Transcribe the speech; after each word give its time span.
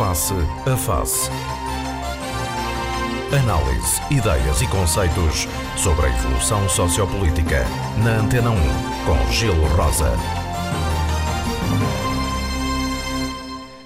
Face 0.00 0.32
a 0.64 0.76
Face. 0.78 1.30
Análise, 3.38 4.00
ideias 4.10 4.62
e 4.62 4.66
conceitos 4.68 5.46
sobre 5.76 6.06
a 6.06 6.08
evolução 6.08 6.66
sociopolítica. 6.70 7.66
Na 8.02 8.12
Antena 8.12 8.48
1, 8.48 8.56
com 9.04 9.30
Gelo 9.30 9.66
Rosa. 9.76 10.39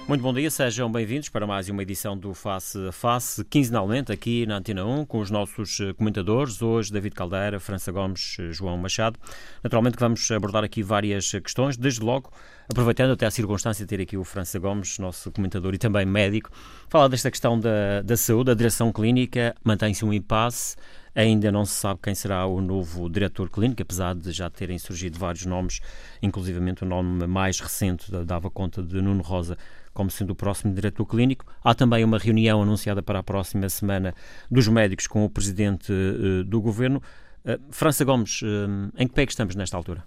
Muito 0.07 0.21
bom 0.21 0.31
dia, 0.31 0.51
sejam 0.51 0.91
bem-vindos 0.91 1.29
para 1.29 1.47
mais 1.47 1.67
uma 1.67 1.81
edição 1.81 2.15
do 2.15 2.31
Face 2.35 2.77
a 2.87 2.91
Face, 2.91 3.43
quinzenalmente 3.43 4.11
aqui 4.11 4.45
na 4.45 4.57
Antena 4.57 4.85
1, 4.85 5.03
com 5.07 5.17
os 5.17 5.31
nossos 5.31 5.79
eh, 5.79 5.93
comentadores. 5.93 6.61
Hoje, 6.61 6.93
David 6.93 7.15
Caldeira, 7.15 7.59
França 7.59 7.91
Gomes, 7.91 8.37
eh, 8.39 8.51
João 8.51 8.77
Machado. 8.77 9.19
Naturalmente 9.63 9.95
que 9.95 10.03
vamos 10.03 10.29
abordar 10.29 10.63
aqui 10.63 10.83
várias 10.83 11.31
questões, 11.31 11.75
desde 11.75 12.01
logo, 12.01 12.31
aproveitando 12.69 13.13
até 13.13 13.25
a 13.25 13.31
circunstância 13.31 13.83
de 13.83 13.89
ter 13.89 13.99
aqui 13.99 14.15
o 14.15 14.23
França 14.23 14.59
Gomes, 14.59 14.99
nosso 14.99 15.31
comentador 15.31 15.73
e 15.73 15.79
também 15.79 16.05
médico, 16.05 16.51
falar 16.87 17.07
desta 17.07 17.31
questão 17.31 17.59
da, 17.59 18.03
da 18.03 18.15
saúde, 18.15 18.45
da 18.45 18.53
direção 18.53 18.91
clínica, 18.91 19.55
mantém-se 19.63 20.05
um 20.05 20.13
impasse. 20.13 20.75
Ainda 21.15 21.49
não 21.49 21.65
se 21.65 21.73
sabe 21.73 22.01
quem 22.03 22.13
será 22.13 22.45
o 22.45 22.59
novo 22.59 23.09
diretor 23.09 23.49
clínico, 23.49 23.81
apesar 23.81 24.13
de 24.13 24.31
já 24.33 24.49
terem 24.49 24.77
surgido 24.77 25.17
vários 25.17 25.45
nomes, 25.45 25.79
inclusivamente 26.21 26.83
o 26.83 26.85
nome 26.85 27.25
mais 27.25 27.57
recente 27.59 28.11
dava 28.25 28.51
conta 28.51 28.83
de 28.83 29.01
Nuno 29.01 29.23
Rosa 29.23 29.57
como 29.95 30.11
sendo 30.11 30.31
o 30.31 30.35
próximo 30.35 30.75
diretor 30.75 31.05
clínico. 31.05 31.45
Há 31.63 31.73
também 31.73 32.03
uma 32.03 32.19
reunião 32.19 32.61
anunciada 32.61 33.01
para 33.01 33.19
a 33.19 33.23
próxima 33.23 33.67
semana 33.69 34.13
dos 34.51 34.67
médicos 34.67 35.07
com 35.07 35.25
o 35.25 35.29
presidente 35.29 35.91
uh, 35.91 36.43
do 36.43 36.61
governo. 36.61 37.01
Uh, 37.43 37.59
França 37.71 38.03
Gomes, 38.03 38.41
uh, 38.41 38.91
em 38.97 39.07
que 39.07 39.13
pé 39.13 39.23
é 39.23 39.25
que 39.25 39.31
estamos 39.31 39.55
nesta 39.55 39.75
altura? 39.75 40.03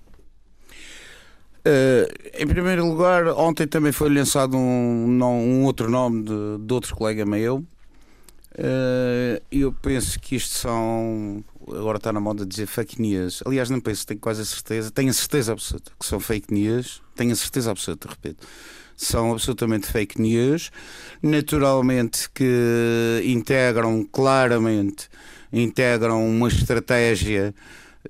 em 2.38 2.46
primeiro 2.46 2.86
lugar, 2.86 3.26
ontem 3.26 3.66
também 3.66 3.92
foi 3.92 4.08
lançado 4.08 4.56
um, 4.56 5.22
um 5.22 5.64
outro 5.64 5.90
nome 5.90 6.22
de, 6.22 6.32
de 6.64 6.72
outro 6.72 6.96
colega 6.96 7.26
meu. 7.26 7.62
eu 9.50 9.70
penso 9.82 10.18
que 10.18 10.36
isto 10.36 10.54
são. 10.54 11.44
Agora 11.66 11.98
está 11.98 12.10
na 12.10 12.20
moda 12.20 12.46
dizer 12.46 12.64
fake 12.64 13.02
news. 13.02 13.42
Aliás, 13.44 13.68
não 13.68 13.80
penso, 13.80 14.06
tenho 14.06 14.18
quase 14.18 14.40
a 14.40 14.44
certeza, 14.46 14.90
tenho 14.90 15.10
a 15.10 15.12
certeza 15.12 15.52
absoluta 15.52 15.92
que 16.00 16.06
são 16.06 16.18
fake 16.18 16.54
news. 16.54 17.02
Tenho 17.14 17.32
a 17.32 17.36
certeza 17.36 17.70
absoluta, 17.70 18.08
repito 18.08 18.46
são 18.98 19.32
absolutamente 19.32 19.86
fake 19.86 20.20
news, 20.20 20.70
naturalmente 21.22 22.28
que 22.30 23.22
integram 23.24 24.04
claramente 24.04 25.08
integram 25.52 26.28
uma 26.28 26.48
estratégia 26.48 27.54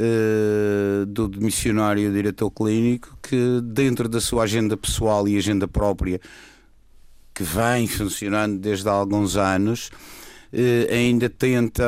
uh, 0.01 1.07
do 1.07 1.31
missionário 1.37 2.13
diretor 2.13 2.51
clínico 2.51 3.17
que 3.23 3.61
dentro 3.63 4.09
da 4.09 4.21
sua 4.21 4.45
agenda 4.45 4.77
pessoal 4.77 5.29
e 5.29 5.37
agenda 5.37 5.69
própria 5.69 6.21
que 7.35 7.43
vem 7.45 7.87
funcionando 7.87 8.59
desde 8.59 8.89
há 8.89 8.93
alguns 8.93 9.37
anos 9.37 9.91
uh, 10.53 10.93
ainda 10.93 11.29
tenta 11.29 11.85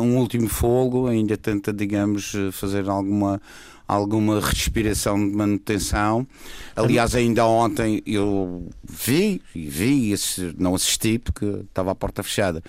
um 0.00 0.16
último 0.18 0.48
fogo, 0.48 1.08
ainda 1.08 1.36
tenta 1.36 1.72
digamos 1.72 2.32
fazer 2.52 2.88
alguma 2.88 3.40
alguma 3.86 4.40
respiração 4.40 5.16
de 5.16 5.34
manutenção. 5.34 6.26
Aliás, 6.74 7.14
ainda 7.14 7.46
ontem 7.46 8.02
eu 8.06 8.68
vi, 8.82 9.40
e 9.54 9.68
vi, 9.68 10.14
não 10.58 10.74
assisti 10.74 11.18
porque 11.18 11.44
estava 11.44 11.90
a 11.92 11.94
porta 11.94 12.22
fechada. 12.22 12.62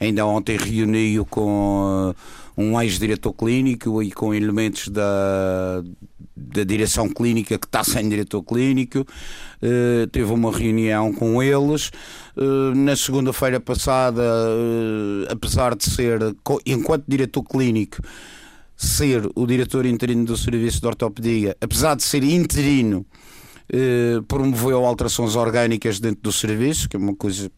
Ainda 0.00 0.26
ontem 0.26 0.56
reuni-o 0.56 1.24
com 1.24 2.10
uh, 2.10 2.60
um 2.60 2.80
ex-diretor 2.80 3.32
clínico 3.32 4.02
e 4.02 4.10
com 4.10 4.34
elementos 4.34 4.88
da, 4.88 5.82
da 6.36 6.64
direção 6.64 7.08
clínica 7.08 7.58
que 7.58 7.66
está 7.66 7.84
sem 7.84 8.08
diretor 8.08 8.42
clínico. 8.42 9.06
Uh, 9.62 10.06
teve 10.08 10.32
uma 10.32 10.50
reunião 10.50 11.12
com 11.12 11.42
eles. 11.42 11.90
Uh, 12.36 12.74
na 12.74 12.96
segunda-feira 12.96 13.60
passada, 13.60 14.22
uh, 14.22 15.32
apesar 15.32 15.76
de 15.76 15.84
ser, 15.84 16.18
enquanto 16.66 17.04
diretor 17.06 17.44
clínico, 17.44 17.98
ser 18.76 19.28
o 19.34 19.46
diretor 19.46 19.86
interino 19.86 20.24
do 20.24 20.36
Serviço 20.36 20.80
de 20.80 20.86
Ortopedia, 20.86 21.56
apesar 21.60 21.94
de 21.94 22.02
ser 22.02 22.22
interino, 22.24 23.06
eh, 23.72 24.20
promoveu 24.28 24.84
alterações 24.84 25.36
orgânicas 25.36 25.98
dentro 26.00 26.22
do 26.22 26.32
serviço, 26.32 26.88
que 26.88 26.96
é 26.96 26.98
uma 26.98 27.14
coisa 27.14 27.48
que 27.48 27.54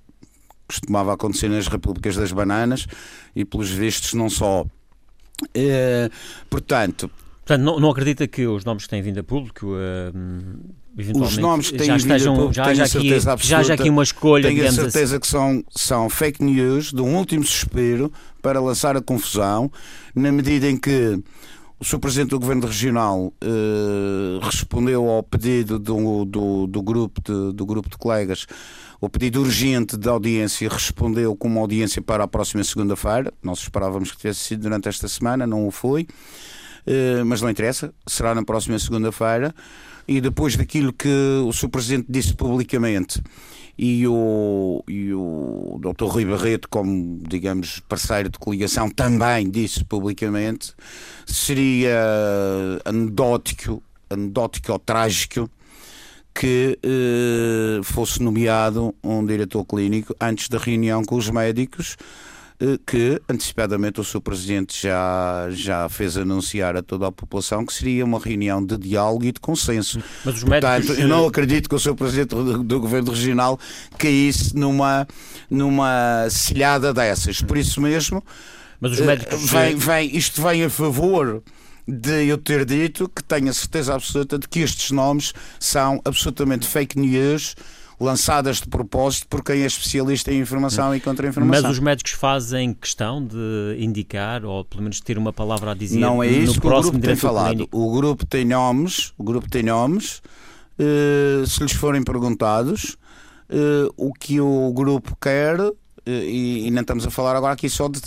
costumava 0.69 1.13
acontecer 1.13 1.49
nas 1.49 1.67
Repúblicas 1.67 2.17
das 2.17 2.33
Bananas 2.33 2.87
e, 3.35 3.45
pelos 3.45 3.71
vistos, 3.71 4.15
não 4.15 4.31
só. 4.31 4.65
Eh, 5.55 6.11
portanto. 6.49 7.11
Portanto, 7.45 7.63
não, 7.63 7.81
não 7.81 7.91
acredita 7.91 8.27
que 8.27 8.47
os 8.47 8.65
nomes 8.65 8.85
que 8.85 8.91
têm 8.91 9.03
vindo 9.03 9.21
a 9.21 9.25
público. 9.25 9.75
Eh, 9.77 10.13
os 11.15 11.37
nomes 11.37 11.71
que 11.71 11.77
têm 11.77 11.89
já 11.89 11.97
estejam, 11.97 12.53
já, 12.53 12.73
já, 12.73 12.85
aqui, 12.85 13.13
absoluta, 13.13 13.37
já, 13.45 13.63
já 13.63 13.75
aqui 13.75 13.91
uma 13.91 14.03
escolha 14.03 14.49
tenho 14.49 14.67
a 14.67 14.73
certeza 14.73 15.17
assim. 15.17 15.21
que 15.21 15.27
são, 15.27 15.65
são 15.71 16.09
fake 16.09 16.43
news 16.43 16.91
de 16.91 17.03
um 17.03 17.15
último 17.17 17.45
suspiro 17.45 18.11
para 18.47 18.61
lançar 18.61 18.97
a 18.97 19.03
confusão 19.03 19.69
na 20.15 20.31
medida 20.31 20.71
em 20.71 20.77
que 20.77 21.21
o 21.81 21.85
Sr. 21.85 21.99
Presidente 21.99 22.31
do 22.31 22.39
Governo 22.39 22.65
Regional 22.65 23.33
eh, 23.43 24.39
respondeu 24.41 25.09
ao 25.09 25.21
pedido 25.21 25.81
do, 25.81 26.25
do, 26.25 26.69
do, 26.69 26.81
grupo 26.81 27.21
de, 27.21 27.53
do 27.53 27.67
grupo 27.67 27.91
de 27.91 27.99
colegas, 27.99 28.47
o 29.01 29.09
pedido 29.09 29.41
urgente 29.41 29.97
de 29.97 30.09
audiência, 30.09 30.69
respondeu 30.69 31.35
com 31.35 31.49
uma 31.49 31.61
audiência 31.61 32.01
para 32.01 32.23
a 32.23 32.29
próxima 32.29 32.63
segunda-feira. 32.63 33.33
Nós 33.43 33.59
esperávamos 33.59 34.13
que 34.13 34.19
tivesse 34.19 34.39
sido 34.39 34.63
durante 34.63 34.89
esta 34.89 35.09
semana, 35.09 35.45
não 35.45 35.67
o 35.67 35.73
foi, 35.73 36.07
eh, 36.87 37.25
mas 37.25 37.43
não 37.43 37.51
interessa, 37.51 37.93
será 38.07 38.33
na 38.33 38.45
próxima 38.45 38.79
segunda-feira. 38.79 39.53
E 40.07 40.21
depois 40.21 40.55
daquilo 40.55 40.93
que 40.93 41.43
o 41.45 41.53
Sr. 41.53 41.69
Presidente 41.69 42.07
disse 42.09 42.33
publicamente 42.33 43.21
e 43.79 44.07
o, 44.07 44.83
e 44.89 45.13
o 45.13 45.79
Dr. 45.81 46.07
Rui 46.07 46.25
Barreto, 46.25 46.69
como, 46.69 47.21
digamos, 47.29 47.81
parceiro 47.81 48.31
de 48.31 48.39
coligação, 48.39 48.89
também 48.89 49.51
disse 49.51 49.85
publicamente, 49.85 50.73
seria 51.27 52.01
anedótico, 52.85 53.83
anedótico 54.09 54.73
ou 54.73 54.79
trágico 54.79 55.51
que 56.35 56.79
eh, 56.83 57.81
fosse 57.83 58.23
nomeado 58.23 58.95
um 59.03 59.25
diretor 59.25 59.65
clínico 59.65 60.15
antes 60.21 60.49
da 60.51 60.59
reunião 60.59 61.03
com 61.03 61.17
os 61.17 61.31
médicos 61.31 61.97
que 62.87 63.21
antecipadamente 63.29 64.01
o 64.01 64.05
seu 64.05 64.21
presidente 64.21 64.83
já, 64.83 65.49
já 65.51 65.89
fez 65.89 66.17
anunciar 66.17 66.77
a 66.77 66.83
toda 66.83 67.07
a 67.07 67.13
população 67.13 67.67
que 67.67 67.73
seria 67.73 68.05
uma 68.05 68.19
reunião 68.19 68.65
de 68.65 68.79
diálogo 68.79 69.25
e 69.25 69.33
de 69.33 69.41
consenso. 69.41 70.03
Mas 70.25 70.37
os 70.37 70.45
Portanto, 70.45 70.93
eu 70.95 71.07
não 71.07 71.27
acredito 71.27 71.69
que 71.69 71.75
o 71.75 71.79
seu 71.79 71.95
presidente 71.95 72.31
do, 72.31 72.63
do 72.63 72.81
governo 72.81 73.11
regional 73.11 73.59
caísse 73.99 74.57
numa, 74.57 75.07
numa 75.51 76.27
cilhada 76.31 76.95
dessas. 76.95 77.43
Por 77.43 77.59
isso 77.59 77.81
mesmo, 77.81 78.25
Mas 78.81 78.93
os 78.93 79.01
médicos... 79.01 79.51
vem, 79.51 79.77
vem, 79.77 80.17
isto 80.17 80.43
vem 80.43 80.65
a 80.65 80.71
favor 80.71 81.43
de 81.87 82.27
eu 82.27 82.39
ter 82.39 82.65
dito 82.65 83.09
que 83.09 83.23
tenho 83.23 83.49
a 83.49 83.55
certeza 83.55 83.95
absoluta 83.95 84.39
de 84.39 84.49
que 84.49 84.61
estes 84.61 84.91
nomes 84.91 85.33
são 85.61 86.01
absolutamente 86.05 86.67
fake 86.67 86.99
news 86.99 87.55
lançadas 87.99 88.61
de 88.61 88.69
propósito 88.69 89.27
por 89.29 89.43
quem 89.43 89.63
é 89.63 89.67
especialista 89.67 90.33
em 90.33 90.41
informação 90.41 90.95
e 90.95 91.01
contra-informação. 91.01 91.63
Mas 91.63 91.71
os 91.71 91.79
médicos 91.79 92.13
fazem 92.13 92.75
questão 92.75 93.25
de 93.25 93.77
indicar, 93.79 94.45
ou 94.45 94.65
pelo 94.65 94.83
menos 94.83 95.01
ter 95.01 95.17
uma 95.17 95.33
palavra 95.33 95.73
a 95.73 95.75
dizer 95.75 95.99
Não 95.99 96.23
é 96.23 96.29
isso 96.29 96.57
no 96.57 96.61
que 96.61 96.67
o 96.67 96.83
grupo 96.83 96.99
tem 96.99 97.17
falado. 97.17 97.49
Clínico. 97.49 97.79
O 97.79 97.93
grupo 97.93 98.27
tem 98.27 98.45
nomes, 98.45 99.13
o 99.17 99.25
grupo 99.25 99.49
tem 99.49 99.63
nomes, 99.63 100.21
uh, 100.79 101.47
se 101.47 101.63
lhes 101.63 101.73
forem 101.73 102.03
perguntados 102.03 102.97
uh, 103.51 103.93
o 103.97 104.13
que 104.13 104.41
o 104.41 104.73
grupo 104.75 105.17
quer, 105.21 105.59
uh, 105.59 105.75
e, 106.07 106.67
e, 106.67 106.71
não 106.71 106.83
estamos 106.83 107.07
a 107.07 107.11
falar 107.11 107.35
agora 107.35 107.55
aqui 107.55 107.69
só 107.71 107.89
de 107.89 108.01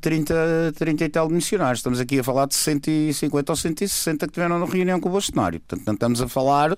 30, 0.00 0.74
30 0.76 1.04
e 1.04 1.08
tal 1.08 1.28
missionários, 1.28 1.78
estamos 1.78 2.00
aqui 2.00 2.18
a 2.18 2.24
falar 2.24 2.46
de 2.46 2.56
150 2.56 3.52
ou 3.52 3.56
160 3.56 4.26
que 4.26 4.32
tiveram 4.32 4.58
na 4.58 4.66
reunião 4.66 5.00
com 5.00 5.08
o 5.08 5.12
Bolsonaro. 5.12 5.60
Portanto, 5.60 5.86
não 5.86 5.94
estamos 5.94 6.20
a 6.20 6.28
falar 6.28 6.76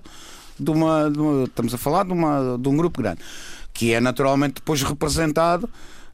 de 0.59 0.69
uma, 0.71 1.09
de 1.09 1.19
uma, 1.19 1.43
estamos 1.43 1.73
a 1.73 1.77
falar 1.77 2.03
de, 2.03 2.13
uma, 2.13 2.57
de 2.59 2.69
um 2.69 2.75
grupo 2.75 3.01
grande, 3.01 3.19
que 3.73 3.93
é 3.93 3.99
naturalmente 3.99 4.55
depois 4.55 4.81
representado 4.81 5.69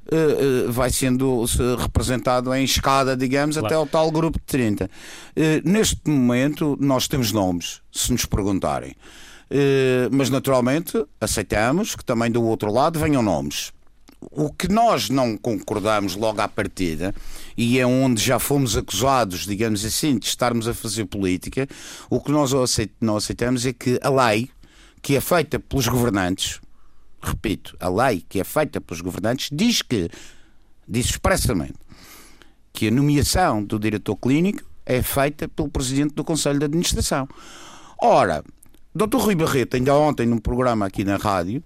Uh, 0.05 0.67
uh, 0.67 0.71
vai 0.71 0.91
sendo 0.91 1.45
representado 1.79 2.53
em 2.53 2.63
escada, 2.63 3.17
digamos, 3.17 3.55
claro. 3.55 3.65
até 3.65 3.75
ao 3.75 3.87
tal 3.87 4.11
grupo 4.11 4.37
de 4.37 4.45
30. 4.45 4.85
Uh, 4.85 4.89
neste 5.67 6.07
momento, 6.07 6.77
nós 6.79 7.07
temos 7.07 7.31
nomes, 7.31 7.81
se 7.91 8.11
nos 8.11 8.23
perguntarem. 8.23 8.95
mas, 10.11 10.29
naturalmente, 10.29 11.03
aceitamos 11.19 11.95
que 11.95 12.05
também 12.05 12.29
do 12.29 12.43
outro 12.43 12.71
lado 12.71 12.99
venham 12.99 13.23
nomes. 13.23 13.73
O 14.31 14.51
que 14.51 14.67
nós 14.67 15.09
não 15.09 15.37
concordamos 15.37 16.15
logo 16.15 16.41
à 16.41 16.47
partida, 16.47 17.13
e 17.55 17.79
é 17.79 17.85
onde 17.85 18.23
já 18.23 18.39
fomos 18.39 18.75
acusados, 18.75 19.45
digamos 19.45 19.85
assim, 19.85 20.17
de 20.17 20.25
estarmos 20.25 20.67
a 20.67 20.73
fazer 20.73 21.05
política, 21.05 21.67
o 22.09 22.19
que 22.19 22.31
nós 22.31 22.51
não 22.99 23.15
aceitamos 23.15 23.65
é 23.65 23.73
que 23.73 23.99
a 24.01 24.09
lei, 24.09 24.49
que 25.01 25.15
é 25.15 25.21
feita 25.21 25.59
pelos 25.59 25.87
governantes, 25.87 26.59
repito, 27.21 27.75
a 27.79 27.89
lei 27.89 28.25
que 28.27 28.39
é 28.39 28.43
feita 28.43 28.81
pelos 28.81 29.01
governantes, 29.01 29.49
diz 29.51 29.81
que, 29.81 30.09
diz 30.87 31.07
expressamente, 31.07 31.75
que 32.73 32.87
a 32.87 32.91
nomeação 32.91 33.63
do 33.63 33.79
diretor 33.79 34.15
clínico 34.15 34.63
é 34.85 35.01
feita 35.01 35.47
pelo 35.47 35.69
presidente 35.69 36.13
do 36.13 36.23
Conselho 36.23 36.59
de 36.59 36.65
Administração. 36.65 37.27
Ora, 38.01 38.43
Dr. 38.93 39.17
Rui 39.17 39.35
Barreto, 39.35 39.75
ainda 39.75 39.95
ontem 39.95 40.25
num 40.25 40.37
programa 40.37 40.85
aqui 40.85 41.03
na 41.03 41.17
rádio, 41.17 41.63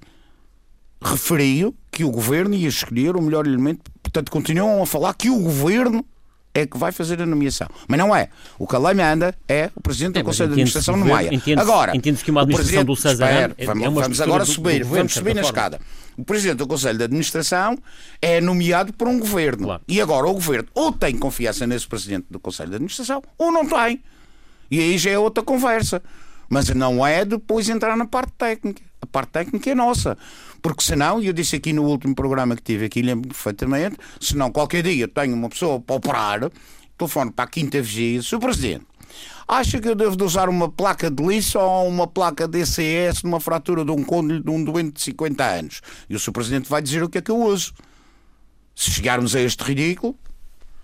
referiu 1.01 1.75
que 1.92 2.04
o 2.04 2.12
governo 2.12 2.54
ia 2.56 2.68
escolher 2.68 3.16
o 3.16 3.22
melhor 3.22 3.46
elemento. 3.48 3.90
Portanto, 4.01 4.31
continuam 4.31 4.81
a 4.81 4.86
falar 4.86 5.13
que 5.13 5.30
o 5.30 5.40
governo 5.40 6.06
é 6.54 6.66
que 6.66 6.78
vai 6.78 6.92
fazer 6.92 7.22
a 7.22 7.25
nomeação. 7.25 7.68
Mas 7.88 7.98
não 8.00 8.13
é. 8.16 8.30
O 8.57 8.66
que 8.68 8.75
a 8.75 8.80
lei 8.80 8.94
manda 8.96 9.36
é 9.48 9.69
o 9.75 9.81
Presidente 9.81 10.18
É, 10.18 10.22
do 10.22 10.25
Conselho 10.25 10.50
de 10.50 10.54
Administração 10.54 10.98
nomeia. 10.98 11.28
entende-se- 11.34 11.60
Agora, 11.60 11.96
entende-se 11.96 12.24
que 12.24 12.31
uma 12.31 12.42
administração 12.42 12.84
do 12.86 12.96
César 12.96 13.25
Espera, 13.30 13.56
é- 13.57 13.63
é 13.63 13.66
vamos, 13.68 13.84
uma 13.84 14.01
vamos 14.01 14.07
estrutura 14.18 14.24
agora 14.25 14.44
do- 14.44 14.48
do 14.48 14.54
subir, 14.54 14.80
governo, 14.80 14.96
vamos 14.98 15.13
subir 15.13 15.36
na 15.36 15.44
certa 15.44 15.48
escada. 15.48 15.80
O 16.18 16.24
Presidente 16.25 16.57
do 16.57 16.68
Conselho 16.68 16.98
de 16.98 17.04
Administração 17.06 17.78
é 18.22 18.42
nomeado 18.42 18.92
por 18.94 19.07
um 19.07 19.19
governo. 19.19 19.68
Claro. 19.68 19.81
E 19.88 20.01
agora 20.01 20.28
o 20.28 20.34
governo 20.34 20.68
ou 20.74 20.92
tem 20.92 21.16
confiança 21.18 21.66
nesse 21.68 21.88
Presidente 21.88 22.25
do 22.30 22.40
Conselho 22.40 22.69
de 22.69 22.75
Administração 22.75 23.22
ou 23.38 23.51
não 23.51 23.66
tem. 23.66 24.01
E 24.72 24.80
aí 24.80 24.98
já 24.98 25.12
é 25.12 25.19
outra 25.19 25.44
conversa. 25.44 26.01
Mas 26.50 26.68
não 26.69 27.06
é 27.06 27.24
depois 27.24 27.69
entrar 27.69 27.96
na 27.96 28.06
parte 28.06 28.31
técnica. 28.36 28.81
A 29.01 29.06
parte 29.06 29.30
técnica 29.30 29.69
é 29.69 29.75
nossa. 29.75 30.18
Porque 30.62 30.84
senão, 30.84 31.22
e 31.22 31.28
eu 31.28 31.34
disse 31.34 31.56
aqui 31.56 31.74
no 31.74 31.84
último 31.84 32.14
programa 32.14 32.56
que 32.56 32.62
tive 32.62 32.86
aqui, 32.86 33.02
lembro 33.02 33.30
perfeitamente, 33.30 33.98
senão 34.20 34.52
qualquer 34.52 34.84
dia 34.84 35.08
tenho 35.08 35.34
uma 35.34 35.50
pessoa 35.50 35.80
para 35.80 35.96
operar, 35.96 36.52
telefone 36.98 37.32
para 37.32 37.46
a 37.46 37.48
quinta 37.48 37.82
vigia, 37.82 38.22
Sr. 38.22 38.40
Presidente, 38.40 38.86
acha 39.48 39.80
que 39.80 39.88
eu 39.88 39.96
devo 39.96 40.16
de 40.16 40.24
usar 40.24 40.50
uma 40.50 40.70
placa 40.70 41.10
de 41.10 41.24
liço 41.24 41.58
ou 41.58 41.88
uma 41.88 42.08
placa 42.08 42.48
DCS 42.48 43.24
numa 43.24 43.40
fratura 43.40 43.84
de 43.86 43.92
um 43.92 44.04
côndilo 44.04 44.44
de 44.44 44.50
um 44.50 44.64
doente 44.64 44.94
de 44.94 45.02
50 45.02 45.44
anos? 45.44 45.82
E 46.10 46.16
o 46.16 46.20
Sr. 46.20 46.32
Presidente 46.32 46.70
vai 46.70 46.82
dizer 46.82 47.04
o 47.04 47.10
que 47.10 47.18
é 47.18 47.22
que 47.22 47.32
eu 47.32 47.42
uso. 47.42 47.74
Se 48.76 48.92
chegarmos 48.92 49.36
a 49.36 49.42
este 49.42 49.64
ridículo, 49.64 50.16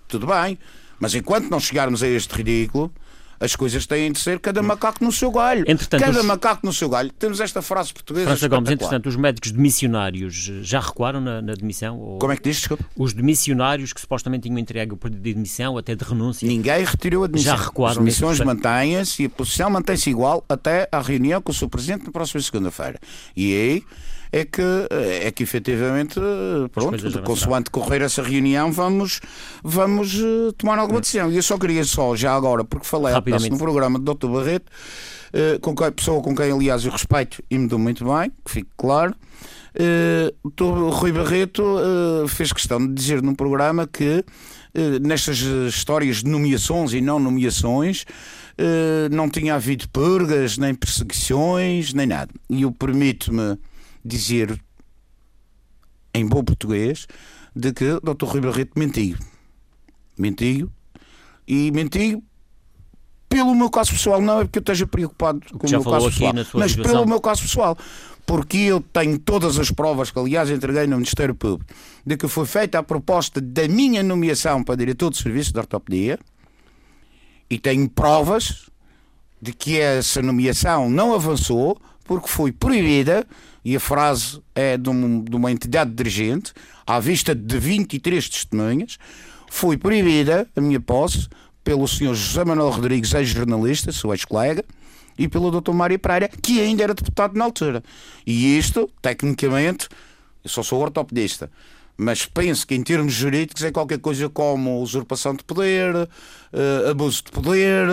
tudo 0.07 0.27
bem. 0.27 0.57
Mas 0.99 1.13
enquanto 1.13 1.49
não 1.49 1.59
chegarmos 1.59 2.01
a 2.01 2.07
este 2.07 2.33
ridículo, 2.33 2.91
as 3.39 3.55
coisas 3.55 3.85
têm 3.85 4.11
de 4.11 4.19
ser 4.19 4.39
cada 4.39 4.61
macaco 4.61 5.03
no 5.03 5.11
seu 5.11 5.31
galho. 5.31 5.63
Entretanto, 5.67 6.01
cada 6.01 6.19
os- 6.19 6.25
macaco 6.25 6.65
no 6.65 6.73
seu 6.73 6.89
galho. 6.89 7.11
Temos 7.11 7.39
esta 7.39 7.61
frase 7.61 7.93
portuguesa. 7.93 8.27
França 8.27 8.47
Gomes, 8.47 8.69
entretanto, 8.71 9.07
os 9.07 9.15
médicos 9.15 9.51
demissionários 9.51 10.49
eh, 10.49 10.63
já 10.63 10.79
recuaram 10.79 11.19
na, 11.21 11.41
na 11.41 11.53
demissão? 11.53 11.97
Ou... 11.99 12.19
Como 12.19 12.31
é 12.31 12.37
que 12.37 12.43
diz? 12.43 12.57
Desculpa. 12.57 12.85
Os 12.95 13.13
demissionários 13.13 13.93
que 13.93 14.01
supostamente 14.01 14.43
tinham 14.47 14.57
entregue 14.59 14.93
o 14.93 14.97
pedido 14.97 15.21
de 15.21 15.33
demissão, 15.33 15.77
até 15.77 15.95
de 15.95 16.03
renúncia. 16.03 16.47
Ninguém 16.47 16.83
retirou 16.83 17.23
a 17.23 17.25
admissão. 17.25 17.57
Já 17.57 17.63
recuaram 17.63 17.91
As 17.91 17.97
demissões 17.97 18.39
mantêm-se 18.39 19.23
e 19.23 19.25
a 19.25 19.29
posição 19.29 19.69
mantém-se 19.69 20.09
igual 20.09 20.43
até 20.47 20.87
à 20.91 21.01
reunião 21.01 21.41
com 21.41 21.51
o 21.51 21.55
seu 21.55 21.69
Presidente 21.69 22.05
na 22.05 22.11
próxima 22.11 22.41
segunda-feira. 22.41 22.99
E 23.35 23.53
aí 23.53 23.83
é 24.39 24.43
que, 24.45 24.61
é 25.21 25.31
que 25.31 25.43
efetivamente, 25.43 26.19
pronto, 26.73 27.21
consoante 27.23 27.69
correr 27.69 28.01
essa 28.01 28.21
reunião, 28.21 28.71
vamos, 28.71 29.21
vamos 29.63 30.15
eh, 30.15 30.51
tomar 30.57 30.77
alguma 30.77 30.99
decisão. 30.99 31.31
E 31.31 31.37
eu 31.37 31.43
só 31.43 31.57
queria 31.57 31.83
só, 31.85 32.15
já 32.15 32.35
agora, 32.35 32.63
porque 32.63 32.85
falei 32.85 33.13
no 33.49 33.57
programa 33.57 33.97
do 33.97 34.13
Dr. 34.13 34.27
Barreto, 34.27 34.71
eh, 35.31 35.57
com 35.61 35.73
quem, 35.73 35.91
pessoa 35.91 36.21
com 36.21 36.35
quem, 36.35 36.51
aliás, 36.51 36.83
eu 36.83 36.91
respeito 36.91 37.41
e 37.49 37.57
me 37.57 37.67
dou 37.67 37.79
muito 37.79 38.03
bem, 38.03 38.31
que 38.43 38.51
fique 38.51 38.69
claro. 38.75 39.15
Eh, 39.77 40.33
o 40.41 40.49
Dr. 40.49 40.89
Rui 40.89 41.11
Barreto 41.11 41.63
eh, 41.79 42.27
fez 42.29 42.53
questão 42.53 42.79
de 42.79 42.93
dizer 42.93 43.21
no 43.21 43.35
programa 43.35 43.85
que 43.85 44.23
eh, 44.73 44.99
nestas 45.01 45.39
histórias 45.39 46.23
de 46.23 46.29
nomeações 46.29 46.93
e 46.93 47.01
não 47.01 47.19
nomeações 47.19 48.05
não 49.11 49.29
tinha 49.29 49.55
havido 49.55 49.89
purgas, 49.89 50.57
nem 50.57 50.73
perseguições, 50.73 51.93
nem 51.93 52.07
nada. 52.07 52.31
E 52.49 52.61
eu 52.61 52.71
permito-me 52.71 53.57
dizer 54.05 54.61
em 56.13 56.25
bom 56.25 56.43
português 56.43 57.07
de 57.55 57.73
que 57.73 57.85
o 57.85 57.99
Dr. 57.99 58.25
Rui 58.25 58.41
Barreto 58.41 58.77
mentiu. 58.77 59.17
Mentiu 60.17 60.71
e 61.47 61.71
mentiu 61.71 62.23
pelo 63.27 63.53
meu 63.53 63.69
caso 63.69 63.91
pessoal, 63.91 64.21
não 64.21 64.39
é 64.39 64.43
porque 64.45 64.59
eu 64.59 64.61
esteja 64.61 64.87
preocupado 64.87 65.41
com 65.57 65.67
o 65.67 65.69
meu 65.69 65.83
caso 65.83 66.05
pessoal, 66.09 66.33
mas 66.53 66.71
situação. 66.71 66.83
pelo 66.83 67.05
meu 67.05 67.19
caso 67.19 67.41
pessoal, 67.41 67.77
porque 68.25 68.57
eu 68.57 68.79
tenho 68.79 69.19
todas 69.19 69.59
as 69.59 69.71
provas 69.71 70.09
que, 70.09 70.17
aliás, 70.17 70.49
entreguei 70.49 70.87
no 70.87 70.95
Ministério 70.95 71.35
Público, 71.35 71.73
de 72.05 72.15
que 72.15 72.27
foi 72.27 72.45
feita 72.45 72.79
a 72.79 72.83
proposta 72.83 73.41
da 73.41 73.67
minha 73.67 74.01
nomeação 74.01 74.63
para 74.63 74.75
diretor 74.75 75.11
de 75.11 75.17
serviço 75.17 75.51
de 75.51 75.59
ortopedia 75.59 76.17
e 77.49 77.59
tenho 77.59 77.89
provas 77.89 78.69
de 79.41 79.51
que 79.53 79.79
essa 79.79 80.21
nomeação 80.21 80.89
não 80.89 81.13
avançou 81.13 81.77
porque 82.05 82.27
foi 82.27 82.51
proibida, 82.51 83.27
e 83.65 83.75
a 83.75 83.79
frase 83.79 84.39
é 84.53 84.77
de, 84.77 84.89
um- 84.89 85.21
de 85.23 85.35
uma 85.35 85.51
entidade 85.51 85.91
dirigente, 85.91 86.53
à 86.85 86.99
vista 86.99 87.33
de 87.35 87.57
23 87.57 88.29
testemunhas, 88.29 88.97
foi 89.49 89.75
proibida 89.75 90.47
a 90.55 90.61
minha 90.61 90.79
posse 90.79 91.27
pelo 91.63 91.87
Sr. 91.87 92.13
José 92.13 92.45
Manuel 92.45 92.69
Rodrigues, 92.69 93.11
ex-jornalista, 93.13 93.91
seu 93.91 94.13
ex-colega, 94.13 94.63
e 95.17 95.27
pelo 95.27 95.49
Dr. 95.49 95.71
Mário 95.71 95.97
Pereira, 95.97 96.29
que 96.29 96.61
ainda 96.61 96.83
era 96.83 96.93
deputado 96.93 97.35
na 97.35 97.45
altura. 97.45 97.81
E 98.27 98.57
isto, 98.57 98.87
tecnicamente, 99.01 99.87
eu 100.43 100.49
só 100.49 100.61
sou 100.61 100.79
ortopedista, 100.81 101.49
mas 101.97 102.25
penso 102.25 102.67
que 102.67 102.75
em 102.75 102.83
termos 102.83 103.13
jurídicos 103.13 103.63
é 103.63 103.71
qualquer 103.71 103.97
coisa 103.97 104.29
como 104.29 104.81
usurpação 104.81 105.33
de 105.33 105.43
poder, 105.43 106.07
eh, 106.53 106.89
abuso 106.91 107.23
de 107.23 107.31
poder, 107.31 107.87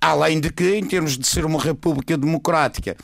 além 0.00 0.38
de 0.38 0.50
que, 0.50 0.76
em 0.76 0.84
termos 0.84 1.16
de 1.18 1.26
ser 1.26 1.44
uma 1.46 1.58
república 1.58 2.16
democrática, 2.16 2.94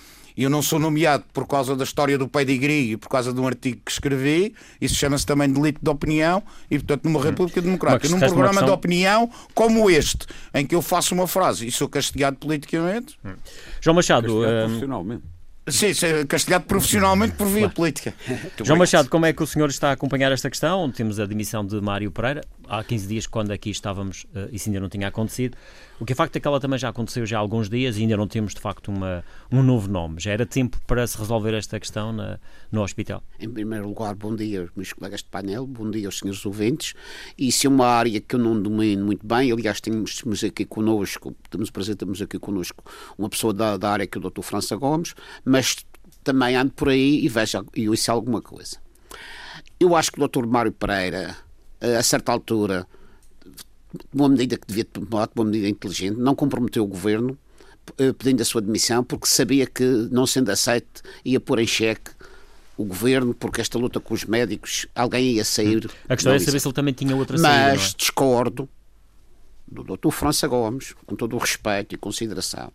eu 0.43 0.51
não 0.51 0.61
sou 0.61 0.79
nomeado 0.79 1.25
por 1.33 1.47
causa 1.47 1.75
da 1.75 1.85
história 1.85 2.19
do 2.19 2.29
pedigree 2.29 2.93
e 2.93 2.97
por 2.97 3.09
causa 3.09 3.33
de 3.33 3.41
um 3.41 3.47
artigo 3.47 3.81
que 3.85 3.91
escrevi, 3.91 4.55
isso 4.81 4.95
chama-se 4.95 5.25
também 5.25 5.51
delito 5.51 5.81
de 5.83 5.91
opinião, 5.91 6.43
e 6.71 6.79
portanto 6.79 7.05
numa 7.05 7.23
república 7.23 7.61
democrática, 7.63 8.09
num 8.09 8.19
programa 8.19 8.63
de 8.63 8.71
opinião 8.71 9.31
como 9.55 9.89
este, 9.91 10.27
em 10.53 10.67
que 10.67 10.75
eu 10.75 10.83
faço 10.83 11.15
uma 11.15 11.27
frase 11.27 11.67
e 11.67 11.73
sou 11.73 11.89
castigado 11.89 12.37
politicamente, 12.37 13.19
João 13.81 13.95
Machado, 13.95 14.27
Castigado 14.27 14.45
eh, 14.47 14.65
profissionalmente. 14.65 15.23
sim, 15.69 15.95
ser 15.95 16.27
castigado 16.27 16.65
profissionalmente 16.67 17.35
por 17.35 17.47
via 17.47 17.69
política. 17.69 18.15
João 18.63 18.79
Machado, 18.79 19.09
como 19.09 19.27
é 19.27 19.33
que 19.33 19.43
o 19.43 19.47
senhor 19.47 19.69
está 19.69 19.91
a 19.91 19.93
acompanhar 19.93 20.31
esta 20.33 20.51
questão? 20.51 20.91
Temos 20.91 21.19
a 21.19 21.27
demissão 21.27 21.65
de 21.65 21.81
Mário 21.81 22.11
Pereira, 22.11 22.43
há 22.69 22.83
15 22.85 23.07
dias 23.07 23.27
quando 23.27 23.51
aqui 23.51 23.71
estávamos, 23.71 24.27
eh, 24.35 24.49
isso 24.53 24.69
ainda 24.69 24.81
não 24.81 24.89
tinha 24.89 25.09
acontecido. 25.09 25.57
O 26.01 26.05
que 26.05 26.13
é 26.13 26.17
facto 26.17 26.37
é 26.37 26.41
que 26.41 26.47
ela 26.47 26.61
também 26.61 26.79
já 26.79 26.89
aconteceu 26.89 27.25
já 27.27 27.37
há 27.39 27.41
alguns 27.41 27.69
dias 27.71 27.97
e 27.97 28.03
ainda 28.03 28.17
não 28.17 28.27
temos 28.29 28.55
de 28.55 28.61
facto 28.61 28.89
uma, 28.89 29.25
um 29.51 29.63
novo 29.63 29.89
nome. 29.89 30.17
Já 30.21 30.33
era 30.33 30.45
tempo 30.45 30.79
para 30.87 31.07
se 31.07 31.17
resolver 31.19 31.55
esta 31.55 31.79
questão 31.81 32.13
na- 32.13 32.39
no 32.71 32.83
hospital. 32.83 33.23
Em 33.41 33.49
primeiro 33.49 33.89
lugar, 33.89 34.15
bom 34.15 34.35
dia 34.35 34.63
aos 34.63 34.71
meus 34.77 34.93
colegas 34.93 35.21
de 35.23 35.29
painel, 35.29 35.67
bom 35.67 35.91
dia 35.91 36.07
aos 36.09 36.19
senhores 36.19 36.45
ouvintes. 36.45 36.95
Isso 37.39 37.67
é 37.67 37.71
uma 37.71 37.87
área 37.87 38.21
que 38.21 38.35
eu 38.35 38.39
não 38.41 38.61
domino 38.61 39.05
muito 39.07 39.27
bem. 39.27 39.51
Aliás, 39.53 39.81
temos, 39.81 40.17
temos 40.23 40.45
aqui 40.45 40.65
connosco, 40.65 41.35
temos 41.51 41.71
de 41.71 41.95
termos 41.97 42.21
aqui 42.21 42.39
connosco 42.39 42.85
uma 43.17 43.29
pessoa 43.29 43.53
da, 43.55 43.77
da 43.77 43.91
área 43.91 44.07
que 44.07 44.19
é 44.19 44.21
o 44.21 44.31
Dr. 44.31 44.43
França 44.43 44.77
Gomes, 44.77 45.15
mas 45.45 45.77
também 46.23 46.57
ando 46.57 46.73
por 46.73 46.89
aí 46.89 47.25
e 47.25 47.29
vejo 47.29 47.65
e 47.75 47.89
ouço 47.89 48.11
alguma 48.11 48.43
coisa. 48.43 48.79
Eu 49.79 49.95
acho 49.95 50.11
que 50.11 50.23
o 50.23 50.27
Dr. 50.29 50.47
Mário 50.47 50.73
Pereira, 50.73 51.37
a 51.81 52.03
certa 52.03 52.33
altura, 52.33 52.87
uma 54.13 54.29
medida 54.29 54.57
que 54.57 54.67
devia 54.67 54.85
tomar, 54.85 55.29
uma 55.35 55.45
medida 55.45 55.69
inteligente, 55.69 56.17
não 56.17 56.35
comprometeu 56.35 56.85
o 56.85 56.87
governo 56.87 57.39
eh, 57.99 58.13
pedindo 58.13 58.43
a 58.43 58.45
sua 58.45 58.61
demissão, 58.61 59.05
porque 59.05 59.27
sabia 59.27 59.67
que, 59.67 59.85
não 60.11 60.27
sendo 60.27 60.51
aceite, 60.51 61.03
ia 61.25 61.41
pôr 61.41 61.59
em 61.59 61.67
xeque 61.67 62.11
o 62.77 62.85
governo, 62.85 63.33
porque 63.33 63.61
esta 63.61 63.79
luta 63.79 64.01
com 64.01 64.13
os 64.13 64.25
médicos, 64.25 64.87
alguém 64.95 65.33
ia 65.33 65.45
sair. 65.45 65.89
A 66.09 66.15
questão 66.15 66.35
é 66.35 66.39
saber 66.39 66.61
se 66.61 66.67
ele 66.67 66.75
também 66.75 66.93
tinha 66.93 67.17
outra 67.17 67.39
saída. 67.39 67.73
Mas 67.73 67.93
é? 67.93 67.97
discordo 67.97 68.69
do 69.67 69.83
Dr. 69.83 70.11
França 70.11 70.47
Gomes, 70.47 70.95
com 71.07 71.17
todo 71.17 71.37
o 71.37 71.39
respeito 71.39 71.95
e 71.95 71.99
consideração. 71.99 72.71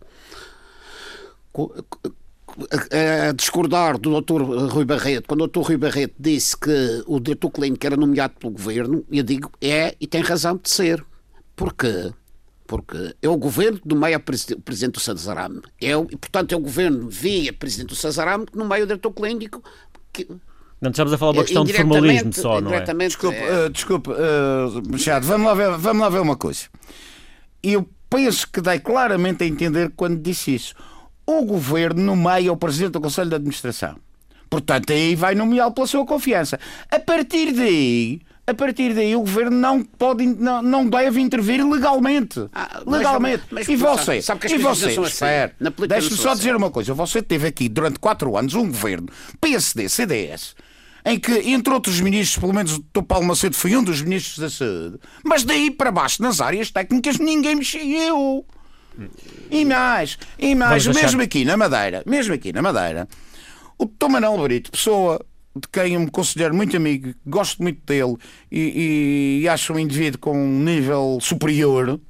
A, 2.70 3.28
a 3.28 3.32
discordar 3.32 3.98
do 3.98 4.20
Dr. 4.20 4.42
Rui 4.70 4.84
Barreto, 4.84 5.26
quando 5.26 5.42
o 5.42 5.46
Dr. 5.48 5.60
Rui 5.60 5.76
Barreto 5.76 6.14
disse 6.18 6.56
que 6.56 7.02
o 7.06 7.18
diretor 7.20 7.50
clínico 7.50 7.84
era 7.86 7.96
nomeado 7.96 8.34
pelo 8.38 8.52
governo, 8.52 9.04
eu 9.10 9.22
digo 9.22 9.50
é 9.60 9.94
e 10.00 10.06
tem 10.06 10.20
razão 10.22 10.56
de 10.62 10.68
ser. 10.70 11.04
Porquê? 11.56 12.12
Porque 12.66 13.14
é 13.20 13.28
o 13.28 13.36
governo 13.36 13.78
que 13.80 13.88
nomeia 13.88 14.16
o 14.16 14.20
presi- 14.20 14.54
o 14.54 14.60
presidente 14.60 14.94
do 14.94 15.00
Sazarame. 15.00 15.60
É 15.80 15.96
o, 15.96 16.04
e, 16.10 16.16
portanto, 16.16 16.52
é 16.52 16.56
o 16.56 16.60
governo 16.60 17.08
via 17.08 17.52
presidente 17.52 17.88
do 17.90 17.94
Sazarame 17.96 18.46
que 18.46 18.56
nomeia 18.56 18.84
o 18.84 18.86
diretor 18.86 19.12
clínico. 19.12 19.62
Que, 20.12 20.26
Não 20.80 20.90
estamos 20.90 21.12
a 21.12 21.18
falar 21.18 21.32
de 21.32 21.38
uma 21.38 21.44
questão 21.44 21.64
de 21.64 21.72
formalismo 22.00 22.32
só, 22.42 22.60
não 22.60 22.70
é? 22.74 22.78
Desculpe, 23.08 23.36
é- 23.36 23.64
eh, 23.64 23.68
desculpe 23.68 24.10
eh, 24.10 24.90
Machado, 24.90 25.26
vamos 25.26 25.46
lá, 25.46 25.54
ver, 25.54 25.76
vamos 25.78 26.02
lá 26.02 26.08
ver 26.08 26.20
uma 26.20 26.36
coisa. 26.36 26.62
Eu 27.62 27.88
penso 28.10 28.48
que 28.50 28.60
dei 28.60 28.78
claramente 28.78 29.44
a 29.44 29.46
entender 29.46 29.92
quando 29.94 30.20
disse 30.20 30.54
isso. 30.54 30.74
O 31.26 31.42
governo 31.44 32.02
nomeia 32.02 32.52
o 32.52 32.56
presidente 32.56 32.92
do 32.92 33.00
Conselho 33.00 33.28
de 33.30 33.36
Administração. 33.36 33.96
Portanto, 34.50 34.92
aí 34.92 35.14
vai 35.14 35.34
nomeá-lo 35.34 35.72
pela 35.72 35.86
sua 35.86 36.04
confiança. 36.04 36.58
A 36.90 36.98
partir 36.98 37.52
daí, 37.52 38.20
a 38.46 38.52
partir 38.52 38.92
daí, 38.92 39.14
o 39.16 39.20
governo 39.20 39.56
não 39.56 39.82
pode, 39.82 40.26
não, 40.26 40.60
não 40.60 40.86
deve 40.86 41.20
intervir 41.20 41.64
legalmente. 41.66 42.48
Ah, 42.52 42.82
mas- 42.84 42.98
legalmente. 42.98 43.44
mas- 43.50 43.66
e 43.68 43.78
sabe- 43.78 43.98
você? 44.02 44.20
sabe 44.22 44.40
que 44.40 44.46
as 44.48 44.52
e 44.52 44.58
você? 44.58 44.86
assim. 44.88 45.02
Espera, 45.04 45.54
política 45.58 45.86
deixe-me 45.88 46.16
só 46.18 46.34
dizer 46.34 46.54
uma 46.54 46.70
coisa. 46.70 46.92
Você 46.92 47.22
teve 47.22 47.46
aqui 47.46 47.68
durante 47.68 47.98
quatro 47.98 48.36
anos 48.36 48.52
um 48.54 48.66
governo 48.66 49.08
PSD, 49.40 49.88
CDS, 49.88 50.54
em 51.04 51.18
que, 51.18 51.32
entre 51.50 51.72
outros 51.72 51.98
ministros, 52.00 52.38
pelo 52.38 52.52
menos 52.52 52.74
o 52.74 52.78
Dr. 52.92 53.02
Paulo 53.08 53.26
Macedo 53.26 53.56
foi 53.56 53.74
um 53.74 53.82
dos 53.82 54.02
ministros 54.02 54.38
da 54.38 54.50
saúde, 54.50 54.98
mas 55.24 55.44
daí 55.44 55.70
para 55.70 55.90
baixo, 55.90 56.20
nas 56.22 56.40
áreas 56.42 56.70
técnicas, 56.70 57.18
ninguém 57.18 57.54
mexeu. 57.56 58.44
E 59.50 59.64
mais, 59.64 60.18
e 60.38 60.54
mais, 60.54 60.84
Vamos 60.84 61.00
mesmo 61.00 61.22
aqui 61.22 61.44
na 61.44 61.56
Madeira, 61.56 62.02
mesmo 62.06 62.34
aqui 62.34 62.52
na 62.52 62.62
Madeira, 62.62 63.08
o 63.78 63.86
Dr. 63.86 64.08
Manuel 64.08 64.42
Brito, 64.42 64.70
pessoa 64.70 65.24
de 65.54 65.68
quem 65.68 65.94
eu 65.94 66.00
me 66.00 66.10
considero 66.10 66.54
muito 66.54 66.76
amigo, 66.76 67.14
gosto 67.26 67.62
muito 67.62 67.84
dele 67.84 68.16
e, 68.50 69.40
e 69.42 69.48
acho 69.48 69.72
um 69.72 69.78
indivíduo 69.78 70.20
com 70.20 70.36
um 70.36 70.60
nível 70.60 71.18
superior. 71.20 72.00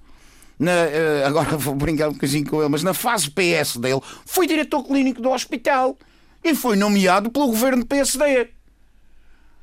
Na, 0.58 0.70
eh, 0.70 1.24
agora 1.26 1.56
vou 1.58 1.74
brincar 1.74 2.08
um 2.08 2.12
bocadinho 2.12 2.48
com 2.48 2.60
ele, 2.60 2.68
mas 2.68 2.82
na 2.82 2.94
fase 2.94 3.30
PS 3.30 3.78
dele, 3.78 4.00
foi 4.24 4.46
diretor 4.46 4.84
clínico 4.84 5.20
do 5.20 5.30
hospital 5.30 5.96
e 6.44 6.54
foi 6.54 6.76
nomeado 6.76 7.30
pelo 7.30 7.48
governo 7.48 7.84
PSD. 7.84 8.48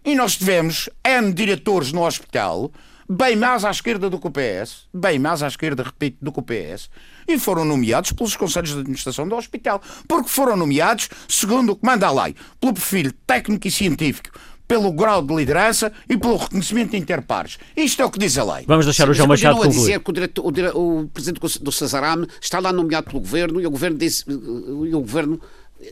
E 0.04 0.16
nós 0.16 0.38
tivemos 0.38 0.90
N 1.04 1.32
diretores 1.34 1.92
no 1.92 2.06
hospital, 2.06 2.72
bem 3.10 3.36
mais 3.36 3.66
à 3.66 3.72
esquerda 3.72 4.08
do 4.08 4.20
que 4.20 4.28
o 4.28 4.32
PS, 4.32 4.88
bem 4.94 5.18
mais 5.18 5.42
à 5.42 5.48
esquerda, 5.48 5.82
repito, 5.82 6.18
do 6.22 6.32
que 6.32 6.40
o 6.40 6.44
PS, 6.44 6.90
e 7.28 7.40
foram 7.40 7.66
nomeados 7.66 8.12
pelos 8.12 8.36
conselhos 8.36 8.70
de 8.72 8.80
administração 8.80 9.28
do 9.28 9.36
hospital, 9.36 9.82
porque 10.08 10.30
foram 10.30 10.56
nomeados, 10.56 11.10
segundo 11.28 11.72
o 11.72 11.76
que 11.76 11.86
manda 11.86 12.06
a 12.06 12.24
lei, 12.24 12.36
pelo 12.62 12.74
perfil 12.74 13.12
técnico 13.26 13.68
e 13.68 13.72
científico, 13.72 14.30
pelo 14.68 14.92
grau 14.92 15.24
de 15.24 15.34
liderança 15.34 15.92
e 16.08 16.16
pelo 16.16 16.38
reconhecimento 16.38 16.96
interpares. 16.96 17.58
Isto 17.76 18.04
é 18.04 18.06
o 18.06 18.12
que 18.12 18.20
diz 18.20 18.38
a 18.38 18.44
lei. 18.56 18.66
Vamos 18.68 18.86
deixar 18.86 19.10
o 19.10 19.14
João 19.16 19.28
Machado 19.28 19.56
concluir. 19.56 19.76
dizer 19.76 20.00
que 20.00 20.10
o, 20.12 20.14
diretor, 20.14 20.46
o, 20.46 20.52
diretor, 20.52 20.78
o 20.78 21.08
presidente 21.08 21.60
do 21.60 21.72
Cesarame 21.72 22.28
está 22.40 22.60
lá 22.60 22.72
nomeado 22.72 23.08
pelo 23.08 23.20
governo 23.20 23.60
e 23.60 23.66
o 23.66 23.72
governo 23.72 23.98
disse, 23.98 24.24
e 24.30 24.94
o 24.94 25.00
governo 25.00 25.42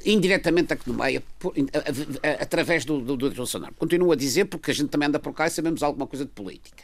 indiretamente 0.05 0.73
aqui 0.73 0.87
no 0.87 0.93
meio, 0.95 1.23
através 2.39 2.85
do, 2.85 3.01
do, 3.01 3.17
do 3.17 3.31
Bolsonaro. 3.31 3.73
Continuo 3.73 4.11
a 4.11 4.15
dizer, 4.15 4.45
porque 4.45 4.69
a 4.69 4.73
gente 4.73 4.89
também 4.89 5.07
anda 5.07 5.17
por 5.17 5.33
cá 5.33 5.47
e 5.47 5.49
sabemos 5.49 5.81
alguma 5.81 6.05
coisa 6.05 6.25
de 6.25 6.31
política. 6.31 6.83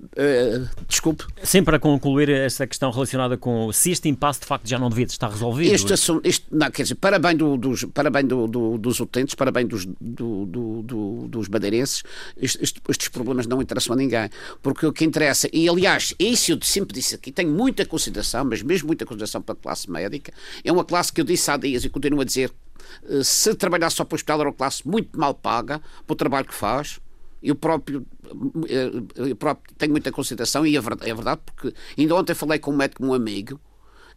Uh, 0.00 0.68
desculpe. 0.86 1.24
Sim, 1.42 1.64
para 1.64 1.78
concluir 1.78 2.28
esta 2.28 2.66
questão 2.66 2.90
relacionada 2.90 3.36
com 3.36 3.72
se 3.72 3.90
este 3.90 4.08
impasse 4.08 4.40
de 4.40 4.46
facto 4.46 4.68
já 4.68 4.78
não 4.78 4.88
devia 4.88 5.04
estar 5.04 5.28
resolvido. 5.28 5.74
Este 5.74 5.92
assunto, 5.92 6.26
este, 6.26 6.46
não, 6.52 6.70
quer 6.70 6.82
dizer, 6.82 6.94
para 6.94 7.18
bem, 7.18 7.36
do, 7.36 7.56
dos, 7.56 7.84
para 7.86 8.08
bem 8.08 8.24
do, 8.24 8.46
do, 8.46 8.78
dos 8.78 9.00
utentes, 9.00 9.34
para 9.34 9.50
bem 9.50 9.66
dos, 9.66 9.86
dos 10.00 11.48
madeirenses, 11.48 12.04
estes, 12.36 12.74
estes, 12.88 13.08
problemas 13.08 13.46
não 13.46 13.60
interessam 13.60 13.94
a 13.94 13.96
ninguém. 13.96 14.30
Porque 14.62 14.86
o 14.86 14.92
que 14.92 15.04
interessa, 15.04 15.48
e 15.52 15.68
aliás, 15.68 16.14
isso 16.16 16.52
eu 16.52 16.58
sempre 16.62 16.94
disse 16.94 17.16
aqui, 17.16 17.32
tenho 17.32 17.50
muita 17.50 17.84
consideração, 17.84 18.44
mas 18.44 18.62
mesmo 18.62 18.86
muita 18.86 19.04
consideração 19.04 19.42
para 19.42 19.54
a 19.54 19.56
classe 19.56 19.90
médica, 19.90 20.32
é 20.62 20.70
uma 20.70 20.84
classe 20.84 21.12
que 21.12 21.20
eu 21.20 21.24
disse 21.24 21.50
há 21.50 21.56
dias 21.56 21.84
e 21.84 21.88
continuo 21.88 22.20
a 22.20 22.24
dizer, 22.24 22.52
eh, 23.08 23.24
se 23.24 23.52
trabalhar 23.54 23.90
só 23.90 24.04
para 24.04 24.14
o 24.14 24.16
hospital 24.16 24.40
era 24.40 24.48
uma 24.48 24.54
classe 24.54 24.86
muito 24.86 25.18
mal 25.18 25.34
paga 25.34 25.80
para 26.06 26.12
o 26.12 26.16
trabalho 26.16 26.46
que 26.46 26.54
faz, 26.54 27.00
eu 27.42 27.54
próprio, 27.54 28.06
eu 29.18 29.36
próprio 29.36 29.74
tenho 29.76 29.92
muita 29.92 30.10
consideração 30.10 30.66
e 30.66 30.76
é 30.76 30.80
verdade, 30.80 31.10
é 31.10 31.14
verdade, 31.14 31.40
porque 31.44 31.74
ainda 31.96 32.14
ontem 32.14 32.34
falei 32.34 32.58
com 32.58 32.72
um 32.72 32.76
médico, 32.76 33.04
um 33.04 33.14
amigo, 33.14 33.60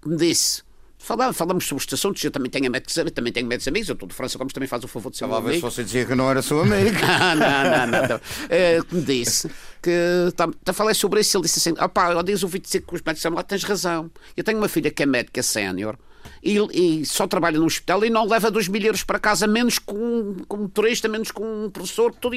que 0.02 0.10
me 0.10 0.18
disse. 0.18 0.64
Falamos, 1.04 1.36
falamos 1.36 1.66
sobre 1.66 1.82
estes 1.82 2.00
assuntos, 2.00 2.24
eu 2.24 2.30
também 2.30 2.52
tenho 2.52 2.70
médicos, 2.70 2.94
também 3.12 3.34
tenho 3.34 3.48
médicos 3.48 3.68
amigos, 3.68 3.90
eu 3.90 3.94
estou 3.94 4.08
de 4.08 4.14
França 4.14 4.38
Gomes 4.38 4.54
também 4.54 4.68
faz 4.68 4.84
o 4.84 4.88
favor 4.88 5.10
de 5.10 5.18
ser 5.18 5.24
amigo. 5.24 5.60
você 5.60 5.84
dizia 5.84 6.06
que 6.06 6.14
não 6.14 6.30
era 6.30 6.44
seu 6.44 6.62
amigo. 6.62 6.96
não, 7.00 7.36
não, 7.36 7.88
não, 7.88 8.08
não. 8.08 8.22
É, 8.48 8.80
que 8.84 8.96
me 8.96 9.02
disse 9.02 9.50
que 9.82 9.92
tá, 10.36 10.48
tá, 10.64 10.74
falei 10.74 10.94
sobre 10.94 11.22
isso, 11.22 11.36
ele 11.38 11.44
disse 11.44 11.58
assim: 11.58 11.76
ah 11.80 11.90
pá, 11.90 12.12
eu 12.12 12.18
ouvi 12.44 12.60
dizer 12.60 12.82
que 12.82 12.94
os 12.94 13.02
médicos 13.02 13.22
são 13.22 13.34
lá, 13.34 13.42
tens 13.42 13.64
razão. 13.64 14.12
Eu 14.38 14.44
tenho 14.44 14.60
uma 14.60 14.68
filha 14.68 14.92
que 14.92 15.02
é 15.02 15.06
médica 15.08 15.42
sénior 15.42 15.98
e, 16.44 16.58
e, 16.74 17.06
só 17.06 17.28
trabalha 17.28 17.60
no 17.60 17.66
hospital 17.66 18.04
e 18.04 18.10
não 18.10 18.28
leva 18.28 18.50
dois 18.50 18.68
mil 18.68 18.82
euros 18.82 19.04
para 19.04 19.20
casa, 19.20 19.46
menos 19.46 19.78
com, 19.78 20.38
com 20.48 20.58
um 20.58 20.62
motorista, 20.62 21.08
menos 21.08 21.32
com 21.32 21.66
um 21.66 21.70
professor. 21.70 22.14
Tudo, 22.14 22.36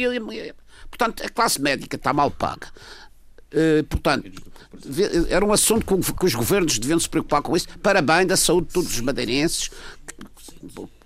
portanto, 0.91 1.25
a 1.25 1.29
classe 1.29 1.61
médica 1.61 1.97
está 1.97 2.13
mal 2.13 2.31
paga. 2.31 2.69
Uh, 3.53 3.85
portanto, 3.85 4.31
era 5.29 5.45
um 5.45 5.53
assunto 5.53 5.87
que, 5.87 6.13
que 6.13 6.25
os 6.27 6.35
governos 6.35 6.79
deviam 6.79 6.99
se 6.99 7.09
preocupar 7.09 7.41
com 7.41 7.57
isso, 7.57 7.69
para 7.79 8.03
bem 8.03 8.27
da 8.27 8.37
saúde 8.37 8.67
de 8.67 8.75
todos 8.75 8.93
os 8.93 9.01
madeirenses, 9.01 9.71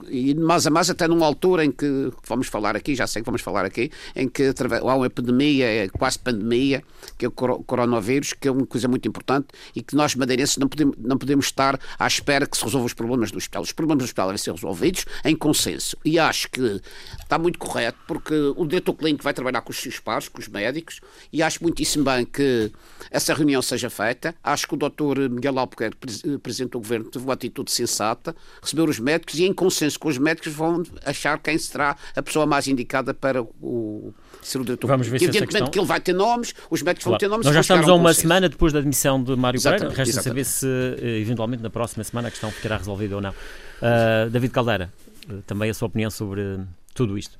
e 0.08 0.34
mais 0.34 0.66
a 0.66 0.70
mais 0.70 0.88
até 0.90 1.06
numa 1.08 1.26
altura 1.26 1.64
em 1.64 1.70
que 1.70 2.12
vamos 2.26 2.46
falar 2.46 2.76
aqui, 2.76 2.94
já 2.94 3.06
sei 3.06 3.22
que 3.22 3.26
vamos 3.26 3.42
falar 3.42 3.64
aqui, 3.64 3.90
em 4.14 4.28
que 4.28 4.52
há 4.82 4.94
uma 4.94 5.06
epidemia, 5.06 5.66
é 5.66 5.88
quase 5.88 6.18
pandemia, 6.18 6.82
que 7.16 7.24
é 7.24 7.28
o 7.28 7.32
coronavírus, 7.32 8.32
que 8.32 8.48
é 8.48 8.50
uma 8.50 8.66
coisa 8.66 8.88
muito 8.88 9.06
importante 9.08 9.48
e 9.74 9.82
que 9.82 9.94
nós 9.94 10.14
madeirenses 10.14 10.56
não 10.56 10.68
podemos, 10.68 10.96
não 10.98 11.18
podemos 11.18 11.46
estar 11.46 11.78
à 11.98 12.06
espera 12.06 12.46
que 12.46 12.56
se 12.56 12.64
resolvam 12.64 12.86
os 12.86 12.94
problemas 12.94 13.30
do 13.30 13.38
hospital. 13.38 13.62
Os 13.62 13.72
problemas 13.72 14.02
do 14.02 14.04
hospital 14.04 14.28
devem 14.28 14.38
ser 14.38 14.52
resolvidos 14.52 15.04
em 15.24 15.36
consenso. 15.36 15.96
E 16.04 16.18
acho 16.18 16.50
que 16.50 16.80
está 17.20 17.38
muito 17.38 17.58
correto, 17.58 17.98
porque 18.06 18.34
o 18.56 18.66
diretor 18.66 18.94
clínico 18.94 19.22
vai 19.22 19.34
trabalhar 19.34 19.60
com 19.62 19.70
os 19.70 19.76
seus 19.76 19.98
pares, 19.98 20.28
com 20.28 20.40
os 20.40 20.48
médicos, 20.48 21.00
e 21.32 21.42
acho 21.42 21.62
muitíssimo 21.62 22.04
bem 22.04 22.24
que 22.24 22.70
essa 23.10 23.34
reunião 23.34 23.60
seja 23.62 23.90
feita. 23.90 24.34
Acho 24.42 24.66
que 24.66 24.74
o 24.74 24.76
doutor 24.76 25.18
Miguel 25.30 25.58
Albuquerque, 25.58 25.96
presidente 26.38 26.72
do 26.72 26.78
governo, 26.78 27.06
teve 27.06 27.24
uma 27.24 27.34
atitude 27.34 27.70
sensata, 27.70 28.34
recebeu 28.62 28.86
os 28.88 28.98
médicos 28.98 29.38
e 29.38 29.44
em 29.44 29.52
consenso 29.52 29.98
com 29.98 30.08
os 30.08 30.18
médicos 30.18 30.52
vão 30.52 30.82
achar 31.04 31.38
quem 31.38 31.58
será 31.58 31.96
a 32.14 32.22
pessoa 32.22 32.46
mais 32.46 32.66
indicada 32.66 33.12
para 33.12 33.42
o, 33.42 34.12
ser 34.42 34.60
o 34.60 34.64
diretor. 34.64 34.86
Vamos 34.86 35.06
ver 35.06 35.18
se 35.18 35.24
Evidentemente 35.24 35.52
questão... 35.52 35.70
que 35.70 35.78
ele 35.78 35.86
vai 35.86 36.00
ter 36.00 36.12
nomes, 36.12 36.54
os 36.70 36.82
médicos 36.82 37.04
claro. 37.04 37.12
vão 37.14 37.18
ter 37.18 37.28
nomes. 37.28 37.46
Nós 37.46 37.54
já 37.54 37.60
estamos 37.60 37.88
a 37.88 37.94
uma 37.94 38.14
semana 38.14 38.48
depois 38.48 38.72
da 38.72 38.78
admissão 38.78 39.22
de 39.22 39.36
Mário 39.36 39.60
Pereira, 39.60 39.88
resta 39.88 40.02
exatamente. 40.02 40.24
saber 40.24 40.44
se 40.44 40.66
eh, 41.00 41.20
eventualmente 41.20 41.62
na 41.62 41.70
próxima 41.70 42.04
semana 42.04 42.28
a 42.28 42.30
questão 42.30 42.50
ficará 42.50 42.76
resolvida 42.76 43.16
ou 43.16 43.20
não. 43.20 43.30
Uh, 43.30 44.30
David 44.30 44.52
Caldeira, 44.52 44.92
uh, 45.30 45.42
também 45.42 45.70
a 45.70 45.74
sua 45.74 45.86
opinião 45.86 46.10
sobre 46.10 46.58
tudo 46.94 47.16
isto. 47.16 47.38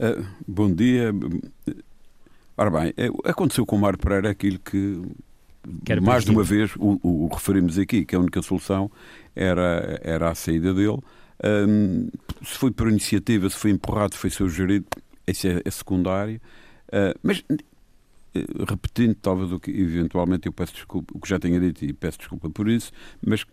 Uh, 0.00 0.24
bom 0.46 0.72
dia. 0.72 1.12
Ora 2.56 2.70
bem, 2.70 2.94
aconteceu 3.24 3.64
com 3.64 3.76
o 3.76 3.78
Mário 3.78 3.98
Pereira 3.98 4.30
aquilo 4.30 4.58
que 4.58 5.00
mais 6.02 6.24
de 6.24 6.30
uma 6.30 6.42
vez 6.42 6.74
o, 6.76 6.98
o, 7.02 7.28
referimos 7.32 7.78
aqui, 7.78 8.04
que 8.04 8.14
a 8.14 8.18
única 8.18 8.42
solução 8.42 8.90
era, 9.34 10.00
era 10.02 10.30
a 10.30 10.34
saída 10.34 10.72
dele. 10.74 10.98
Um, 11.44 12.08
se 12.42 12.58
foi 12.58 12.70
por 12.70 12.88
iniciativa, 12.88 13.48
se 13.48 13.56
foi 13.56 13.70
empurrado, 13.70 14.14
se 14.14 14.20
foi 14.20 14.30
sugerido, 14.30 14.86
isso 15.26 15.46
é, 15.46 15.62
é 15.64 15.70
secundário. 15.70 16.40
Uh, 16.88 17.18
mas, 17.22 17.44
eh, 17.48 18.44
repetindo 18.68 19.14
talvez 19.14 19.52
o 19.52 19.60
que 19.60 19.70
eventualmente 19.70 20.46
eu 20.46 20.52
peço 20.52 20.72
desculpa, 20.74 21.12
o 21.14 21.20
que 21.20 21.28
já 21.28 21.38
tinha 21.38 21.60
dito 21.60 21.84
e 21.84 21.92
peço 21.92 22.18
desculpa 22.18 22.48
por 22.50 22.68
isso, 22.68 22.92
mas 23.24 23.44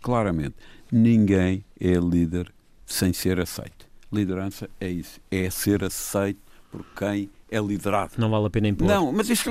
claramente, 0.00 0.54
ninguém 0.90 1.64
é 1.78 1.94
líder 1.94 2.52
sem 2.86 3.12
ser 3.12 3.40
aceito. 3.40 3.88
Liderança 4.12 4.68
é 4.80 4.88
isso, 4.88 5.20
é 5.30 5.48
ser 5.50 5.84
aceito 5.84 6.40
por 6.70 6.84
quem 6.96 7.30
é 7.50 7.58
liderado. 7.58 8.12
Não 8.16 8.30
vale 8.30 8.46
a 8.46 8.50
pena 8.50 8.68
impor. 8.68 8.86
Não, 8.86 9.12
mas 9.12 9.28
isto, 9.28 9.50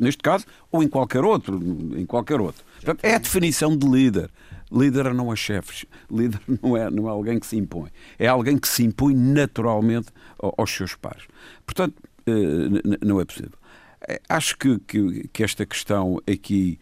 neste 0.00 0.22
caso, 0.22 0.46
ou 0.72 0.82
em 0.82 0.88
qualquer 0.88 1.22
outro, 1.22 1.60
em 1.96 2.06
qualquer 2.06 2.40
outro. 2.40 2.64
Portanto, 2.76 3.04
é 3.04 3.14
a 3.14 3.18
definição 3.18 3.76
de 3.76 3.86
líder. 3.86 4.30
Líder 4.72 5.12
não 5.12 5.32
é 5.32 5.36
chefe, 5.36 5.86
líder 6.10 6.40
não 6.62 6.76
é, 6.76 6.90
não 6.90 7.06
é 7.06 7.10
alguém 7.10 7.38
que 7.38 7.46
se 7.46 7.56
impõe, 7.56 7.90
é 8.18 8.26
alguém 8.26 8.58
que 8.58 8.66
se 8.66 8.82
impõe 8.82 9.14
naturalmente 9.14 10.08
aos 10.38 10.70
seus 10.70 10.94
pares. 10.96 11.24
Portanto, 11.64 11.94
eh, 12.26 12.98
não 13.04 13.20
é 13.20 13.24
possível. 13.24 13.52
Eh, 14.08 14.20
acho 14.28 14.56
que, 14.56 14.78
que, 14.80 15.28
que 15.28 15.44
esta 15.44 15.64
questão 15.66 16.20
aqui, 16.26 16.78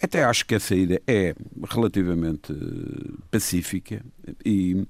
até 0.00 0.24
acho 0.24 0.44
que 0.46 0.54
a 0.54 0.60
saída 0.60 1.00
é 1.06 1.34
relativamente 1.68 2.52
eh, 2.52 3.12
pacífica 3.30 4.04
e, 4.44 4.86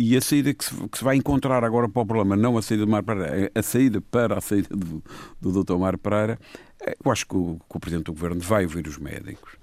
e 0.00 0.16
a 0.16 0.20
saída 0.20 0.54
que 0.54 0.64
se, 0.64 0.88
que 0.88 0.98
se, 0.98 1.02
vai 1.02 1.16
encontrar 1.16 1.64
agora 1.64 1.88
para 1.88 2.02
o 2.02 2.06
problema, 2.06 2.36
não 2.36 2.56
a 2.56 2.62
saída 2.62 2.86
do 2.86 2.90
Mar 2.90 3.02
Pereira, 3.02 3.50
a 3.52 3.62
saída 3.62 4.00
para 4.00 4.38
a 4.38 4.40
saída 4.40 4.68
do, 4.70 5.02
do 5.40 5.64
Dr. 5.64 5.76
Mar 5.76 5.98
Pereira, 5.98 6.38
eu 7.04 7.10
acho 7.10 7.26
que 7.26 7.36
o, 7.36 7.58
que 7.68 7.76
o 7.76 7.80
Presidente 7.80 8.06
do 8.06 8.12
Governo 8.12 8.40
vai 8.40 8.62
ouvir 8.62 8.86
os 8.86 8.96
médicos 8.96 9.58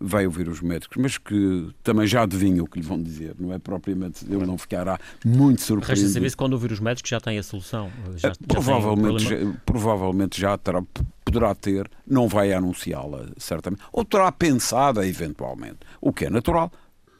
vai 0.00 0.26
ouvir 0.26 0.48
os 0.48 0.60
médicos, 0.60 0.98
mas 1.00 1.16
que 1.16 1.70
também 1.82 2.06
já 2.06 2.22
adivinha 2.22 2.62
o 2.62 2.66
que 2.66 2.78
lhe 2.78 2.84
vão 2.84 3.02
dizer, 3.02 3.34
não 3.38 3.54
é 3.54 3.58
propriamente, 3.58 4.22
ele 4.26 4.44
não 4.44 4.58
ficará 4.58 4.98
muito 5.24 5.62
surpreendido. 5.62 6.02
Resta 6.02 6.12
saber 6.12 6.28
se 6.28 6.36
quando 6.36 6.52
ouvir 6.52 6.72
os 6.72 6.80
médicos 6.80 7.08
já 7.08 7.18
tem 7.18 7.38
a 7.38 7.42
solução. 7.42 7.90
Já, 8.16 8.32
provavelmente, 8.46 9.24
já, 9.24 9.36
provavelmente 9.64 10.38
já 10.38 10.58
terá, 10.58 10.82
poderá 11.24 11.54
ter, 11.54 11.90
não 12.06 12.28
vai 12.28 12.52
anunciá-la, 12.52 13.28
certamente, 13.38 13.82
ou 13.90 14.04
terá 14.04 14.30
pensada 14.30 15.06
eventualmente, 15.06 15.78
o 16.02 16.12
que 16.12 16.26
é 16.26 16.30
natural, 16.30 16.70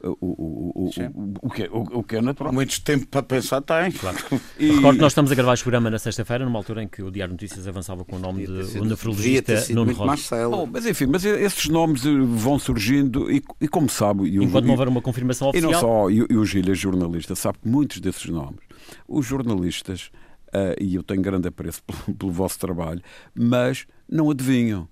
o, 0.02 0.17
o, 0.21 0.73
o, 0.75 0.90
o, 1.43 1.50
que 1.50 1.62
é, 1.62 1.69
o, 1.71 2.02
que 2.02 2.17
é 2.17 2.21
natural. 2.21 2.52
Muito 2.52 2.81
tempo 2.83 3.07
para 3.07 3.23
pensar 3.23 3.61
tem. 3.61 3.93
Claro. 3.93 4.19
E... 4.59 4.73
Recordo 4.73 4.97
que 4.97 5.02
nós 5.02 5.12
estamos 5.12 5.31
a 5.31 5.35
gravar 5.35 5.55
este 5.55 5.62
programa 5.62 5.88
na 5.88 5.99
sexta-feira, 5.99 6.45
numa 6.45 6.59
altura 6.59 6.83
em 6.83 6.88
que 6.88 7.00
o 7.02 7.11
Diário 7.11 7.33
Notícias 7.33 7.69
avançava 7.69 8.05
com 8.05 8.17
o 8.17 8.19
nome 8.19 8.45
de 8.45 8.78
um 8.78 8.85
nefrologista 8.85 9.64
Nuno 9.71 9.93
Rosa. 9.93 10.49
Oh, 10.49 10.67
mas 10.67 10.85
enfim, 10.85 11.07
mas 11.07 11.25
esses 11.25 11.69
nomes 11.69 12.05
eh, 12.05 12.11
vão 12.11 12.59
surgindo 12.59 13.31
e, 13.31 13.43
e 13.61 13.69
como 13.69 13.88
sabe... 13.88 14.25
E 14.28 14.37
Enquanto 14.37 14.64
não 14.64 14.73
houver 14.73 14.88
uma 14.88 15.00
confirmação 15.00 15.49
oficial... 15.49 15.71
E 15.71 15.73
não 15.73 15.81
só, 15.81 16.11
e, 16.11 16.26
e 16.28 16.37
o 16.37 16.45
Gil 16.45 16.64
é 16.69 16.75
jornalista, 16.75 17.37
sabe 17.37 17.59
que 17.59 17.69
muitos 17.69 18.00
desses 18.00 18.26
nomes, 18.26 18.61
os 19.07 19.25
jornalistas, 19.25 20.11
uh, 20.49 20.75
e 20.81 20.97
eu 20.97 21.02
tenho 21.02 21.23
grande 21.23 21.47
apreço 21.49 21.83
pelo, 21.87 22.17
pelo 22.17 22.33
vosso 22.33 22.59
trabalho, 22.59 23.00
mas 23.35 23.87
não 24.09 24.31
adivinham 24.31 24.88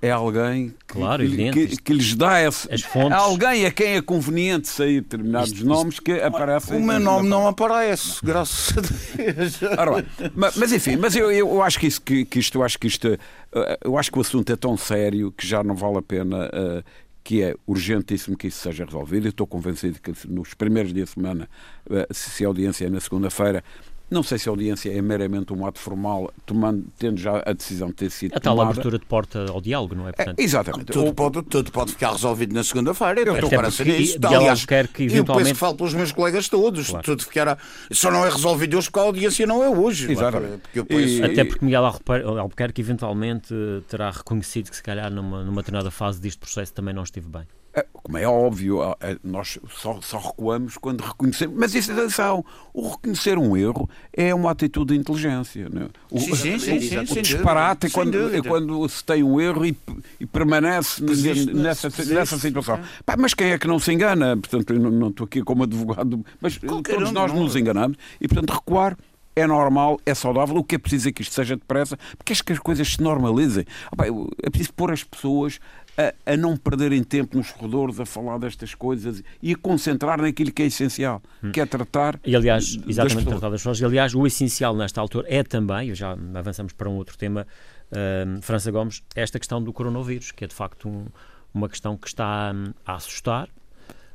é 0.00 0.10
alguém 0.10 0.74
claro, 0.86 1.26
que, 1.28 1.50
que, 1.52 1.76
que, 1.76 1.92
lhes 1.92 2.14
dá 2.14 2.42
esse. 2.42 2.72
As 2.72 2.82
fontes. 2.82 3.16
Alguém 3.16 3.66
a 3.66 3.70
quem 3.70 3.94
é 3.94 4.02
conveniente 4.02 4.68
sair 4.68 5.00
determinados 5.00 5.52
isto, 5.52 5.66
nomes 5.66 6.00
que 6.00 6.12
aparecem. 6.20 6.76
O 6.76 6.82
meu 6.82 6.98
nome 6.98 7.28
não 7.28 7.46
aparece, 7.46 8.18
graças 8.22 8.76
a 8.76 8.80
Deus. 9.16 9.62
Ora, 9.62 10.06
mas, 10.34 10.56
mas, 10.56 10.72
enfim, 10.72 10.96
mas 10.96 11.14
eu, 11.14 11.30
eu 11.30 11.62
acho 11.62 11.78
que, 11.78 11.86
isso, 11.86 12.00
que, 12.00 12.24
que 12.24 12.38
isto, 12.38 12.58
eu 12.58 12.64
acho 12.64 12.78
que 12.78 12.86
isto, 12.86 13.06
eh, 13.08 13.78
eu 13.84 13.96
acho 13.96 14.10
que 14.10 14.18
o 14.18 14.20
assunto 14.20 14.52
é 14.52 14.56
tão 14.56 14.76
sério 14.76 15.32
que 15.32 15.46
já 15.46 15.62
não 15.62 15.74
vale 15.74 15.98
a 15.98 16.02
pena 16.02 16.46
uh, 16.46 16.84
que 17.28 17.42
é 17.42 17.54
urgentíssimo 17.66 18.36
que 18.36 18.46
isso 18.46 18.60
seja 18.60 18.84
resolvido. 18.84 19.26
Eu 19.26 19.30
estou 19.30 19.46
convencido 19.46 20.00
que 20.00 20.12
nos 20.26 20.54
primeiros 20.54 20.92
dias 20.94 21.10
de 21.10 21.14
semana, 21.14 21.48
eh, 21.90 22.08
se 22.10 22.44
a 22.44 22.48
audiência 22.48 22.86
é 22.86 22.88
na 22.88 23.00
segunda-feira, 23.00 23.62
não 24.10 24.22
sei 24.22 24.38
se 24.38 24.48
a 24.48 24.52
audiência 24.52 24.90
é 24.90 25.02
meramente 25.02 25.52
um 25.52 25.66
ato 25.66 25.78
formal, 25.78 26.32
tomando, 26.46 26.86
tendo 26.98 27.18
já 27.20 27.42
a 27.44 27.52
decisão 27.52 27.88
de 27.88 27.94
ter 27.94 28.10
sido 28.10 28.34
A 28.36 28.40
tal 28.40 28.54
tomada. 28.54 28.70
abertura 28.72 28.98
de 28.98 29.04
porta 29.04 29.46
ao 29.50 29.60
diálogo, 29.60 29.94
não 29.94 30.08
é? 30.08 30.12
Portanto, 30.12 30.38
É, 30.38 30.42
exatamente. 30.42 30.86
Tudo 30.92 31.12
pode, 31.14 31.42
tudo 31.42 31.70
pode 31.72 31.92
ficar 31.92 32.12
resolvido 32.12 32.54
na 32.54 32.64
segunda-feira. 32.64 33.20
Eu 33.20 33.34
estou 33.34 33.46
Até 33.48 33.56
para 33.56 33.70
ser 33.70 33.86
isso. 33.88 34.18
de 34.18 34.26
Albuquerque, 34.26 35.02
eu 35.02 35.08
penso 35.08 35.14
eventualmente- 35.16 35.52
que 35.52 35.58
falo 35.58 35.76
pelos 35.76 35.94
meus 35.94 36.12
colegas 36.12 36.48
todos. 36.48 36.88
Claro. 36.88 37.04
Tudo 37.04 37.22
ficará. 37.24 37.58
Só 37.90 38.10
não 38.10 38.24
é 38.24 38.30
resolvido 38.30 38.78
hoje 38.78 38.88
porque 38.90 38.98
a 39.00 39.02
audiência 39.02 39.46
não 39.46 39.62
é 39.62 39.68
hoje. 39.68 40.10
Exatamente. 40.10 40.58
Porque 40.62 40.78
eu 40.80 40.86
penso- 40.86 41.02
E- 41.20 41.22
Até 41.24 41.44
porque 41.44 41.64
Miguel 41.64 41.84
Albuquer- 41.84 42.26
Albuquerque 42.26 42.80
eventualmente 42.80 43.54
terá 43.88 44.10
reconhecido 44.10 44.70
que 44.70 44.76
se 44.76 44.82
calhar 44.82 45.10
numa, 45.10 45.44
numa 45.44 45.60
determinada 45.62 45.90
fase 45.90 46.20
deste 46.20 46.38
processo 46.38 46.72
também 46.72 46.94
não 46.94 47.02
estive 47.02 47.28
bem. 47.28 47.42
É, 47.74 47.84
Como 47.92 48.16
é 48.16 48.26
óbvio, 48.26 48.82
a- 48.82 48.96
nós 49.22 49.58
só, 49.70 50.00
só 50.00 50.18
recuamos 50.18 50.78
quando 50.78 51.02
reconhecemos. 51.02 51.54
Mas 51.58 51.74
isso, 51.74 51.92
atenção, 51.92 52.42
o 52.72 52.88
reconhecer 52.88 53.36
um 53.38 53.54
erro 53.56 53.88
é 54.12 54.34
uma 54.34 54.50
atitude 54.50 54.94
de 54.94 55.00
inteligência. 55.00 55.68
Não 55.68 55.82
é? 55.82 55.88
o, 56.10 56.18
Sim, 56.18 56.34
sim, 56.34 56.58
sim, 56.58 56.80
sim, 56.80 56.98
o 56.98 57.06
sem 57.06 57.22
disparate 57.22 57.86
é 57.86 57.90
quando, 57.90 58.34
é 58.34 58.40
quando 58.42 58.88
se 58.88 59.04
tem 59.04 59.22
um 59.22 59.38
erro 59.40 59.66
e, 59.66 59.76
e 60.18 60.24
permanece 60.26 61.02
Persiste, 61.04 61.52
nessa, 61.52 61.90
persiste, 61.90 62.14
nessa 62.14 62.38
situação. 62.38 62.80
Pá, 63.04 63.16
mas 63.18 63.34
quem 63.34 63.50
é 63.50 63.58
que 63.58 63.66
não 63.68 63.78
se 63.78 63.92
engana? 63.92 64.36
Portanto, 64.36 64.72
eu 64.72 64.80
não, 64.80 64.90
não 64.90 65.08
estou 65.08 65.26
aqui 65.26 65.42
como 65.42 65.64
advogado, 65.64 66.24
mas 66.40 66.56
Qualquer 66.58 66.94
todos 66.96 67.12
nós 67.12 67.32
não. 67.32 67.40
nos 67.44 67.54
enganamos 67.56 67.98
e, 68.20 68.26
portanto, 68.26 68.50
recuar. 68.54 68.96
É 69.36 69.46
normal, 69.46 70.00
é 70.04 70.14
saudável. 70.14 70.56
O 70.56 70.64
que 70.64 70.74
é 70.74 70.78
preciso 70.78 71.10
é 71.10 71.12
que 71.12 71.22
isto 71.22 71.32
seja 71.32 71.54
depressa, 71.54 71.96
porque 72.16 72.32
é 72.32 72.36
que 72.44 72.52
as 72.54 72.58
coisas 72.58 72.88
se 72.88 73.00
normalizem. 73.00 73.64
Ah, 73.96 74.04
É 74.42 74.50
preciso 74.50 74.72
pôr 74.74 74.90
as 74.90 75.04
pessoas 75.04 75.60
a, 75.98 76.32
a 76.32 76.36
não 76.36 76.56
perderem 76.56 77.02
tempo 77.02 77.36
nos 77.36 77.50
corredores 77.50 77.98
a 77.98 78.06
falar 78.06 78.38
destas 78.38 78.72
coisas 78.74 79.22
e 79.42 79.52
a 79.52 79.56
concentrar 79.56 80.20
naquilo 80.22 80.52
que 80.52 80.62
é 80.62 80.66
essencial, 80.66 81.20
que 81.52 81.60
é 81.60 81.66
tratar. 81.66 82.20
E 82.24 82.36
aliás, 82.36 82.76
das 82.76 82.88
exatamente 82.88 83.24
pessoas. 83.24 83.40
tratar 83.40 83.50
das 83.50 83.60
pessoas. 83.60 83.80
E 83.80 83.84
aliás, 83.84 84.14
o 84.14 84.26
essencial 84.26 84.76
nesta 84.76 85.00
altura 85.00 85.26
é 85.28 85.42
também, 85.42 85.92
já 85.94 86.16
avançamos 86.34 86.72
para 86.72 86.88
um 86.88 86.94
outro 86.96 87.18
tema, 87.18 87.44
ahm, 87.92 88.40
França 88.42 88.70
Gomes, 88.70 89.02
esta 89.14 89.38
questão 89.40 89.60
do 89.62 89.72
coronavírus, 89.72 90.30
que 90.30 90.44
é 90.44 90.46
de 90.46 90.54
facto 90.54 90.88
um- 90.88 91.06
uma 91.52 91.68
questão 91.68 91.96
que 91.96 92.06
está 92.06 92.52
hum, 92.54 92.72
a 92.86 92.94
assustar. 92.94 93.48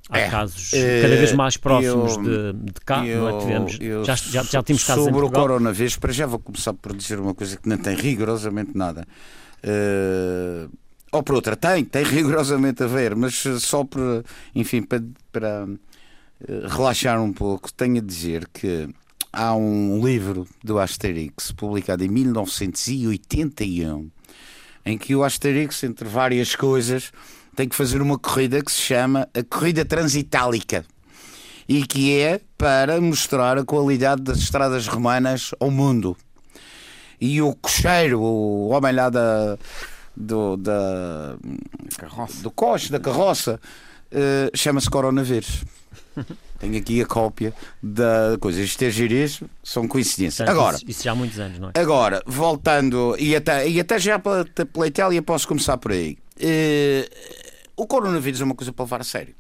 Há 0.10 0.20
É, 0.20 0.30
casos 0.30 0.72
eh, 0.74 1.00
cada 1.02 1.16
vez 1.16 1.32
mais 1.34 1.56
próximos 1.58 2.18
eu- 2.18 2.24
de, 2.54 2.54
de 2.74 2.82
cá, 2.86 3.04
não 3.04 3.30
é? 3.30 3.40
Tivemos, 3.40 3.78
eu- 3.82 4.04
já, 4.06 4.16
já, 4.16 4.44
já 4.44 4.62
tínhamos 4.62 4.84
casos 4.84 5.08
em 5.08 5.12
Sobre 5.12 5.26
o 5.26 5.32
coronavírus, 5.32 5.96
para 5.98 6.12
já 6.14 6.26
vou 6.26 6.40
começar 6.40 6.74
por 6.74 6.94
dizer 6.96 7.20
uma 7.20 7.34
coisa 7.34 7.56
que 7.58 7.68
não 7.70 7.78
tem 7.78 7.96
rigorosamente 7.96 8.72
nada. 8.78 9.06
Eh, 9.64 10.68
ou 11.14 11.22
por 11.22 11.36
outra, 11.36 11.56
tem, 11.56 11.86
tem 11.86 12.04
rigorosamente 12.10 12.84
a 12.84 12.88
ver, 12.88 13.16
mas 13.16 13.46
eh, 13.46 13.60
só 13.60 13.84
para, 13.84 14.24
enfim, 14.54 14.82
para, 14.82 15.04
para 15.32 15.68
eh, 16.48 16.68
relaxar 16.68 17.22
um 17.22 17.32
pouco, 17.32 17.72
tenho 17.72 18.00
a 18.00 18.02
dizer 18.02 18.50
que 18.52 18.90
há 19.32 19.56
um 19.56 20.04
livro 20.04 20.48
do 20.64 20.80
Asterix, 20.80 21.52
publicado 21.52 22.04
em 22.04 22.10
1981, 22.10 24.10
em 24.86 24.98
que 24.98 25.16
o 25.16 25.24
Asterix, 25.24 25.84
entre 25.84 26.08
várias 26.08 26.56
coisas, 26.56 27.12
tem 27.56 27.70
que 27.70 27.76
fazer 27.76 28.02
uma 28.02 28.18
corrida 28.18 28.62
que 28.62 28.72
se 28.72 28.82
chama 28.82 29.30
a 29.34 29.44
Corrida 29.44 29.86
Transitálica 29.86 30.84
e 31.70 31.86
que 31.86 32.20
é 32.20 32.42
para 32.58 33.00
mostrar 33.00 33.58
a 33.58 33.64
qualidade 33.64 34.24
das 34.24 34.40
estradas 34.40 34.88
romanas 34.88 35.52
ao 35.60 35.70
mundo. 35.70 36.18
E 37.22 37.42
o 37.42 37.54
cocheiro, 37.54 38.20
o 38.20 38.70
homem 38.70 38.92
lá 38.92 39.10
da, 39.10 39.58
do, 40.16 40.58
da, 40.58 41.36
do 42.42 42.52
coche, 42.52 42.92
da 42.92 43.00
carroça, 43.00 43.60
eh, 44.12 44.52
chama-se 44.54 44.90
coronavírus. 44.90 45.64
Tenho 46.60 46.78
aqui 46.78 47.02
a 47.02 47.06
cópia 47.06 47.54
da 47.82 48.38
coisa. 48.40 48.62
Isto 48.62 48.84
é 48.84 48.90
giris, 48.90 49.42
são 49.64 49.88
coincidências. 49.88 50.48
Agora, 50.48 50.78
isso, 50.78 50.86
isso 50.88 51.04
já 51.04 51.12
há 51.12 51.16
muitos 51.16 51.38
anos, 51.40 51.60
não 51.60 51.70
é? 51.70 51.80
Agora, 51.80 52.24
voltando, 52.26 53.18
e 53.20 53.36
até, 53.36 53.68
e 53.68 53.80
até 53.80 54.00
já 54.00 54.18
pela, 54.18 54.46
pela 54.46 54.88
Itália 54.88 55.22
posso 55.22 55.48
começar 55.48 55.78
por 55.78 55.92
aí. 55.92 56.18
Eh, 56.40 57.10
o 57.76 57.86
coronavírus 57.86 58.40
é 58.40 58.44
uma 58.44 58.56
coisa 58.56 58.72
para 58.72 58.86
levar 58.86 59.02
a 59.02 59.04
sério. 59.04 59.36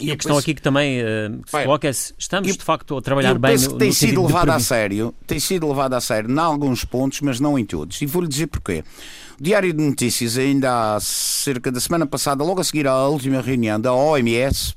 E 0.00 0.12
a 0.12 0.16
questão 0.16 0.36
penso- 0.36 0.44
aqui 0.44 0.54
que 0.54 0.62
também 0.62 1.00
eh, 1.00 1.28
se 1.46 1.50
coloca 1.64 1.88
é 1.88 1.92
se 1.92 2.14
estamos 2.18 2.48
eu- 2.48 2.56
de 2.56 2.62
facto 2.62 2.96
a 2.96 3.02
trabalhar 3.02 3.30
eu 3.30 3.38
bem 3.38 3.52
penso 3.52 3.66
no, 3.66 3.72
que 3.72 3.78
tem 3.78 3.90
sido 3.92 4.24
levado 4.24 4.50
a 4.50 4.60
sério, 4.60 5.14
tem 5.26 5.40
sido 5.40 5.66
levado 5.68 5.94
a 5.94 6.00
sério 6.00 6.30
em 6.30 6.38
alguns 6.38 6.84
pontos, 6.84 7.20
mas 7.20 7.40
não 7.40 7.58
em 7.58 7.64
todos. 7.64 8.00
E 8.00 8.06
vou-lhe 8.06 8.28
dizer 8.28 8.46
porquê. 8.46 8.84
O 9.40 9.42
Diário 9.42 9.72
de 9.72 9.82
Notícias, 9.82 10.36
ainda 10.38 10.94
há 10.96 11.00
cerca 11.00 11.72
da 11.72 11.80
semana 11.80 12.06
passada, 12.06 12.44
logo 12.44 12.60
a 12.60 12.64
seguir 12.64 12.86
à 12.86 13.06
última 13.08 13.40
reunião 13.40 13.80
da 13.80 13.92
OMS, 13.92 14.74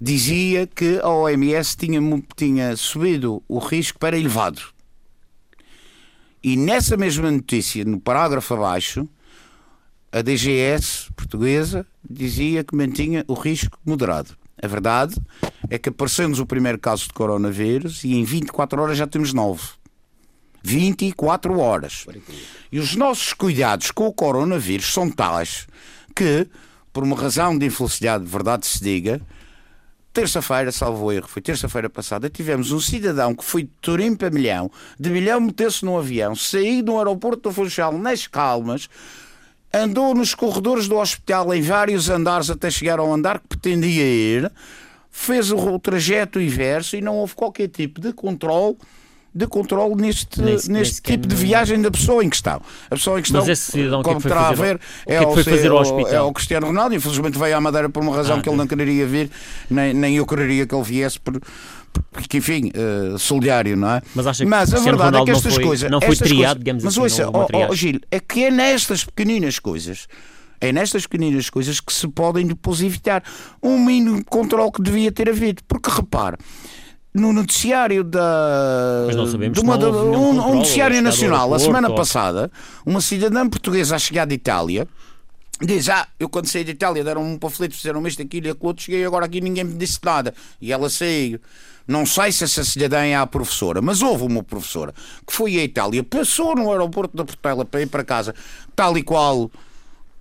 dizia 0.00 0.66
que 0.66 0.98
a 1.02 1.08
OMS 1.08 1.76
tinha, 1.76 2.00
tinha 2.36 2.76
subido 2.76 3.42
o 3.48 3.58
risco 3.58 3.98
para 3.98 4.16
elevado. 4.18 4.60
E 6.42 6.56
nessa 6.56 6.96
mesma 6.96 7.30
notícia, 7.30 7.84
no 7.84 7.98
parágrafo 8.00 8.54
abaixo, 8.54 9.08
a 10.10 10.22
DGS 10.22 11.12
portuguesa 11.14 11.86
dizia 12.08 12.64
que 12.64 12.74
mantinha 12.74 13.24
o 13.28 13.34
risco 13.34 13.78
moderado. 13.84 14.36
A 14.60 14.66
verdade 14.66 15.14
é 15.70 15.78
que 15.78 15.88
apareceu-nos 15.88 16.40
o 16.40 16.46
primeiro 16.46 16.78
caso 16.78 17.06
de 17.06 17.12
coronavírus 17.12 18.02
e 18.04 18.14
em 18.14 18.24
24 18.24 18.80
horas 18.82 18.98
já 18.98 19.06
temos 19.06 19.32
9. 19.32 19.62
24 20.62 21.58
horas. 21.58 22.06
E 22.72 22.78
os 22.78 22.96
nossos 22.96 23.32
cuidados 23.32 23.90
com 23.90 24.06
o 24.06 24.12
coronavírus 24.12 24.92
são 24.92 25.10
tais 25.10 25.66
que, 26.14 26.48
por 26.92 27.04
uma 27.04 27.16
razão 27.16 27.56
de 27.56 27.66
infelicidade, 27.66 28.24
de 28.24 28.30
verdade 28.30 28.66
se 28.66 28.82
diga, 28.82 29.20
terça-feira, 30.12 30.72
salvo 30.72 31.12
erro, 31.12 31.28
foi 31.28 31.40
terça-feira 31.40 31.88
passada, 31.88 32.28
tivemos 32.28 32.72
um 32.72 32.80
cidadão 32.80 33.34
que 33.34 33.44
foi 33.44 33.62
de 33.62 33.70
Turim 33.80 34.16
para 34.16 34.30
Milhão, 34.30 34.68
de 34.98 35.08
Milhão 35.10 35.40
meteu-se 35.40 35.84
num 35.84 35.96
avião, 35.96 36.34
saiu 36.34 36.82
do 36.82 36.98
aeroporto 36.98 37.48
do 37.48 37.52
Funchal 37.52 37.96
nas 37.96 38.26
calmas, 38.26 38.88
andou 39.72 40.14
nos 40.14 40.34
corredores 40.34 40.88
do 40.88 40.96
hospital 40.96 41.52
em 41.54 41.60
vários 41.62 42.08
andares 42.08 42.50
até 42.50 42.70
chegar 42.70 42.98
ao 42.98 43.12
andar 43.12 43.38
que 43.40 43.48
pretendia 43.48 44.04
ir, 44.04 44.52
fez 45.10 45.50
o, 45.52 45.78
trajeto 45.78 46.40
inverso 46.40 46.96
e 46.96 47.00
não 47.00 47.16
houve 47.16 47.34
qualquer 47.34 47.68
tipo 47.68 48.00
de 48.00 48.12
controle 48.12 48.76
de 49.34 49.46
controle 49.46 49.94
neste, 49.94 50.40
Nem 50.40 50.58
se- 50.58 50.68
nem 50.70 50.78
neste 50.80 50.96
sequer 50.96 51.12
tipo 51.12 51.28
de 51.28 51.34
no- 51.34 51.40
viagem 51.40 51.80
da 51.82 51.90
pessoa 51.90 52.24
em 52.24 52.30
questão. 52.30 52.60
A 52.90 52.94
pessoa 52.96 53.18
em 53.18 53.22
questão, 53.22 53.40
Mas 53.42 53.48
esse 53.50 53.70
cidadão, 53.70 54.02
que 54.02 54.08
é 54.08 54.12
como 54.12 54.22
que 54.22 54.28
terá 54.28 54.48
a 54.48 54.52
ver, 54.52 54.76
o 54.76 55.06
que 55.06 55.12
é 55.12 55.18
que 55.18 55.24
o 55.26 55.34
ser- 55.44 55.50
fazer 55.50 55.70
ao 55.70 55.78
hospital? 55.80 56.12
é 56.14 56.20
o 56.22 56.32
Cristiano 56.32 56.66
Ronaldo. 56.66 56.94
Infelizmente 56.94 57.38
veio 57.38 57.56
à 57.56 57.60
Madeira 57.60 57.88
por 57.90 58.02
uma 58.02 58.16
razão 58.16 58.38
Ah, 58.38 58.42
que 58.42 58.48
ele 58.48 58.56
não 58.56 58.66
quereria 58.66 59.06
vir, 59.06 59.30
nem, 59.70 59.92
nem 59.94 60.16
eu 60.16 60.26
quereria 60.26 60.66
que 60.66 60.74
ele 60.74 60.82
viesse, 60.82 61.20
por, 61.20 61.40
porque, 62.12 62.38
enfim, 62.38 62.70
eh, 62.74 63.16
solidário, 63.18 63.76
não 63.76 63.90
é? 63.90 64.02
Mas 64.14 64.26
acha 64.26 64.44
que 64.44 64.50
Mas 64.50 64.72
a 64.74 64.78
verdade 64.78 64.88
é 64.88 65.06
Ronaldo 65.06 65.24
que 65.26 65.30
não 65.32 65.38
estas 65.38 65.54
foi- 65.54 65.64
coisas. 65.64 65.90
não 65.90 66.00
foi 66.00 66.16
triado, 66.16 66.36
coisas- 66.36 66.58
digamos 66.58 66.84
mas 66.84 66.92
assim, 66.94 67.00
ouça, 67.02 67.28
uma 67.30 67.38
ó, 67.38 67.42
ó, 67.42 67.46
triagem. 67.46 67.74
Gil, 67.76 68.00
é 68.10 68.20
que 68.20 68.44
é 68.44 68.50
nestas 68.50 69.04
pequeninas 69.04 69.58
coisas. 69.58 70.06
É 70.60 70.72
nestas 70.72 71.02
pequeninas 71.06 71.48
coisas 71.48 71.78
que 71.78 71.92
se 71.92 72.08
podem 72.08 72.44
depois 72.46 72.80
evitar 72.82 73.22
um 73.62 73.78
mínimo 73.78 74.24
controle 74.24 74.72
que 74.72 74.82
devia 74.82 75.12
ter 75.12 75.28
havido. 75.28 75.62
Porque 75.68 75.88
repare, 75.88 76.36
no 77.14 77.32
noticiário 77.32 78.02
da. 78.02 79.04
Mas 79.06 79.14
não 79.16 79.26
sabemos 79.26 79.56
de 79.58 79.64
uma, 79.64 79.78
da- 79.78 79.88
um, 79.88 79.92
controle, 79.92 80.16
um 80.16 80.54
noticiário 80.56 80.96
ou 80.96 81.02
nacional, 81.02 81.54
a 81.54 81.58
semana 81.60 81.94
passada, 81.94 82.50
uma 82.84 83.00
cidadã 83.00 83.48
portuguesa 83.48 83.94
a 83.94 83.98
chegar 83.98 84.26
de 84.26 84.34
Itália. 84.34 84.88
Diz, 85.60 85.88
ah, 85.88 86.06
eu 86.20 86.28
quando 86.28 86.46
saí 86.46 86.62
de 86.62 86.70
Itália 86.70 87.02
deram-me 87.02 87.30
um 87.32 87.38
panfleto, 87.38 87.74
fizeram 87.74 88.04
isto, 88.06 88.22
aquilo 88.22 88.46
e 88.46 88.50
aquilo 88.50 88.66
outro, 88.68 88.84
cheguei 88.84 89.04
agora 89.04 89.26
aqui 89.26 89.40
ninguém 89.40 89.64
me 89.64 89.74
disse 89.74 89.98
nada. 90.04 90.32
E 90.60 90.72
ela 90.72 90.88
saiu. 90.88 91.40
Não 91.88 92.04
sei 92.04 92.30
se 92.30 92.44
essa 92.44 92.62
cidadã 92.62 92.98
é 93.02 93.16
a 93.16 93.26
professora, 93.26 93.80
mas 93.80 94.02
houve 94.02 94.22
uma 94.24 94.42
professora 94.42 94.92
que 95.26 95.32
foi 95.32 95.58
à 95.58 95.64
Itália, 95.64 96.04
passou 96.04 96.54
no 96.54 96.70
aeroporto 96.70 97.16
da 97.16 97.24
Portela 97.24 97.64
para 97.64 97.80
ir 97.80 97.86
para 97.86 98.04
casa, 98.04 98.34
tal 98.76 98.96
e 98.98 99.02
qual 99.02 99.50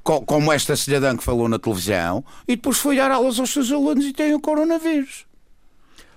co- 0.02 0.22
como 0.22 0.52
esta 0.54 0.78
cidadã 0.78 1.18
que 1.18 1.24
falou 1.24 1.50
na 1.50 1.60
televisão, 1.60 2.24
e 2.48 2.56
depois 2.56 2.78
foi 2.78 2.96
dar 2.96 3.12
aulas 3.12 3.38
aos 3.38 3.50
seus 3.52 3.70
alunos 3.70 4.06
e 4.06 4.14
tem 4.14 4.34
o 4.34 4.40
coronavírus. 4.40 5.26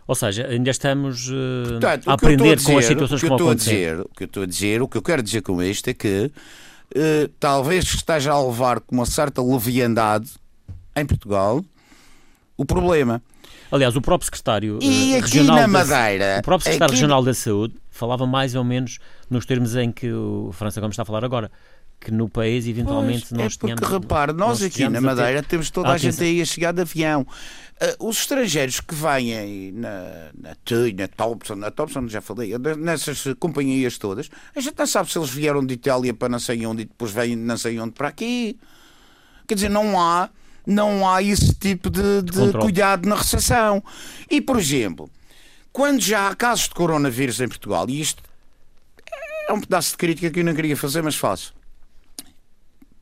Ou 0.06 0.14
seja, 0.14 0.46
ainda 0.46 0.70
estamos 0.70 1.28
eh, 1.28 1.68
Portanto, 1.70 2.08
a 2.10 2.14
o 2.14 2.18
que 2.18 2.24
eu 2.26 2.30
estou 2.30 2.36
aprender 2.42 2.62
com 2.64 2.78
as 2.78 2.84
dizer- 2.84 2.88
situações 2.94 3.20
que 3.20 3.26
a 3.26 3.54
dizer, 3.54 4.00
o 4.00 4.08
que 4.16 4.22
eu 4.22 4.26
estou 4.26 4.42
a 4.42 4.46
dizer, 4.46 4.82
o 4.82 4.88
que 4.88 4.98
eu 4.98 5.02
quero 5.02 5.22
dizer 5.22 5.42
com 5.42 5.60
isto 5.62 5.88
é 5.88 5.94
que 5.94 6.30
eh, 6.94 7.28
talvez 7.40 7.84
esteja 7.84 8.32
a 8.32 8.40
levar 8.44 8.78
com 8.80 8.94
uma 8.96 9.06
certa 9.06 9.42
leviandade 9.42 10.30
em 10.96 11.04
Portugal 11.04 11.64
o 12.56 12.64
problema. 12.64 13.20
Aliás, 13.72 13.94
o 13.96 14.00
próprio 14.00 14.24
secretário 14.26 14.78
E 14.82 15.14
aqui 15.14 15.20
regional 15.38 15.56
na 15.56 15.62
da- 15.62 15.68
Madeira, 15.68 16.38
o 16.40 16.42
próprio 16.42 16.64
secretário 16.64 16.92
aqui- 16.92 17.00
regional 17.00 17.22
da 17.22 17.34
Saúde 17.34 17.74
falava 17.90 18.26
mais 18.26 18.54
ou 18.54 18.64
menos 18.64 18.98
nos 19.28 19.46
termos 19.46 19.76
em 19.76 19.92
que 19.92 20.10
o 20.12 20.50
França 20.52 20.80
Gomes 20.80 20.94
está 20.94 21.02
a 21.02 21.06
falar 21.06 21.24
agora, 21.24 21.50
que 22.00 22.10
no 22.10 22.28
país 22.30 22.66
eventualmente 22.66 23.26
Pois, 23.28 23.32
nós 23.32 23.52
é 23.52 23.58
porque, 23.58 23.74
tínhamos, 23.74 23.88
repare, 24.02 24.32
nós 24.32 24.48
nós 24.48 24.62
aqui 24.62 24.62
na 24.62 24.68
estejamos 24.88 24.96
a 24.96 25.00
ter- 25.00 25.16
Madeira 25.22 25.42
temos 25.42 25.70
toda 25.70 25.88
a 25.90 25.92
a 25.92 25.98
gente 25.98 26.22
aí 26.22 26.40
a 26.40 26.44
chegar 26.46 26.72
de 26.72 26.80
avião. 26.80 27.26
Ah, 27.78 27.94
os 28.00 28.18
estrangeiros 28.20 28.80
que 28.80 28.94
vêm 28.94 29.72
na, 29.72 30.30
na 30.38 30.54
TUI, 30.64 30.94
na 30.94 31.06
Thompson, 31.08 31.54
na 31.56 31.70
Thompson 31.70 32.08
já 32.08 32.20
falei, 32.22 32.52
nessas 32.78 33.22
companhias 33.38 33.98
todas, 33.98 34.30
a 34.56 34.60
gente 34.60 34.74
não 34.78 34.86
sabe 34.86 35.12
se 35.12 35.18
eles 35.18 35.28
vieram 35.30 35.64
de 35.64 35.74
Itália 35.74 36.12
para 36.14 36.28
não 36.30 36.38
sei 36.38 36.64
onde 36.64 36.82
e 36.82 36.84
depois 36.86 37.12
vêm 37.12 37.36
não 37.36 37.56
sei 37.58 37.78
onde 37.78 37.92
para 37.92 38.08
aqui. 38.08 38.58
Quer 39.46 39.54
dizer, 39.56 39.68
não 39.68 40.00
há 40.00 40.30
não 40.70 41.08
há 41.08 41.22
esse 41.22 41.54
tipo 41.54 41.90
de, 41.90 42.22
de 42.22 42.52
cuidado 42.58 43.08
na 43.08 43.16
recepção. 43.16 43.82
E, 44.30 44.40
por 44.40 44.58
exemplo, 44.58 45.10
quando 45.72 46.00
já 46.00 46.28
há 46.28 46.34
casos 46.34 46.68
de 46.68 46.74
coronavírus 46.74 47.40
em 47.40 47.48
Portugal, 47.48 47.88
e 47.88 48.00
isto 48.00 48.22
é 49.48 49.52
um 49.52 49.60
pedaço 49.60 49.92
de 49.92 49.96
crítica 49.96 50.30
que 50.30 50.40
eu 50.40 50.44
não 50.44 50.54
queria 50.54 50.76
fazer, 50.76 51.02
mas 51.02 51.16
faço. 51.16 51.52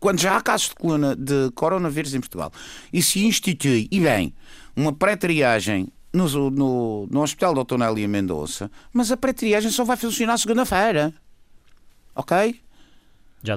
Quando 0.00 0.20
já 0.20 0.36
há 0.36 0.40
casos 0.40 0.68
de, 0.68 1.16
de 1.16 1.50
coronavírus 1.52 2.14
em 2.14 2.20
Portugal 2.20 2.52
e 2.92 3.02
se 3.02 3.24
institui, 3.26 3.88
e 3.90 4.00
bem, 4.00 4.34
uma 4.74 4.92
pré-triagem 4.92 5.92
no, 6.12 6.50
no, 6.50 7.06
no 7.10 7.22
Hospital 7.22 7.64
Dr. 7.64 7.76
Nélia 7.76 8.08
Mendonça, 8.08 8.70
mas 8.92 9.12
a 9.12 9.16
pré-triagem 9.16 9.70
só 9.70 9.84
vai 9.84 9.96
funcionar 9.96 10.38
segunda-feira. 10.38 11.12
Ok? 12.14 12.60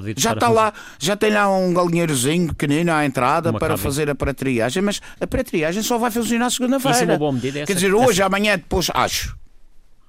Já 0.16 0.32
está 0.32 0.48
lá, 0.48 0.72
já 0.98 1.16
tem 1.16 1.30
lá 1.32 1.48
um 1.54 1.74
galinheirozinho 1.74 2.48
pequenino 2.54 2.92
à 2.92 3.04
entrada 3.04 3.50
Uma 3.50 3.58
para 3.58 3.68
cabine. 3.68 3.82
fazer 3.84 4.08
a 4.10 4.14
pré-triagem, 4.14 4.82
mas 4.82 5.00
a 5.20 5.26
pré-triagem 5.26 5.82
só 5.82 5.98
vai 5.98 6.10
funcionar 6.10 6.46
Isso 6.48 6.62
é 6.62 6.66
uma 6.66 6.78
segunda-feira. 6.80 7.18
boa 7.18 7.32
medida, 7.32 7.58
essa- 7.60 7.66
Quer 7.66 7.74
dizer, 7.74 7.92
hoje, 7.94 8.22
amanhã, 8.22 8.56
depois, 8.56 8.88
acho. 8.94 9.36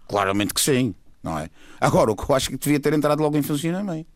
Claramente 0.08 0.54
que 0.54 0.62
sim, 0.62 0.94
não 1.22 1.38
é? 1.38 1.50
Agora, 1.80 2.12
o 2.12 2.16
que 2.16 2.30
eu 2.30 2.36
acho 2.36 2.50
que 2.50 2.58
devia 2.58 2.80
ter 2.80 2.94
entrado 2.94 3.22
logo 3.22 3.38
em 3.38 3.42
funcionamento. 3.42 4.08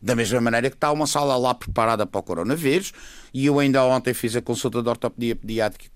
Da 0.00 0.16
mesma 0.16 0.40
maneira 0.40 0.68
que 0.68 0.76
está 0.76 0.90
uma 0.90 1.06
sala 1.06 1.36
lá 1.36 1.54
preparada 1.54 2.04
para 2.06 2.18
o 2.18 2.22
coronavírus, 2.22 2.92
e 3.32 3.46
eu 3.46 3.58
ainda 3.60 3.84
ontem 3.84 4.12
fiz 4.12 4.34
a 4.34 4.42
consulta 4.42 4.82
de 4.82 4.88
ortopedia 4.88 5.36
pediátrica 5.36 5.86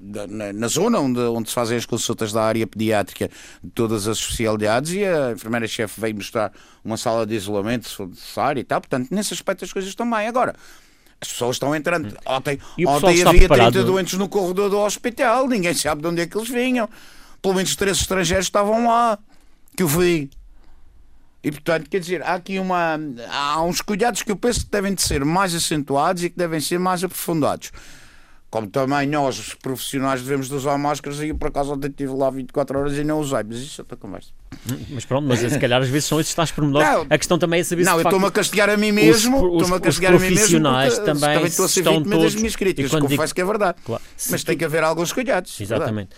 na, 0.00 0.52
na 0.52 0.68
zona 0.68 1.00
onde, 1.00 1.20
onde 1.20 1.48
se 1.48 1.54
fazem 1.54 1.76
as 1.76 1.86
consultas 1.86 2.32
da 2.32 2.42
área 2.42 2.66
pediátrica 2.66 3.28
de 3.62 3.70
todas 3.70 4.06
as 4.06 4.18
especialidades 4.18 4.92
e 4.92 5.04
a 5.04 5.32
enfermeira-chefe 5.32 6.00
veio 6.00 6.14
mostrar 6.14 6.52
uma 6.84 6.96
sala 6.96 7.26
de 7.26 7.34
isolamento 7.34 7.88
se 7.88 7.96
for 7.96 8.08
necessário 8.08 8.60
e 8.60 8.64
tal. 8.64 8.80
Portanto, 8.80 9.08
nesse 9.10 9.34
aspecto 9.34 9.64
as 9.64 9.72
coisas 9.72 9.90
estão 9.90 10.08
bem. 10.08 10.28
Agora, 10.28 10.54
as 11.20 11.28
pessoas 11.28 11.56
estão 11.56 11.74
entrando. 11.74 12.16
Ontem, 12.26 12.58
pessoal 12.76 12.96
ontem 12.96 13.14
está 13.14 13.30
havia 13.30 13.40
preparado? 13.40 13.72
30 13.72 13.86
doentes 13.86 14.18
no 14.18 14.28
corredor 14.28 14.70
do 14.70 14.78
hospital, 14.78 15.48
ninguém 15.48 15.74
sabe 15.74 16.02
de 16.02 16.08
onde 16.08 16.20
é 16.20 16.26
que 16.26 16.36
eles 16.36 16.48
vinham. 16.48 16.88
Pelo 17.40 17.54
menos 17.54 17.74
três 17.74 17.98
estrangeiros 17.98 18.46
estavam 18.46 18.86
lá, 18.86 19.18
que 19.76 19.82
eu 19.82 19.88
vi. 19.88 20.30
E 21.44 21.50
portanto, 21.50 21.90
quer 21.90 21.98
dizer, 21.98 22.22
há 22.22 22.34
aqui 22.34 22.58
uma. 22.58 22.98
Há 23.28 23.60
uns 23.62 23.80
cuidados 23.80 24.22
que 24.22 24.30
eu 24.30 24.36
penso 24.36 24.64
que 24.64 24.70
devem 24.70 24.94
de 24.94 25.02
ser 25.02 25.24
mais 25.24 25.52
acentuados 25.54 26.22
e 26.22 26.30
que 26.30 26.38
devem 26.38 26.60
ser 26.60 26.78
mais 26.78 27.02
aprofundados. 27.02 27.72
Como 28.52 28.66
também 28.66 29.08
nós, 29.08 29.38
os 29.38 29.54
profissionais, 29.54 30.20
devemos 30.20 30.46
de 30.46 30.54
usar 30.54 30.76
máscaras 30.76 31.18
e 31.20 31.28
eu 31.28 31.34
por 31.34 31.48
acaso 31.48 31.72
ontem 31.72 31.88
estive 31.88 32.12
lá 32.12 32.28
24 32.28 32.78
horas 32.78 32.92
e 32.98 33.02
não 33.02 33.18
usei, 33.18 33.42
mas 33.48 33.56
isso 33.60 33.80
é 33.80 33.82
outra 33.82 33.96
conversa. 33.96 34.28
Mas 34.90 35.06
pronto, 35.06 35.26
mas 35.26 35.38
se 35.40 35.58
calhar 35.58 35.80
às 35.80 35.88
vezes 35.88 36.04
são 36.04 36.20
esses 36.20 36.34
tais 36.34 36.50
pormenores. 36.50 36.86
Não. 36.86 37.06
A 37.08 37.16
questão 37.16 37.38
também 37.38 37.60
é 37.60 37.64
saber 37.64 37.82
Não, 37.84 37.92
se 37.92 37.94
eu 37.94 37.96
de 37.96 38.02
facto, 38.02 38.14
estou-me 38.14 38.26
a 38.26 38.30
castigar 38.30 38.68
a 38.68 38.76
mim 38.76 38.92
mesmo, 38.92 39.36
os- 39.38 39.42
estou-me 39.62 39.72
a 39.72 39.76
os 39.76 39.80
castigar 39.82 40.12
a 40.12 40.16
mim 40.16 40.20
mesmo 40.24 40.36
profissionais 40.36 40.94
porque, 40.94 41.06
também 41.06 41.34
também 41.34 41.46
estou 41.48 41.64
a 41.64 41.68
ser 41.68 41.80
estão 41.80 41.92
vítima 41.94 42.10
das 42.10 42.20
todos- 42.24 42.34
minhas 42.36 42.52
e 42.52 42.58
críticas, 42.58 42.90
quando 42.90 43.02
confesso 43.04 43.22
digo- 43.22 43.34
que 43.34 43.40
é 43.40 43.44
verdade. 43.46 43.78
Claro. 43.86 44.02
Mas 44.30 44.42
tu- 44.42 44.46
tem 44.46 44.58
que 44.58 44.64
haver 44.66 44.84
alguns 44.84 45.12
cuidados. 45.14 45.58
é. 45.58 45.62
Exatamente. 45.62 46.10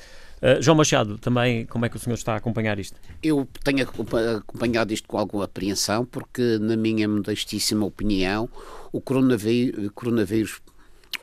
Uh, 0.42 0.60
João 0.60 0.76
Machado, 0.76 1.16
também 1.18 1.64
como 1.66 1.86
é 1.86 1.88
que 1.88 1.96
o 1.96 2.00
senhor 2.00 2.14
está 2.16 2.34
a 2.34 2.36
acompanhar 2.38 2.78
isto? 2.80 2.98
Eu 3.22 3.48
tenho 3.62 3.84
acompa- 3.84 4.38
acompanhado 4.38 4.92
isto 4.92 5.06
com 5.06 5.16
alguma 5.16 5.44
apreensão, 5.44 6.04
porque, 6.04 6.58
na 6.60 6.76
minha 6.76 7.08
modestíssima 7.08 7.86
opinião, 7.86 8.48
o 8.92 9.00
coronavírus, 9.00 9.88
coronavírus 9.94 10.60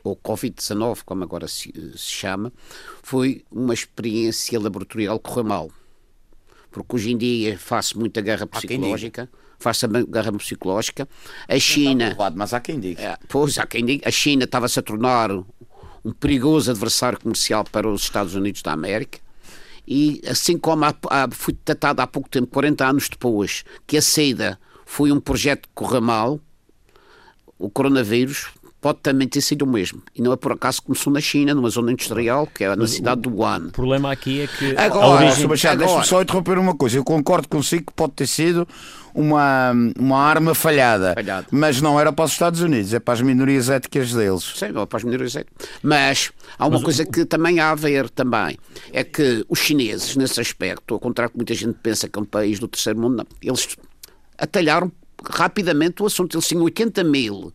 ou 0.02 0.16
Covid-19, 0.16 1.00
como 1.04 1.24
agora 1.24 1.48
se, 1.48 1.72
se 1.96 2.10
chama, 2.10 2.52
foi 3.02 3.44
uma 3.50 3.74
experiência 3.74 4.58
laboratorial 4.60 5.18
que 5.18 5.28
correu 5.28 5.44
mal. 5.44 5.70
Porque 6.70 6.96
hoje 6.96 7.12
em 7.12 7.16
dia 7.18 7.58
faz 7.58 7.92
muita 7.92 8.20
guerra 8.20 8.46
psicológica, 8.46 9.28
faz-se 9.58 9.84
a 9.84 9.88
guerra 9.88 10.32
psicológica. 10.32 11.08
A 11.46 11.58
China. 11.58 12.16
Mas 12.34 12.54
há 12.54 12.60
quem 12.60 12.80
diga. 12.80 13.02
É, 13.02 13.18
pois, 13.28 13.58
há 13.58 13.66
quem 13.66 13.84
diga, 13.84 14.08
a 14.08 14.10
China 14.10 14.44
estava-se 14.44 14.78
a 14.78 14.82
tornar 14.82 15.30
um 16.04 16.12
perigoso 16.12 16.70
adversário 16.70 17.20
comercial 17.20 17.64
para 17.64 17.88
os 17.88 18.02
Estados 18.02 18.34
Unidos 18.34 18.62
da 18.62 18.72
América. 18.72 19.18
E 19.86 20.20
assim 20.26 20.56
como 20.58 20.84
há, 20.84 20.94
há, 21.10 21.28
foi 21.30 21.54
tratado 21.54 22.00
há 22.00 22.06
pouco 22.06 22.28
tempo, 22.28 22.46
40 22.48 22.86
anos 22.86 23.08
depois, 23.08 23.64
que 23.86 23.96
a 23.96 24.02
SEIDA 24.02 24.58
foi 24.84 25.12
um 25.12 25.20
projeto 25.20 25.62
que 25.68 25.74
correu 25.74 26.00
mal, 26.00 26.40
o 27.58 27.70
coronavírus 27.70 28.48
pode 28.82 28.98
também 28.98 29.28
ter 29.28 29.40
sido 29.40 29.62
o 29.62 29.66
mesmo. 29.66 30.02
E 30.12 30.20
não 30.20 30.32
é 30.32 30.36
por 30.36 30.50
acaso 30.52 30.80
que 30.80 30.88
começou 30.88 31.12
na 31.12 31.20
China, 31.20 31.54
numa 31.54 31.70
zona 31.70 31.92
industrial, 31.92 32.48
que 32.52 32.64
é 32.64 32.74
na 32.74 32.86
cidade 32.88 33.20
do 33.22 33.30
Wuhan. 33.32 33.68
O 33.68 33.70
problema 33.70 34.10
aqui 34.10 34.40
é 34.40 34.46
que 34.48 34.76
Agora, 34.76 35.06
origem... 35.06 35.36
Sr. 35.36 35.48
Machado, 35.48 35.72
Agora- 35.74 35.86
deixa-me 35.86 36.06
só 36.06 36.20
interromper 36.20 36.58
uma 36.58 36.74
coisa. 36.74 36.98
Eu 36.98 37.04
concordo 37.04 37.46
consigo 37.48 37.84
que 37.86 37.92
pode 37.92 38.14
ter 38.14 38.26
sido 38.26 38.66
uma, 39.14 39.72
uma 39.96 40.18
arma 40.18 40.52
falhada, 40.52 41.14
Falhada. 41.14 41.46
mas 41.52 41.80
não 41.80 42.00
era 42.00 42.12
para 42.12 42.24
os 42.24 42.32
Estados 42.32 42.60
Unidos, 42.60 42.92
é 42.92 42.98
para 42.98 43.14
as 43.14 43.20
minorias 43.20 43.70
éticas 43.70 44.12
deles. 44.12 44.42
Sim, 44.56 44.76
ou 44.76 44.84
para 44.84 44.96
as 44.96 45.04
minorias 45.04 45.36
étnicas. 45.36 45.68
Mas 45.80 46.32
há 46.58 46.66
uma 46.66 46.82
coisa 46.82 47.06
que 47.06 47.24
também 47.24 47.60
há 47.60 47.70
a 47.70 47.74
ver 47.76 48.10
também, 48.10 48.58
é 48.92 49.04
que 49.04 49.44
os 49.48 49.60
chineses, 49.60 50.16
nesse 50.16 50.40
aspecto, 50.40 50.94
ao 50.94 50.98
contrário 50.98 51.30
que 51.30 51.36
muita 51.36 51.54
gente 51.54 51.78
pensa 51.80 52.08
que 52.08 52.18
é 52.18 52.22
um 52.22 52.24
país 52.24 52.58
do 52.58 52.66
terceiro 52.66 52.98
mundo, 52.98 53.18
não, 53.18 53.26
eles 53.40 53.76
atalharam 54.36 54.90
rapidamente 55.30 56.02
o 56.02 56.06
assunto. 56.06 56.36
Eles 56.36 56.48
tinham 56.48 56.64
80 56.64 57.04
mil 57.04 57.52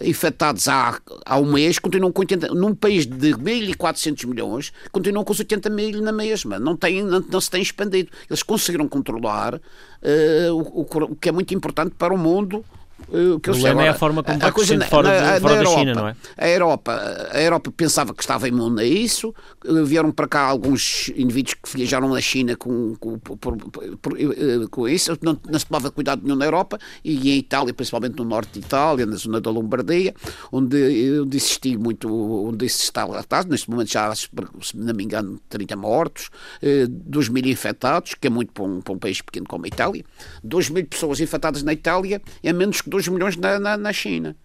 infectados 0.00 0.68
há, 0.68 1.00
há 1.24 1.38
um 1.38 1.52
mês, 1.52 1.78
continuam 1.78 2.12
com 2.12 2.20
80, 2.20 2.48
num 2.48 2.74
país 2.74 3.06
de 3.06 3.32
1.400 3.34 4.26
milhões, 4.26 4.72
continuam 4.92 5.24
com 5.24 5.32
os 5.32 5.38
80 5.38 5.68
mil 5.70 6.00
na 6.00 6.12
mesma, 6.12 6.58
não, 6.58 6.76
tem, 6.76 7.02
não, 7.02 7.20
não 7.20 7.40
se 7.40 7.50
tem 7.50 7.62
expandido. 7.62 8.10
Eles 8.28 8.42
conseguiram 8.42 8.88
controlar 8.88 9.60
eh, 10.02 10.48
o, 10.50 10.58
o, 10.58 10.82
o 10.82 11.16
que 11.16 11.28
é 11.28 11.32
muito 11.32 11.54
importante 11.54 11.94
para 11.98 12.14
o 12.14 12.18
mundo. 12.18 12.64
Eh, 13.12 13.32
O 13.34 13.40
problema 13.40 13.82
é 13.84 13.88
a 13.88 13.94
forma 13.94 14.22
como 14.22 14.38
vai 14.38 14.48
crescendo 14.52 14.78
na- 14.80 14.86
fora 14.86 15.08
de- 15.08 15.20
na- 15.26 15.40
fora 15.40 15.54
na 15.54 15.62
da 15.62 15.66
China, 15.78 15.94
não 15.94 16.08
é? 16.08 16.16
A 16.36 16.48
Europa, 16.48 17.28
a 17.32 17.40
Europa 17.42 17.72
pensava 17.76 18.14
que 18.14 18.20
estava 18.22 18.48
imune 18.48 18.82
a 18.82 18.84
isso, 18.84 19.34
eh, 19.64 19.82
vieram 19.84 20.10
para 20.10 20.26
cá 20.28 20.40
alguns 20.42 21.10
indivíduos 21.16 21.54
que 21.54 21.76
viajaram 21.76 22.08
na 22.08 22.20
China 22.20 22.56
com, 22.56 22.94
com, 23.00 23.18
por- 23.18 23.56
por- 23.56 24.18
eh, 24.20 24.66
com 24.70 24.88
isso, 24.88 25.16
não, 25.22 25.38
não 25.48 25.58
se 25.58 25.66
tomava 25.66 25.90
cuidado 25.90 26.22
nenhum 26.22 26.36
na 26.36 26.44
Europa, 26.44 26.78
e 27.04 27.30
em 27.30 27.38
Itália, 27.38 27.72
principalmente 27.72 28.16
no 28.18 28.24
norte 28.24 28.52
de 28.58 28.60
Itália, 28.66 29.06
na 29.06 29.16
zona 29.16 29.40
da 29.40 29.50
Lombardia, 29.50 30.14
onde, 30.52 31.20
onde 31.22 31.36
existia 31.36 31.78
muito, 31.78 32.08
onde 32.48 32.66
isso 32.66 32.82
está 32.82 33.04
relatado, 33.04 33.48
neste 33.50 33.70
momento 33.70 33.90
já, 33.90 34.08
há, 34.08 34.14
se 34.14 34.28
não 34.74 34.94
me 34.94 35.04
engano, 35.04 35.40
30 35.48 35.76
mortos, 35.76 36.30
eh, 36.62 36.86
2 36.88 37.28
mil 37.28 37.44
infectados, 37.46 38.14
que 38.14 38.26
é 38.26 38.30
muito 38.30 38.52
para 38.52 38.64
um, 38.64 38.80
para 38.80 38.92
um 38.94 38.98
país 38.98 39.20
pequeno 39.22 39.46
como 39.46 39.64
a 39.64 39.68
Itália, 39.68 40.04
2 40.42 40.68
mil 40.70 40.84
pessoas 40.86 41.20
infectadas 41.20 41.62
na 41.62 41.72
Itália, 41.72 42.20
é 42.42 42.52
menos 42.52 42.80
que 42.80 42.87
2 42.88 43.08
milhões 43.08 43.36
na, 43.36 43.58
na, 43.58 43.76
na 43.76 43.92
China. 43.92 44.36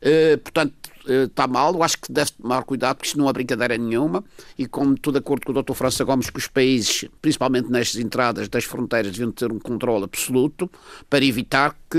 Eh, 0.00 0.36
portanto, 0.36 0.91
está 1.06 1.46
mal. 1.46 1.74
Eu 1.74 1.82
acho 1.82 1.98
que 1.98 2.12
deve 2.12 2.30
tomar 2.32 2.62
cuidado, 2.64 2.96
porque 2.96 3.08
isto 3.08 3.18
não 3.18 3.28
é 3.28 3.32
brincadeira 3.32 3.76
nenhuma. 3.76 4.24
E 4.58 4.66
como 4.66 4.94
estou 4.94 5.12
de 5.12 5.18
acordo 5.18 5.44
com 5.46 5.52
o 5.52 5.62
Dr. 5.62 5.72
França 5.74 6.04
Gomes, 6.04 6.30
que 6.30 6.38
os 6.38 6.46
países, 6.48 7.04
principalmente 7.20 7.70
nestas 7.70 8.00
entradas 8.00 8.48
das 8.48 8.64
fronteiras, 8.64 9.12
deviam 9.12 9.30
ter 9.32 9.50
um 9.52 9.58
controle 9.58 10.04
absoluto 10.04 10.70
para 11.08 11.24
evitar 11.24 11.74
que 11.90 11.98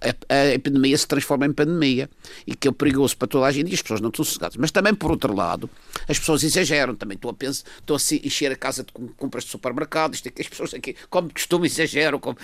eh, 0.00 0.14
a, 0.28 0.46
epidemia 0.54 0.96
se 0.98 1.06
transforme 1.06 1.46
em 1.46 1.52
pandemia 1.52 2.08
e 2.46 2.54
que 2.54 2.68
é 2.68 2.72
perigoso 2.72 3.16
para 3.16 3.28
toda 3.28 3.46
a 3.46 3.52
gente 3.52 3.70
e 3.70 3.74
as 3.74 3.82
pessoas 3.82 4.00
não 4.00 4.08
estão 4.10 4.24
sossegadas. 4.24 4.56
Mas 4.56 4.70
também, 4.70 4.94
por 4.94 5.10
outro 5.10 5.34
lado, 5.34 5.68
as 6.08 6.18
pessoas 6.18 6.42
exageram. 6.42 6.94
Também 6.94 7.14
estou 7.16 7.30
a 7.30 7.34
pensar, 7.34 7.64
estou 7.80 7.96
a 7.96 8.00
encher 8.26 8.52
a 8.52 8.56
casa 8.56 8.82
de 8.84 8.92
com- 8.92 9.08
compras 9.16 9.44
de 9.44 9.50
supermercado. 9.50 10.14
Isto 10.14 10.28
é 10.28 10.30
que 10.30 10.42
as 10.42 10.48
pessoas 10.48 10.74
aqui, 10.74 10.94
como 11.08 11.28
de 11.28 11.34
costume, 11.34 11.66
exageram. 11.66 12.18
Como, 12.18 12.36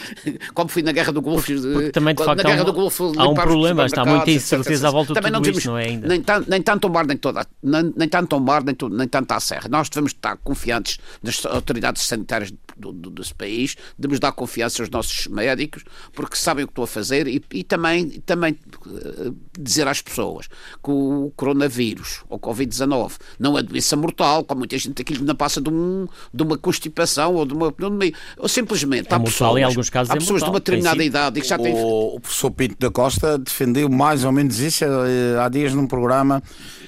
como 0.54 0.68
fui 0.70 0.82
na 0.82 0.92
Guerra 0.92 1.12
do 1.12 1.20
Golfo. 1.22 1.46
Também, 1.92 2.14
de 2.14 2.20
na 2.20 2.26
facto, 2.26 2.40
há 2.40 2.42
Guerra 2.44 2.62
um- 2.62 2.64
do 2.64 2.72
Golfo, 2.72 3.12
há 3.16 3.28
um 3.28 3.34
problema, 3.34 3.86
está 3.86 4.04
muita 4.04 4.30
incerteza 4.30 4.88
à 4.88 4.90
volta 4.90 5.12
de 5.12 5.20
Também 5.20 5.32
tudo 5.32 5.44
não 5.50 5.58
isto, 5.58 5.66
não 5.66 5.78
é 5.78 5.79
ainda? 5.80 6.08
Nem, 6.08 6.20
tan- 6.22 6.44
nem 6.46 6.62
tanto 6.62 6.86
ao 6.86 6.92
mar, 6.92 7.06
nem, 7.06 7.16
toda, 7.16 7.46
nem, 7.62 7.92
nem 7.96 8.08
tanto 8.08 8.34
ao 8.34 8.40
mar, 8.40 8.62
nem, 8.64 8.74
tu- 8.74 8.88
nem 8.88 9.06
tanto 9.08 9.32
à 9.32 9.40
serra. 9.40 9.68
Nós 9.68 9.88
devemos 9.88 10.12
estar 10.12 10.36
confiantes 10.38 10.98
nas 11.22 11.44
autoridades 11.46 12.02
sanitárias 12.06 12.52
do, 12.76 12.92
do, 12.92 13.10
desse 13.10 13.34
país, 13.34 13.76
devemos 13.98 14.18
dar 14.20 14.32
confiança 14.32 14.82
aos 14.82 14.90
nossos 14.90 15.26
médicos, 15.26 15.84
porque 16.12 16.36
sabem 16.36 16.64
o 16.64 16.66
que 16.68 16.72
estão 16.72 16.84
a 16.84 16.86
fazer 16.86 17.26
e, 17.28 17.42
e 17.52 17.62
também, 17.64 18.08
também 18.24 18.56
eh, 18.86 19.32
dizer 19.58 19.86
às 19.86 20.00
pessoas 20.00 20.46
que 20.82 20.90
o 20.90 21.32
coronavírus, 21.36 22.22
ou 22.28 22.38
Covid-19, 22.38 23.12
não 23.38 23.58
é 23.58 23.62
doença 23.62 23.96
mortal, 23.96 24.44
como 24.44 24.60
muita 24.60 24.78
gente 24.78 25.00
aqui 25.02 25.20
não 25.22 25.34
passa 25.34 25.60
de, 25.60 25.68
um, 25.70 26.06
de 26.32 26.42
uma 26.42 26.56
constipação 26.56 27.34
ou 27.34 27.44
de 27.44 27.52
uma 27.54 27.70
pneumonia. 27.70 28.12
Ou 28.38 28.48
simplesmente 28.48 29.08
É 29.10 29.14
há 29.14 29.18
mortal, 29.18 29.30
pessoas, 29.54 29.60
em 29.60 29.64
alguns 29.64 29.90
casos 29.90 30.10
há 30.10 30.14
é 30.14 30.18
pessoas 30.18 30.40
de 30.40 30.46
mortal, 30.48 30.54
uma 30.54 30.60
determinada 30.60 31.04
idade 31.04 31.38
e 31.38 31.42
que 31.42 31.48
já 31.48 31.58
têm 31.58 31.74
O, 31.74 32.16
o 32.16 32.20
professor 32.20 32.50
Pinto 32.50 32.76
da 32.78 32.90
Costa 32.90 33.38
defendeu 33.38 33.88
mais 33.88 34.24
ou 34.24 34.32
menos 34.32 34.58
isso 34.58 34.84
eh, 34.84 35.38
há 35.40 35.48
dias 35.48 35.69
num 35.74 35.86
programa, 35.86 36.42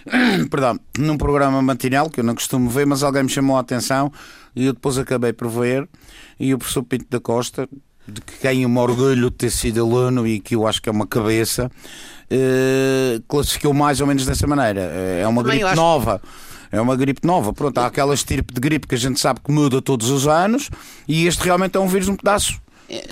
perdão, 0.50 0.78
num 0.98 1.16
programa 1.16 1.60
matinal 1.62 2.08
que 2.10 2.20
eu 2.20 2.24
não 2.24 2.34
costumo 2.34 2.68
ver, 2.70 2.86
mas 2.86 3.02
alguém 3.02 3.22
me 3.24 3.28
chamou 3.28 3.56
a 3.56 3.60
atenção 3.60 4.12
e 4.54 4.66
eu 4.66 4.72
depois 4.72 4.98
acabei 4.98 5.32
por 5.32 5.48
ver. 5.48 5.88
E 6.38 6.52
o 6.54 6.58
professor 6.58 6.82
Pinto 6.82 7.06
da 7.10 7.20
Costa, 7.20 7.68
de 8.06 8.20
que 8.20 8.38
quem 8.40 8.62
eu 8.64 8.68
me 8.68 8.78
orgulho 8.78 9.30
de 9.30 9.36
ter 9.36 9.50
sido 9.50 9.80
aluno 9.80 10.26
e 10.26 10.40
que 10.40 10.54
eu 10.56 10.66
acho 10.66 10.82
que 10.82 10.88
é 10.88 10.92
uma 10.92 11.06
cabeça, 11.06 11.70
eh, 12.30 13.20
classificou 13.28 13.72
mais 13.74 14.00
ou 14.00 14.06
menos 14.06 14.24
dessa 14.26 14.46
maneira. 14.46 14.80
É 14.80 15.26
uma 15.26 15.42
gripe 15.42 15.62
acho- 15.64 15.76
nova. 15.76 16.20
É 16.70 16.80
uma 16.80 16.96
gripe 16.96 17.26
nova. 17.26 17.52
Pronto, 17.52 17.76
há 17.78 17.86
aquela 17.86 18.14
estirpe 18.14 18.54
de 18.54 18.60
gripe 18.60 18.86
que 18.86 18.94
a 18.94 18.98
gente 18.98 19.20
sabe 19.20 19.40
que 19.44 19.52
muda 19.52 19.82
todos 19.82 20.08
os 20.10 20.26
anos 20.26 20.70
e 21.06 21.26
este 21.26 21.44
realmente 21.44 21.76
é 21.76 21.80
um 21.80 21.86
vírus 21.86 22.08
um 22.08 22.16
pedaço. 22.16 22.60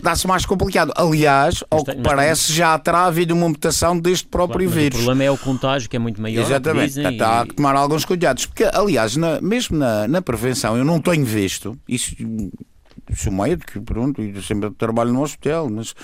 Dá-se 0.03 0.27
mais 0.27 0.45
complicado. 0.47 0.93
Aliás, 0.97 1.62
ao 1.71 1.85
que 1.85 1.95
parece, 1.97 2.53
já 2.53 2.79
terá 2.79 3.05
havido 3.07 3.35
uma 3.35 3.49
mutação 3.49 3.99
deste 3.99 4.27
próprio 4.29 4.66
Mas 4.69 4.77
o 4.77 4.79
vírus. 4.81 4.97
problema 4.99 5.25
é 5.25 5.31
o 5.31 5.38
contágio, 5.38 5.88
que 5.88 5.97
é 5.97 5.99
muito 5.99 6.21
maior. 6.21 6.43
Exatamente, 6.43 6.88
dizem, 6.88 7.03
Portanto, 7.05 7.23
há 7.23 7.43
e- 7.45 7.49
que 7.49 7.55
tomar 7.55 7.77
alguns 7.77 8.05
cuidados. 8.05 8.47
Porque, 8.47 8.64
aliás, 8.64 9.16
na- 9.16 9.40
mesmo 9.40 9.77
na, 9.79 10.07
na 10.09 10.23
prevenção, 10.23 10.77
eu 10.77 10.85
não 10.85 11.01
tenho 11.01 11.25
visto, 11.25 11.79
isso 11.88 12.14
sou 13.16 13.33
médico, 13.33 13.81
pronto, 13.83 14.23
e 14.23 14.40
sempre 14.43 14.71
trabalho 14.73 15.12
no 15.12 15.23
hospital, 15.23 15.69
mas 15.71 15.95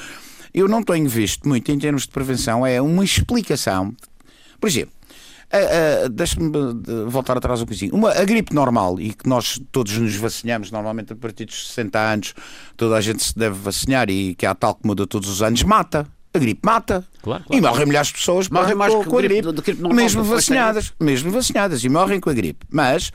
eu 0.52 0.66
não 0.68 0.82
tenho 0.82 1.08
visto 1.08 1.48
muito 1.48 1.70
em 1.70 1.78
termos 1.78 2.02
de 2.02 2.08
prevenção, 2.08 2.66
é 2.66 2.80
uma 2.80 3.04
explicação. 3.04 3.94
Por 4.60 4.68
exemplo, 4.68 4.92
a- 5.52 6.04
a- 6.04 6.08
deixa-me 6.08 6.50
de- 6.50 7.04
voltar 7.06 7.36
atrás 7.36 7.60
um 7.60 7.64
bocadinho. 7.64 7.94
Uma, 7.94 8.10
a 8.12 8.24
gripe 8.24 8.54
normal, 8.54 8.98
e 9.00 9.12
que 9.12 9.28
nós 9.28 9.60
todos 9.72 9.96
nos 9.98 10.14
vacinamos, 10.16 10.70
normalmente 10.70 11.12
a 11.12 11.16
partir 11.16 11.44
dos 11.44 11.68
60 11.68 11.98
anos, 11.98 12.34
toda 12.76 12.96
a 12.96 13.00
gente 13.00 13.22
se 13.22 13.36
deve 13.38 13.56
vacinar 13.58 14.10
e 14.10 14.34
que 14.34 14.44
há 14.46 14.54
tal 14.54 14.74
que 14.74 14.86
muda 14.86 15.06
todos 15.06 15.28
os 15.28 15.42
anos, 15.42 15.62
mata. 15.62 16.06
A 16.34 16.38
gripe 16.38 16.60
mata. 16.64 17.02
Claro, 17.22 17.44
E 17.44 17.58
claro. 17.58 17.66
morrem 17.74 17.86
milhares 17.86 18.08
de 18.08 18.14
pessoas 18.14 18.48
Morrem 18.50 18.74
mais 18.74 18.92
com, 18.92 19.04
com 19.04 19.18
a 19.18 19.22
gripe, 19.22 19.40
gripe, 19.40 19.62
gripe 19.62 19.80
normal, 19.80 19.96
mesmo 19.96 20.22
vacinadas, 20.22 20.92
mesmo 21.00 21.30
vacinadas 21.30 21.82
e 21.82 21.88
morrem 21.88 22.20
com 22.20 22.28
a 22.28 22.34
gripe. 22.34 22.66
Mas 22.70 23.10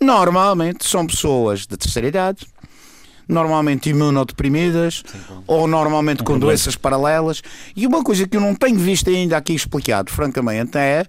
normalmente 0.00 0.84
são 0.88 1.06
pessoas 1.06 1.60
de 1.60 1.76
terceira 1.76 2.08
idade, 2.08 2.46
normalmente 3.28 3.88
imunodeprimidas 3.90 5.02
ou 5.46 5.66
normalmente 5.66 6.22
com 6.24 6.38
doenças 6.38 6.74
paralelas. 6.76 7.42
E 7.76 7.86
uma 7.86 8.02
coisa 8.02 8.26
que 8.26 8.36
eu 8.36 8.40
não 8.40 8.54
tenho 8.54 8.78
visto 8.78 9.08
ainda 9.08 9.36
aqui 9.36 9.54
explicado, 9.54 10.10
francamente, 10.12 10.76
é 10.76 11.04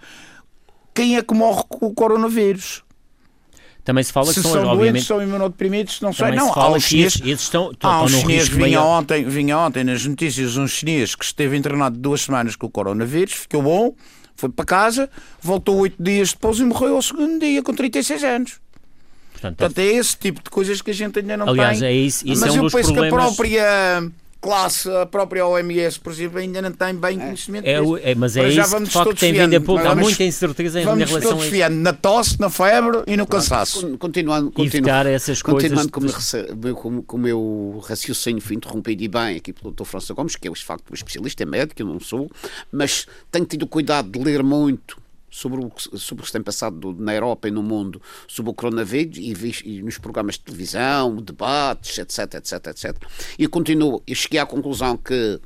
quem 0.95 1.17
é 1.17 1.21
que 1.21 1.33
morre 1.35 1.63
com 1.69 1.85
o 1.85 1.93
coronavírus. 1.93 2.83
Também 3.83 4.03
se 4.03 4.11
fala 4.11 4.25
se 4.27 4.35
que 4.35 4.41
são, 4.41 4.51
são 4.51 4.61
doentes, 4.61 4.77
obviamente. 4.77 5.05
são 5.05 5.21
imunodeprimidos, 5.21 6.01
não 6.01 6.11
sei. 6.11 6.31
Não, 6.31 6.51
se 6.51 6.59
há 6.59 6.73
que 6.73 6.79
chineses, 6.79 7.21
esses, 7.23 7.41
estão, 7.43 7.69
estão, 7.71 7.91
Há 7.91 8.03
um 8.03 8.07
chinês, 8.07 8.47
vinha 8.47 8.79
maior. 8.79 8.99
ontem, 8.99 9.25
vinha 9.25 9.59
ontem 9.59 9.83
nas 9.83 10.03
notícias 10.03 10.57
um 10.57 10.67
chinês 10.67 11.13
que 11.13 11.23
esteve 11.23 11.55
internado 11.55 11.95
duas 11.95 12.21
semanas 12.21 12.55
com 12.55 12.65
o 12.65 12.69
coronavírus, 12.69 13.33
ficou 13.33 13.61
bom, 13.61 13.93
foi 14.35 14.49
para 14.49 14.65
casa, 14.65 15.07
voltou 15.39 15.77
oito 15.81 16.01
dias 16.01 16.33
depois 16.33 16.57
e 16.57 16.63
morreu 16.63 16.95
ao 16.95 17.01
segundo 17.03 17.39
dia 17.39 17.61
com 17.61 17.75
36 17.75 18.23
anos. 18.23 18.59
Portanto, 19.33 19.57
Portanto, 19.57 19.77
é 19.77 19.85
esse 19.85 20.17
tipo 20.17 20.41
de 20.43 20.49
coisas 20.49 20.81
que 20.81 20.89
a 20.89 20.93
gente 20.93 21.19
ainda 21.19 21.37
não 21.37 21.47
aliás, 21.49 21.77
tem. 21.77 21.87
é 21.87 21.93
isso, 21.93 22.27
isso 22.27 22.41
Mas 22.41 22.55
é 22.55 22.59
um 22.59 22.65
eu 22.65 22.71
penso 22.71 22.91
problemas. 22.91 22.99
que 22.99 23.05
a 23.05 23.27
própria 23.27 24.11
classe, 24.41 24.89
a 24.89 25.05
própria 25.05 25.45
OMS, 25.47 25.99
por 25.99 26.13
exemplo, 26.13 26.37
ainda 26.37 26.61
não 26.61 26.71
tem 26.71 26.93
bem 26.93 27.17
conhecimento 27.17 27.65
É, 27.65 27.79
disso. 27.81 27.97
é, 28.03 28.13
mas 28.15 28.37
é 28.37 28.41
Para 28.41 28.49
já 28.51 28.61
isso 28.61 28.69
que 28.69 28.75
vamos 28.75 28.89
de 28.89 28.93
facto 28.93 29.05
todos 29.07 29.19
tem 29.19 29.33
vindo 29.33 29.55
a 29.55 29.61
pouco. 29.61 29.81
Há 29.81 29.89
Vamos- 29.89 30.03
muita 30.03 30.23
incerteza 30.23 30.81
em 30.81 30.85
Vamos 30.85 31.09
relação 31.09 31.41
a 31.41 31.45
isso. 31.47 31.69
na 31.71 31.93
tosse, 31.93 32.39
na 32.39 32.49
febre 32.49 33.01
e 33.07 33.17
no 33.17 33.25
cansaço. 33.25 33.81
Con- 33.81 33.97
Continuando, 33.97 34.51
continu, 34.51 34.67
Evitar 34.67 35.05
essas 35.07 35.41
continuando 35.41 35.89
coisas 35.89 35.91
com, 35.91 35.99
o 35.99 36.03
meu 36.03 36.11
de- 36.11 36.15
rece- 36.15 36.73
com, 36.75 37.01
com 37.01 37.17
o 37.17 37.19
meu 37.19 37.83
raciocínio 37.87 38.41
foi 38.41 38.55
interrompido 38.55 39.03
e 39.03 39.07
bem 39.07 39.35
aqui 39.37 39.51
pelo 39.51 39.71
Dr. 39.73 39.83
França 39.85 40.13
Gomes, 40.13 40.35
que 40.35 40.47
é 40.47 40.51
de 40.51 40.63
facto 40.63 40.91
um 40.91 40.93
especialista, 40.93 41.41
é 41.41 41.45
médico, 41.45 41.81
eu 41.81 41.87
não 41.87 41.99
sou, 41.99 42.29
mas 42.71 43.07
tenho 43.31 43.45
tido 43.45 43.65
cuidado 43.65 44.09
de 44.09 44.19
ler 44.23 44.43
muito 44.43 44.97
sobre 45.35 45.59
o, 45.63 45.69
que- 45.69 45.97
sobre 45.97 46.21
o 46.21 46.23
que 46.23 46.27
se 46.27 46.33
tem 46.33 46.41
passado 46.41 46.77
do- 46.79 46.93
na 47.03 47.13
Europa 47.13 47.47
e 47.47 47.51
no 47.51 47.61
mundo 47.61 48.01
sobre 48.27 48.51
o 48.51 48.53
coronavírus 48.53 49.17
e, 49.17 49.33
e 49.69 49.81
nos 49.81 49.97
programas 49.97 50.35
de 50.35 50.41
televisão, 50.41 51.17
debates, 51.17 51.97
etc, 51.97 52.35
etc, 52.35 52.67
etc. 52.67 52.95
E 53.37 53.47
continuo, 53.47 54.01
eu 54.07 54.15
cheguei 54.15 54.39
à 54.39 54.45
conclusão 54.45 54.95
que 54.97 55.39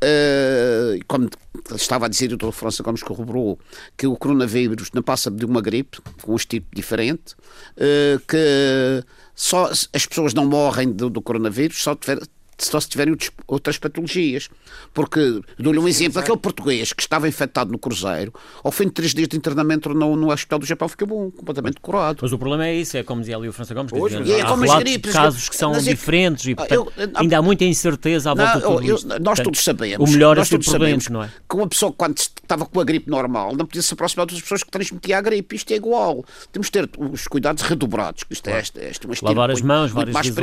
Uh, 0.00 0.94
como 1.08 1.28
estava 1.74 2.06
a 2.06 2.08
dizer 2.08 2.32
o 2.32 2.36
Dr. 2.36 2.52
França 2.52 2.84
Gomes 2.84 3.02
corroborou 3.02 3.58
que 3.96 4.06
o 4.06 4.16
coronavírus 4.16 4.90
não 4.94 5.02
passa 5.02 5.28
de 5.28 5.44
uma 5.44 5.60
gripe 5.60 5.98
com 6.22 6.34
um 6.34 6.36
tipo 6.36 6.68
diferente 6.72 7.34
uh, 7.76 8.20
que 8.28 9.04
só 9.34 9.64
as 9.92 10.06
pessoas 10.06 10.32
não 10.34 10.46
morrem 10.46 10.92
do, 10.92 11.10
do 11.10 11.20
coronavírus 11.20 11.82
só, 11.82 11.96
tiver, 11.96 12.20
só 12.58 12.80
se 12.80 12.88
tiverem 12.88 13.16
outras 13.46 13.78
patologias 13.78 14.48
porque 14.92 15.40
dou-lhe 15.58 15.78
um 15.78 15.86
exemplo 15.88 16.18
aquele 16.20 16.36
português 16.38 16.92
que 16.92 17.02
estava 17.02 17.28
infectado 17.28 17.70
no 17.70 17.78
cruzeiro 17.78 18.32
ao 18.64 18.72
fim 18.72 18.84
de 18.86 18.90
três 18.92 19.14
dias 19.14 19.28
de 19.28 19.36
internamento 19.36 19.92
no, 19.94 20.16
no 20.16 20.30
hospital 20.32 20.58
do 20.58 20.66
Japão 20.66 20.88
ficou 20.88 21.06
bom, 21.06 21.30
completamente 21.30 21.80
curado 21.80 22.18
Mas 22.22 22.32
o 22.32 22.38
problema 22.38 22.66
é 22.66 22.74
isso, 22.74 22.96
é 22.96 23.02
como 23.02 23.20
dizia 23.20 23.36
ali 23.36 23.48
o 23.48 23.52
França 23.52 23.74
Gomes, 23.74 23.92
dizer, 23.92 24.18
mas 24.20 24.28
é 24.30 24.40
há 24.40 24.46
como 24.46 24.78
gripes, 24.78 25.12
de 25.12 25.16
casos 25.16 25.48
que 25.48 25.56
são 25.56 25.70
mas 25.72 25.82
é 25.86 25.90
que- 25.90 25.96
diferentes 25.96 26.44
e 26.46 26.52
Ah, 26.52 26.56
portanto, 26.56 26.92
eu- 26.96 27.10
ainda 27.14 27.38
há 27.38 27.42
muita 27.42 27.64
incerteza 27.64 28.30
à 28.30 28.34
volta 28.34 28.58
de 28.58 28.64
Não, 28.64 28.76
tudo 28.76 28.86
eu- 28.88 28.94
isto. 28.96 29.06
nós 29.08 29.18
Portanto, 29.22 29.44
todos 29.44 29.64
sabemos. 29.64 30.08
O 30.08 30.12
melhor 30.12 30.36
é 30.36 30.40
nós 30.40 30.48
ser 30.48 30.54
todos 30.56 30.66
sabemos 30.70 31.08
não 31.08 31.22
é? 31.22 31.30
Que 31.48 31.56
uma 31.56 31.68
pessoa, 31.68 31.92
quando 31.92 32.18
estava 32.18 32.66
com 32.66 32.80
a 32.80 32.84
gripe 32.84 33.08
normal, 33.10 33.54
não 33.54 33.64
podia 33.66 33.82
se 33.82 33.94
aproximar 33.94 34.26
das 34.26 34.40
pessoas 34.40 34.62
que 34.62 34.70
transmitiam 34.70 35.18
a 35.18 35.22
gripe. 35.22 35.54
Isto 35.56 35.72
é 35.72 35.76
igual. 35.76 36.24
Temos 36.52 36.66
de 36.66 36.72
ter 36.72 36.90
os 36.98 37.26
cuidados 37.28 37.62
redobrados. 37.62 38.24
que 38.24 38.32
Isto 38.32 38.48
é, 38.50 38.60
este, 38.60 38.78
este 38.80 39.06
é 39.06 39.08
um 39.08 39.12
estilo 39.12 39.30
Lavar 39.30 39.50
as 39.50 39.60
mãos 39.62 39.90
várias 39.92 40.14
mais 40.14 40.26
vezes 40.26 40.36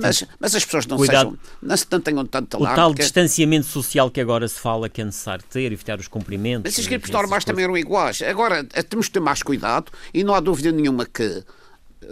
Mas, 0.00 0.24
mas 0.40 0.54
as 0.54 0.64
pessoas 0.64 0.86
não 0.86 0.96
Cuidado. 0.96 1.30
sejam. 1.30 1.38
Não, 1.60 1.76
se- 1.76 1.86
não 1.90 2.00
tenham 2.00 2.24
tanto 2.26 2.56
O 2.56 2.64
tal 2.64 2.94
que- 2.94 3.02
distanciamento 3.02 3.66
social 3.66 4.10
que 4.10 4.20
agora 4.20 4.46
se 4.48 4.58
fala 4.58 4.88
que 4.88 5.00
é 5.00 5.04
necessário 5.04 5.44
ter, 5.50 5.70
evitar 5.72 5.98
os 5.98 6.08
cumprimentos. 6.08 6.62
Mas 6.72 6.78
as 6.78 6.84
e 6.84 6.88
gripes 6.88 7.10
normais 7.10 7.44
também 7.44 7.64
eram 7.64 7.76
iguais. 7.76 8.22
Agora, 8.22 8.66
eh, 8.72 8.82
temos 8.82 9.06
de 9.06 9.12
ter 9.12 9.20
mais 9.20 9.42
cuidado 9.42 9.90
e 10.14 10.24
não 10.24 10.34
há 10.34 10.40
dúvida 10.40 10.72
nenhuma 10.72 11.04
que 11.06 11.22
eh, 12.04 12.06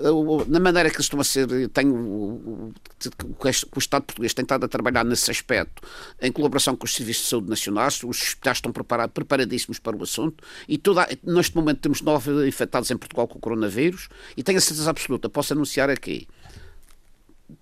na 0.47 0.61
maneira 0.61 0.89
que 0.89 0.95
eles 0.97 1.07
estão 1.07 1.19
a 1.21 1.25
ser, 1.25 1.49
tem 1.71 1.89
o, 1.89 1.95
o- 1.97 2.73
o- 3.41 3.49
este- 3.49 3.67
o 3.75 3.79
Estado 3.81 4.05
português 4.05 4.33
tem 4.33 4.45
estado 4.45 4.65
a 4.65 4.69
trabalhar 4.69 5.05
nesse 5.05 5.29
aspecto, 5.33 5.83
em 6.23 6.31
colaboração 6.31 6.77
com 6.77 6.85
os 6.85 6.95
serviços 6.95 7.25
de 7.25 7.31
saúde 7.31 7.49
nacionais, 7.51 7.97
os 8.05 8.05
hospitais 8.23 8.59
estão 8.59 8.71
preparados, 8.71 9.13
preparadíssimos 9.13 9.81
para 9.81 9.97
o 9.97 10.03
assunto, 10.05 10.45
e 10.69 10.79
toda, 10.79 11.09
neste 11.25 11.57
momento 11.57 11.81
temos 11.81 12.03
nove 12.03 12.47
infectados 12.47 12.89
em 12.93 12.97
Portugal 12.97 13.27
com 13.27 13.39
o 13.39 13.41
coronavírus, 13.41 14.09
e 14.37 14.45
tenho 14.45 14.59
a 14.59 14.61
certeza 14.61 14.89
absoluta, 14.91 15.29
posso 15.29 15.53
anunciar 15.55 15.91
aqui, 15.91 16.29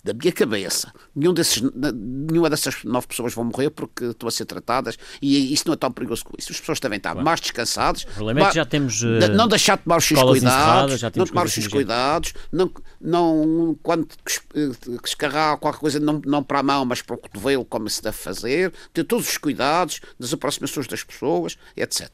da 0.04 0.12
minha 0.12 0.32
cabeça, 0.32 0.92
nenhum 1.14 1.32
desses, 1.32 1.62
nenhuma 1.62 2.48
dessas 2.50 2.84
nove 2.84 3.06
pessoas 3.06 3.34
vão 3.34 3.44
morrer 3.44 3.70
porque 3.70 4.06
estão 4.06 4.28
a 4.28 4.32
ser 4.32 4.44
tratadas 4.44 4.98
e 5.20 5.52
isso 5.52 5.64
não 5.66 5.74
é 5.74 5.76
tão 5.76 5.90
perigoso 5.90 6.24
como 6.24 6.36
isso. 6.38 6.52
As 6.52 6.60
pessoas 6.60 6.80
devem 6.80 6.96
estar 6.96 7.14
mais 7.14 7.40
descansadas. 7.40 8.02
O 8.02 8.14
problema 8.14 8.40
é 8.40 8.48
que 8.48 8.54
já 8.54 8.64
temos, 8.64 9.02
eh, 9.02 9.28
não 9.28 9.48
deixar 9.48 9.76
de 9.76 9.84
tomar 9.84 9.98
os 9.98 10.04
seus 10.04 10.22
cuidados, 10.22 11.02
não 11.02 11.26
tomar 11.26 11.46
os 11.46 11.52
seus 11.52 11.66
assim 11.66 11.74
cuidados, 11.74 12.34
não, 12.52 12.70
não 13.00 13.78
quando 13.82 14.08
eh, 14.54 14.70
escarrar 15.04 15.58
qualquer 15.58 15.80
coisa, 15.80 16.00
não, 16.00 16.20
não 16.24 16.42
para 16.42 16.60
a 16.60 16.62
mão, 16.62 16.84
mas 16.84 17.02
para 17.02 17.14
o 17.14 17.18
cotovelo, 17.18 17.64
como 17.64 17.88
se 17.88 18.02
deve 18.02 18.16
fazer, 18.16 18.72
ter 18.92 19.04
todos 19.04 19.28
os 19.28 19.38
cuidados 19.38 20.00
das 20.18 20.32
aproximações 20.32 20.86
das 20.86 21.02
pessoas, 21.02 21.56
etc. 21.76 22.08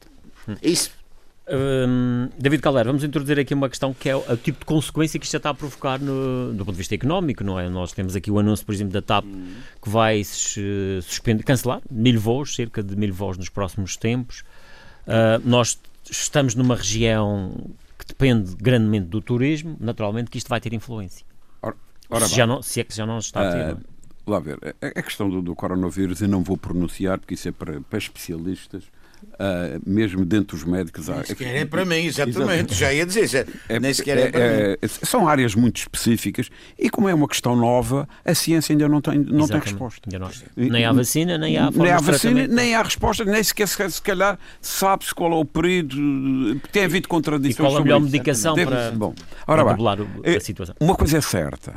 Hum. 0.47 0.55
Isso 0.61 0.91
Hum, 1.47 2.29
David 2.39 2.61
Caldeira, 2.61 2.89
vamos 2.89 3.03
introduzir 3.03 3.39
aqui 3.39 3.53
uma 3.53 3.69
questão 3.69 3.93
que 3.93 4.09
é 4.09 4.15
o, 4.15 4.37
tipo 4.37 4.59
de 4.59 4.65
consequência 4.65 5.19
que 5.19 5.25
isto 5.25 5.33
já 5.33 5.37
está 5.37 5.51
a 5.51 5.53
provocar 5.53 5.99
no, 5.99 6.51
do 6.53 6.65
ponto 6.65 6.71
de 6.71 6.79
vista 6.79 6.95
económico, 6.95 7.43
não 7.43 7.59
é? 7.59 7.69
Nós 7.69 7.91
temos 7.91 8.15
aqui 8.15 8.31
o 8.31 8.39
anúncio, 8.39 8.65
por 8.65 8.73
exemplo, 8.73 8.93
da 8.93 9.01
TAP 9.01 9.25
que 9.81 9.89
vai 9.89 10.21
eh, 10.21 11.01
suspender, 11.01 11.43
cancelar 11.43 11.81
mil 11.89 12.19
voos, 12.19 12.55
cerca 12.55 12.81
de 12.81 12.95
mil 12.95 13.13
voos 13.13 13.37
nos 13.37 13.49
próximos 13.49 13.95
tempos. 13.95 14.43
Ah, 15.07 15.39
nós 15.43 15.79
estamos 16.09 16.55
numa 16.55 16.75
região 16.75 17.55
que 17.97 18.05
depende 18.05 18.55
grandemente 18.55 19.07
do 19.07 19.21
turismo, 19.21 19.77
naturalmente 19.79 20.29
que 20.29 20.37
isto 20.37 20.47
vai 20.47 20.59
ter 20.59 20.73
influência. 20.73 21.25
Ora, 21.61 21.75
ora 22.09 22.27
se, 22.27 22.35
já 22.35 22.45
não, 22.45 22.61
se 22.61 22.79
é 22.79 22.83
que 22.83 22.95
já 22.95 23.05
não 23.05 23.19
está 23.19 23.47
a 23.47 23.51
ter. 23.51 23.57
É? 23.57 23.77
lá 24.27 24.39
ver, 24.39 24.57
a, 24.81 24.87
a 24.87 25.03
questão 25.03 25.29
do, 25.29 25.41
do 25.41 25.55
coronavírus 25.55 26.21
eu 26.21 26.27
não 26.27 26.43
vou 26.43 26.57
pronunciar 26.57 27.19
porque 27.19 27.35
isso 27.35 27.47
é 27.47 27.51
para, 27.51 27.79
para 27.81 27.99
especialistas, 27.99 28.83
ah, 29.39 29.79
mesmo 29.85 30.25
dentro 30.25 30.57
dos 30.57 30.65
médicos. 30.65 31.07
Nem 31.07 31.23
sequer 31.25 31.55
é 31.55 31.65
para 31.65 31.85
mim, 31.85 32.05
exatamente. 32.05 32.73
Já 32.73 32.93
ia 32.93 33.05
dizer. 33.05 33.27
já- 33.27 33.45
É- 33.69 33.79
nem 33.79 33.93
sequer 33.93 34.17
é, 34.17 34.31
para 34.31 34.39
mim. 34.39 34.45
é- 34.45 34.77
é- 34.81 34.87
são 34.87 35.27
áreas 35.27 35.55
muito 35.55 35.77
específicas 35.77 36.49
e 36.77 36.89
como 36.89 37.07
é 37.09 37.13
uma 37.13 37.27
questão 37.27 37.55
nova, 37.55 38.07
a 38.23 38.33
ciência 38.35 38.73
ainda 38.73 38.87
não 38.87 39.01
tem, 39.01 39.17
não 39.17 39.25
tem 39.25 39.35
Exatamente. 39.39 39.63
resposta. 39.69 40.09
Não. 40.19 40.29
Nem 40.69 40.85
há 40.85 40.91
vacina, 40.91 41.37
nem 41.37 41.57
há 41.57 41.71
forma 41.71 41.83
nem 41.83 41.91
há 41.93 41.99
vacina, 41.99 42.47
nem 42.47 42.75
há 42.75 42.81
resposta, 42.83 43.25
nem 43.25 43.43
sequer 43.43 43.67
se, 43.67 44.01
calhar 44.01 44.37
sabe-se 44.61 45.13
qual 45.13 45.31
é 45.31 45.35
o 45.35 45.45
período, 45.45 46.59
tem 46.71 46.83
havido 46.85 47.07
contradições. 47.07 47.55
E 47.55 47.57
qual 47.57 47.67
a 47.71 47.77
sobre 47.77 47.83
melhor 47.85 48.01
medicação 48.01 48.55
Deve- 48.55 48.71
para- 48.71 48.91
Bom, 48.91 49.13
para 49.13 49.53
ora 49.53 49.63
bem, 49.63 49.71
debelar 49.73 50.01
o- 50.01 50.07
eh, 50.23 50.35
a 50.37 50.39
situação? 50.39 50.75
Uma 50.79 50.95
coisa 50.95 51.17
é 51.17 51.21
certa. 51.21 51.73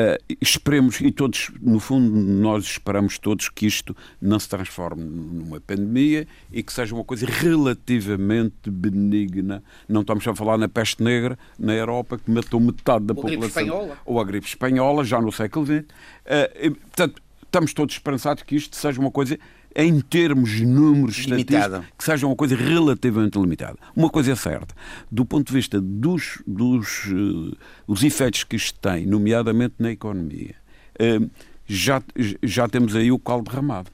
Eh, 0.00 0.16
esperemos, 0.40 1.00
e 1.00 1.10
todos, 1.10 1.50
no 1.60 1.80
fundo, 1.80 2.08
nós 2.08 2.64
esperamos 2.64 3.18
todos 3.18 3.48
que 3.48 3.66
isto 3.66 3.96
não 4.22 4.38
se 4.38 4.48
transforme 4.48 5.02
numa 5.02 5.60
pandemia 5.60 6.24
e 6.52 6.62
que 6.62 6.72
seja 6.72 6.94
uma 6.94 7.02
coisa 7.02 7.26
relativamente 7.26 8.70
benigna. 8.70 9.60
Não 9.88 10.02
estamos 10.02 10.24
a 10.28 10.36
falar 10.36 10.56
na 10.56 10.68
peste 10.68 11.02
negra 11.02 11.36
na 11.58 11.74
Europa, 11.74 12.16
que 12.16 12.30
matou 12.30 12.60
metade 12.60 13.06
da 13.06 13.12
Ou 13.12 13.22
população. 13.22 13.46
espanhola. 13.48 13.98
Ou 14.06 14.20
a 14.20 14.24
gripe 14.24 14.46
espanhola, 14.46 15.02
já 15.02 15.20
no 15.20 15.32
século 15.32 15.66
XX. 15.66 15.84
Eh, 16.26 16.66
e, 16.66 16.70
portanto, 16.70 17.20
estamos 17.42 17.72
todos 17.72 17.92
esperançados 17.96 18.44
que 18.44 18.54
isto 18.54 18.76
seja 18.76 19.00
uma 19.00 19.10
coisa, 19.10 19.36
em 19.78 20.00
termos 20.00 20.50
de 20.50 20.66
números 20.66 21.18
estatísticos, 21.18 21.86
que 21.96 22.02
seja 22.02 22.26
uma 22.26 22.34
coisa 22.34 22.56
relativamente 22.56 23.38
limitada. 23.38 23.78
Uma 23.94 24.10
coisa 24.10 24.32
é 24.32 24.34
certa, 24.34 24.74
do 25.08 25.24
ponto 25.24 25.46
de 25.46 25.52
vista 25.52 25.80
dos, 25.80 26.42
dos 26.44 27.06
eh, 27.06 27.56
os 27.86 28.02
efeitos 28.02 28.42
que 28.42 28.56
isto 28.56 28.76
tem, 28.80 29.06
nomeadamente 29.06 29.76
na 29.78 29.92
economia, 29.92 30.56
eh, 30.98 31.20
já, 31.64 32.02
já 32.42 32.68
temos 32.68 32.96
aí 32.96 33.12
o 33.12 33.20
caldo 33.20 33.48
derramado. 33.48 33.88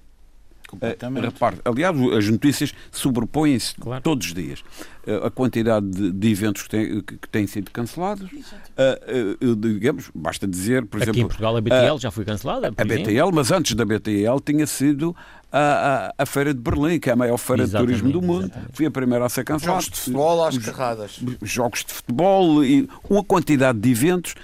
Completamente. 0.81 1.25
repare, 1.25 1.57
aliás, 1.65 1.97
as 2.17 2.29
notícias 2.29 2.73
sobrepõem-se 2.91 3.75
Claro. 3.77 4.03
todos 4.03 4.27
os 4.29 4.35
dias. 4.35 4.63
Eh, 5.07 5.21
a 5.27 5.31
quantidade 5.31 5.87
de, 5.87 6.11
de 6.13 6.29
eventos 6.31 6.63
que 6.63 6.69
têm, 6.71 7.01
que, 7.03 7.17
que 7.19 7.29
têm 7.29 7.47
sido 7.47 7.71
cancelados, 7.71 8.29
eh, 8.77 9.37
digamos, 9.59 10.11
basta 10.15 10.47
dizer, 10.47 10.87
por 10.87 10.97
Aqui 10.97 11.05
exemplo, 11.11 11.21
em 11.21 11.27
Portugal 11.27 11.57
a 11.57 11.61
BTL 11.61 11.99
já 11.99 12.11
foi 12.11 12.25
cancelada. 12.25 12.69
a 12.69 12.83
exemplo. 12.83 13.05
BTL, 13.05 13.31
mas 13.33 13.51
antes 13.51 13.75
da 13.75 13.85
BTL 13.85 14.41
tinha 14.45 14.67
sido 14.67 15.15
a, 15.53 16.13
a, 16.19 16.23
a 16.23 16.27
Feira 16.27 16.53
de 16.55 16.61
Berlim, 16.61 16.99
que 16.99 17.11
é 17.11 17.13
a 17.13 17.17
maior 17.17 17.37
feira 17.37 17.63
Exatamente, 17.65 17.97
de 17.97 18.03
turismo 18.03 18.21
do 18.21 18.27
mundo. 18.27 18.45
exatamente. 18.47 18.71
Foi 18.77 18.87
a 18.87 18.91
primeira 18.91 19.25
a 19.27 19.29
ser 19.29 19.45
cancelada. 19.45 19.81
Jogos 19.83 19.95
de 19.95 20.01
futebol 20.01 20.45
às 20.45 20.59
carradas. 20.59 21.21
Jogos 21.43 21.85
de 21.85 21.93
futebol 21.93 22.65
e 22.65 22.89
uma 23.09 23.23
quantidade 23.23 23.79
de 23.79 23.91
eventos 23.91 24.35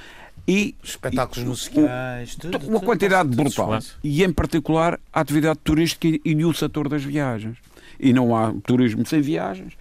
e 0.50 0.74
Espetáculos 0.82 1.44
e- 1.44 1.48
musicais, 1.48 2.34
tudo, 2.34 2.56
uma 2.58 2.64
tudo, 2.78 2.80
quantidade 2.80 3.28
tudo, 3.30 3.42
brutal. 3.44 3.78
E 4.02 4.24
em 4.24 4.32
particular 4.32 4.98
a 5.12 5.20
atividade 5.20 5.60
turística 5.62 6.08
e, 6.08 6.20
e 6.24 6.44
o 6.44 6.52
setor 6.52 6.88
das 6.88 7.04
viagens. 7.04 7.56
E 7.98 8.12
não 8.12 8.34
há 8.36 8.52
turismo 8.64 9.06
sem 9.06 9.20
viagens. 9.20 9.74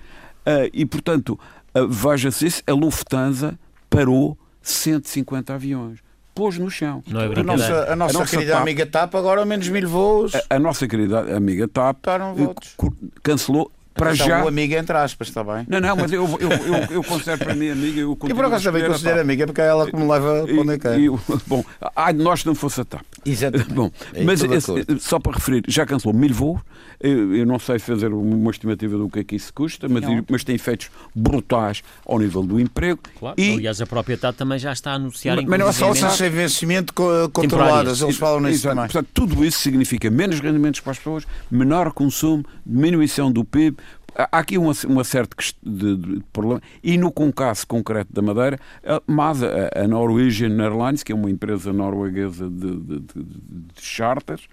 Ah, 0.45 0.69
e 0.71 0.85
portanto, 0.85 1.39
ah, 1.73 1.85
veja-se 1.89 2.45
isso, 2.45 2.63
a 2.67 2.73
Lufthansa 2.73 3.57
parou 3.89 4.37
150 4.61 5.53
aviões. 5.55 5.99
Pôs 6.35 6.57
no 6.57 6.69
chão. 6.69 7.03
Não 7.07 7.19
é 7.21 7.25
A 7.25 7.43
nossa, 7.43 7.91
a 7.91 7.95
nossa, 7.95 8.17
A 8.17 8.19
nossa 8.19 8.25
querida 8.37 8.53
TAP- 8.53 8.61
amiga 8.61 8.85
TAP 8.85 9.15
agora 9.15 9.39
ao 9.41 9.45
menos 9.45 9.67
mil 9.67 9.89
voos. 9.89 10.35
A, 10.35 10.43
a 10.51 10.59
nossa 10.59 10.87
querida 10.87 11.35
amiga 11.35 11.67
TAP 11.67 12.05
eh, 12.07 12.89
cancelou 13.23 13.71
para 13.99 14.09
Atenção, 14.11 14.27
já. 14.27 14.43
O 14.43 14.47
amigo 14.47 14.73
entre 14.73 14.97
aspas, 14.97 15.27
está 15.27 15.43
bem? 15.43 15.65
Não, 15.67 15.79
não, 15.79 15.95
mas 15.95 16.11
eu, 16.11 16.25
eu, 16.39 16.49
eu, 16.51 16.75
eu 16.91 17.03
considero 17.03 17.37
para 17.37 17.53
mim 17.55 17.69
amiga. 17.69 17.99
Eu 18.01 18.17
E 18.27 18.33
por 18.33 18.45
acaso 18.45 18.63
também 18.63 18.85
considero 18.85 19.21
amiga, 19.21 19.45
porque 19.45 19.61
é 19.61 19.65
ela 19.67 19.85
que 19.89 19.95
me 19.95 20.07
leva 20.07 20.45
para 20.47 20.61
onde 20.61 20.73
é 20.73 20.77
que 20.79 20.87
é. 20.87 20.97
Bom, 21.45 21.63
ai 21.95 22.13
de 22.13 22.23
nós 22.23 22.43
não 22.45 22.55
fosse 22.55 22.81
a 22.81 22.85
TAP. 22.85 23.01
Exatamente. 23.25 23.73
Bom, 23.73 23.91
É 24.13 24.23
mas 24.23 24.41
esse- 24.43 24.99
só 24.99 25.19
para 25.19 25.33
referir, 25.33 25.63
já 25.67 25.85
cancelou 25.85 26.15
mil 26.17 26.33
voos. 26.33 26.61
Eu, 27.01 27.33
eu 27.35 27.45
não 27.45 27.57
sei 27.59 27.79
fazer 27.79 28.13
uma 28.13 28.51
estimativa 28.51 28.97
do 28.97 29.07
que 29.09 29.19
é 29.19 29.23
que 29.23 29.35
isso 29.35 29.53
custa, 29.53 29.87
mas, 29.87 30.03
mas 30.29 30.43
tem 30.43 30.55
efeitos 30.55 30.89
brutais 31.15 31.81
ao 32.05 32.19
nível 32.19 32.43
do 32.43 32.59
emprego. 32.59 32.99
Claro. 33.17 33.35
E, 33.39 33.53
Aliás, 33.53 33.81
a 33.81 33.85
própria 33.85 34.17
TAP 34.17 34.35
também 34.35 34.59
já 34.59 34.73
está 34.73 34.91
a 34.91 34.95
anunciar 34.95 35.37
Mas- 35.37 35.45
mas 35.45 35.59
não 35.59 35.69
é 35.69 35.71
só 35.71 35.93
sem 36.09 36.29
vencimento 36.29 36.93
co- 36.93 37.29
controladas, 37.31 38.01
eles 38.01 38.17
falam 38.17 38.41
nisso 38.41 38.67
Exato. 38.67 38.75
também. 38.75 38.91
Portanto, 38.91 39.09
tudo 39.13 39.45
isso 39.45 39.59
significa 39.59 40.09
menos 40.09 40.39
rendimentos 40.41 40.81
para 40.81 40.91
as 40.91 40.97
pessoas, 40.97 41.25
menor 41.49 41.93
consumo, 41.93 42.43
diminuição 42.65 43.31
do 43.31 43.45
PIB. 43.45 43.77
Há 44.15 44.39
aqui 44.39 44.57
uma, 44.57 44.73
uma 44.87 45.03
certa 45.05 45.37
de, 45.63 45.95
de- 45.95 46.23
problema. 46.33 46.61
E 46.83 46.97
no 46.97 47.11
com- 47.11 47.31
caso 47.31 47.65
concreto 47.65 48.11
da 48.11 48.21
Madeira, 48.21 48.59
a- 48.85 49.01
mas 49.07 49.41
a, 49.41 49.69
a 49.73 49.87
Norwegian 49.87 50.61
Airlines, 50.61 51.03
que 51.03 51.13
é 51.13 51.15
uma 51.15 51.29
empresa 51.31 51.71
norueguesa 51.71 52.49
de, 52.49 52.75
de, 52.75 52.99
de, 52.99 53.23
de 53.23 53.81
charters, 53.81 54.47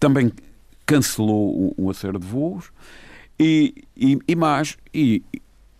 também 0.00 0.32
cancelou 0.86 1.60
um- 1.60 1.72
uma 1.76 1.92
série 1.94 2.18
de 2.18 2.26
voos. 2.26 2.70
E, 3.38 3.74
e, 3.96 4.18
e 4.26 4.34
mais, 4.36 4.78
e, 4.94 5.22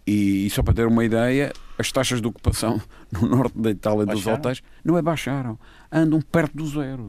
e, 0.07 0.47
e 0.47 0.51
só 0.51 0.62
para 0.62 0.75
ter 0.75 0.87
uma 0.87 1.05
ideia, 1.05 1.53
as 1.79 1.90
taxas 1.90 2.21
de 2.21 2.27
ocupação 2.27 2.81
no 3.11 3.27
norte 3.29 3.59
da 3.59 3.71
Itália 3.71 4.05
dos 4.05 4.16
Baixaram? 4.16 4.37
hotéis 4.38 4.62
não 4.85 4.99
é 4.99 5.03
baixaram, 5.03 5.59
andam 5.90 6.21
perto 6.21 6.57
do 6.57 6.66
zero. 6.66 7.09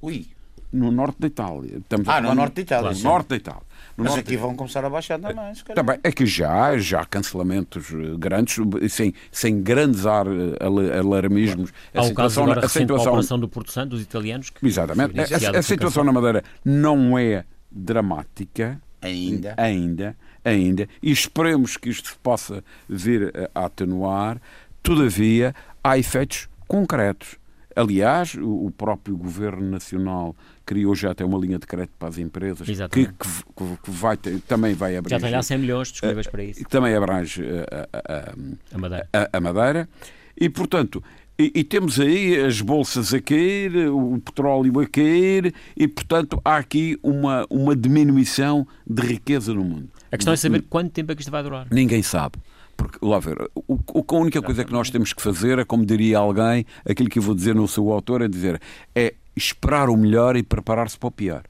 Ui. 0.00 0.26
No 0.72 0.90
norte 0.90 1.16
da 1.20 1.26
Itália. 1.26 1.78
Estamos 1.78 2.08
a 2.08 2.16
Ah, 2.16 2.20
no 2.20 2.34
norte 2.34 2.54
da 2.54 2.62
Itália, 2.62 2.88
No 2.90 2.96
sim. 2.96 3.02
norte 3.04 3.28
da 3.28 3.36
Itália. 3.36 3.62
No 3.96 4.04
Mas 4.04 4.14
aqui 4.16 4.36
vão 4.38 4.56
começar 4.56 4.82
a 4.84 4.88
baixar 4.88 5.18
também, 5.20 5.54
se 5.54 5.62
calhar. 5.62 5.84
Também, 5.84 6.00
é 6.02 6.10
que 6.10 6.24
já, 6.24 6.78
já 6.78 7.00
há 7.02 7.04
cancelamentos 7.04 7.92
eh, 7.92 8.16
grandes, 8.18 8.56
sem, 8.90 9.12
sem 9.30 9.60
grandes 9.62 10.06
ar, 10.06 10.26
eh, 10.26 10.56
ala- 10.64 10.98
alarmismos. 10.98 11.70
Há 11.70 11.74
o 11.90 11.94
caso 11.96 12.08
situação- 12.08 12.44
agora 12.44 12.64
a 12.64 12.68
situação- 12.70 13.12
operação 13.12 13.38
do 13.38 13.48
Porto 13.48 13.70
Santo, 13.70 13.90
dos 13.90 14.00
italianos. 14.00 14.48
Que 14.48 14.66
Exatamente. 14.66 15.20
A- 15.20 15.56
A, 15.56 15.58
a 15.58 15.62
situação 15.62 16.04
na 16.04 16.12
Madeira 16.12 16.42
não 16.64 17.18
é 17.18 17.44
dramática. 17.70 18.80
Ainda. 19.02 19.54
Ainda, 19.58 20.16
ainda. 20.44 20.88
E 21.02 21.10
esperemos 21.10 21.76
que 21.76 21.90
isto 21.90 22.08
se 22.08 22.16
possa 22.22 22.64
vir 22.88 23.32
a- 23.54 23.60
a 23.62 23.66
atenuar. 23.66 24.40
Todavia, 24.82 25.54
há 25.84 25.98
efeitos 25.98 26.48
concretos. 26.66 27.36
Aliás, 27.74 28.34
o 28.34 28.66
o 28.66 28.70
próprio 28.70 29.16
Governo 29.16 29.68
Nacional 29.70 30.36
criou 30.72 30.94
já 30.94 31.10
até 31.10 31.22
uma 31.24 31.38
linha 31.38 31.58
de 31.58 31.66
crédito 31.66 31.92
para 31.98 32.08
as 32.08 32.16
empresas 32.18 32.66
que, 32.66 33.06
que- 33.06 33.08
que 33.82 33.90
vai 33.90 34.16
ter- 34.16 34.40
também 34.48 34.72
vai 34.74 34.92
Já 34.94 34.98
abranger. 35.00 35.20
tem 35.20 35.30
lá 35.32 35.42
100 35.42 35.58
milhões 35.58 35.88
disponíveis 35.92 36.26
para 36.26 36.42
isso. 36.44 36.64
que 36.64 36.70
também 36.70 36.94
abrange 36.94 37.44
eh, 37.44 37.66
a- 37.92 37.98
a- 37.98 38.18
a- 38.18 38.34
A 38.74 38.78
Madeira. 38.78 39.08
a, 39.12 39.28
a 39.36 39.40
Madeira. 39.40 39.88
E, 40.40 40.48
portanto, 40.48 41.02
e, 41.38 41.52
e 41.56 41.62
temos 41.64 42.00
aí 42.00 42.40
as 42.40 42.60
bolsas 42.62 43.12
a 43.12 43.20
cair, 43.20 43.76
o 43.90 44.18
petróleo 44.18 44.80
a 44.80 44.86
cair, 44.86 45.54
e, 45.76 45.86
portanto, 45.86 46.40
há 46.44 46.56
aqui 46.56 46.98
uma, 47.02 47.46
uma 47.50 47.76
diminuição 47.76 48.66
de 48.86 49.02
riqueza 49.02 49.52
no 49.52 49.62
mundo. 49.62 49.88
A 50.10 50.16
questão 50.16 50.32
é 50.32 50.36
saber 50.36 50.62
quanto 50.70 50.90
tempo 50.90 51.12
é 51.12 51.14
que 51.14 51.20
isto 51.20 51.30
vai 51.30 51.42
durar. 51.42 51.66
Ninguém 51.70 52.02
sabe. 52.02 52.36
Porque, 52.76 52.98
lá 53.02 53.18
ver, 53.18 53.50
o, 53.54 53.78
a 54.06 54.14
única 54.14 54.42
coisa 54.42 54.64
que 54.64 54.72
nós 54.72 54.90
temos 54.90 55.12
que 55.12 55.22
fazer 55.22 55.58
é, 55.58 55.64
como 55.64 55.84
diria 55.84 56.18
alguém, 56.18 56.66
aquilo 56.88 57.08
que 57.08 57.18
eu 57.18 57.22
vou 57.22 57.34
dizer 57.34 57.54
no 57.54 57.68
seu 57.68 57.92
autor, 57.92 58.22
é 58.22 58.28
dizer, 58.28 58.60
é 58.94 59.14
esperar 59.36 59.88
o 59.88 59.96
melhor 59.96 60.36
e 60.36 60.42
preparar-se 60.42 60.98
para 60.98 61.08
o 61.08 61.10
pior. 61.10 61.44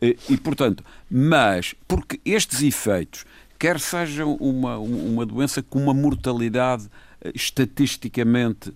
E, 0.00 0.16
e, 0.28 0.36
portanto, 0.36 0.84
mas, 1.10 1.74
porque 1.88 2.20
estes 2.24 2.62
efeitos, 2.62 3.24
quer 3.58 3.80
sejam 3.80 4.34
uma, 4.34 4.78
uma 4.78 5.24
doença 5.24 5.62
com 5.62 5.78
uma 5.78 5.94
mortalidade 5.94 6.88
eh, 7.20 7.32
estatisticamente 7.34 8.72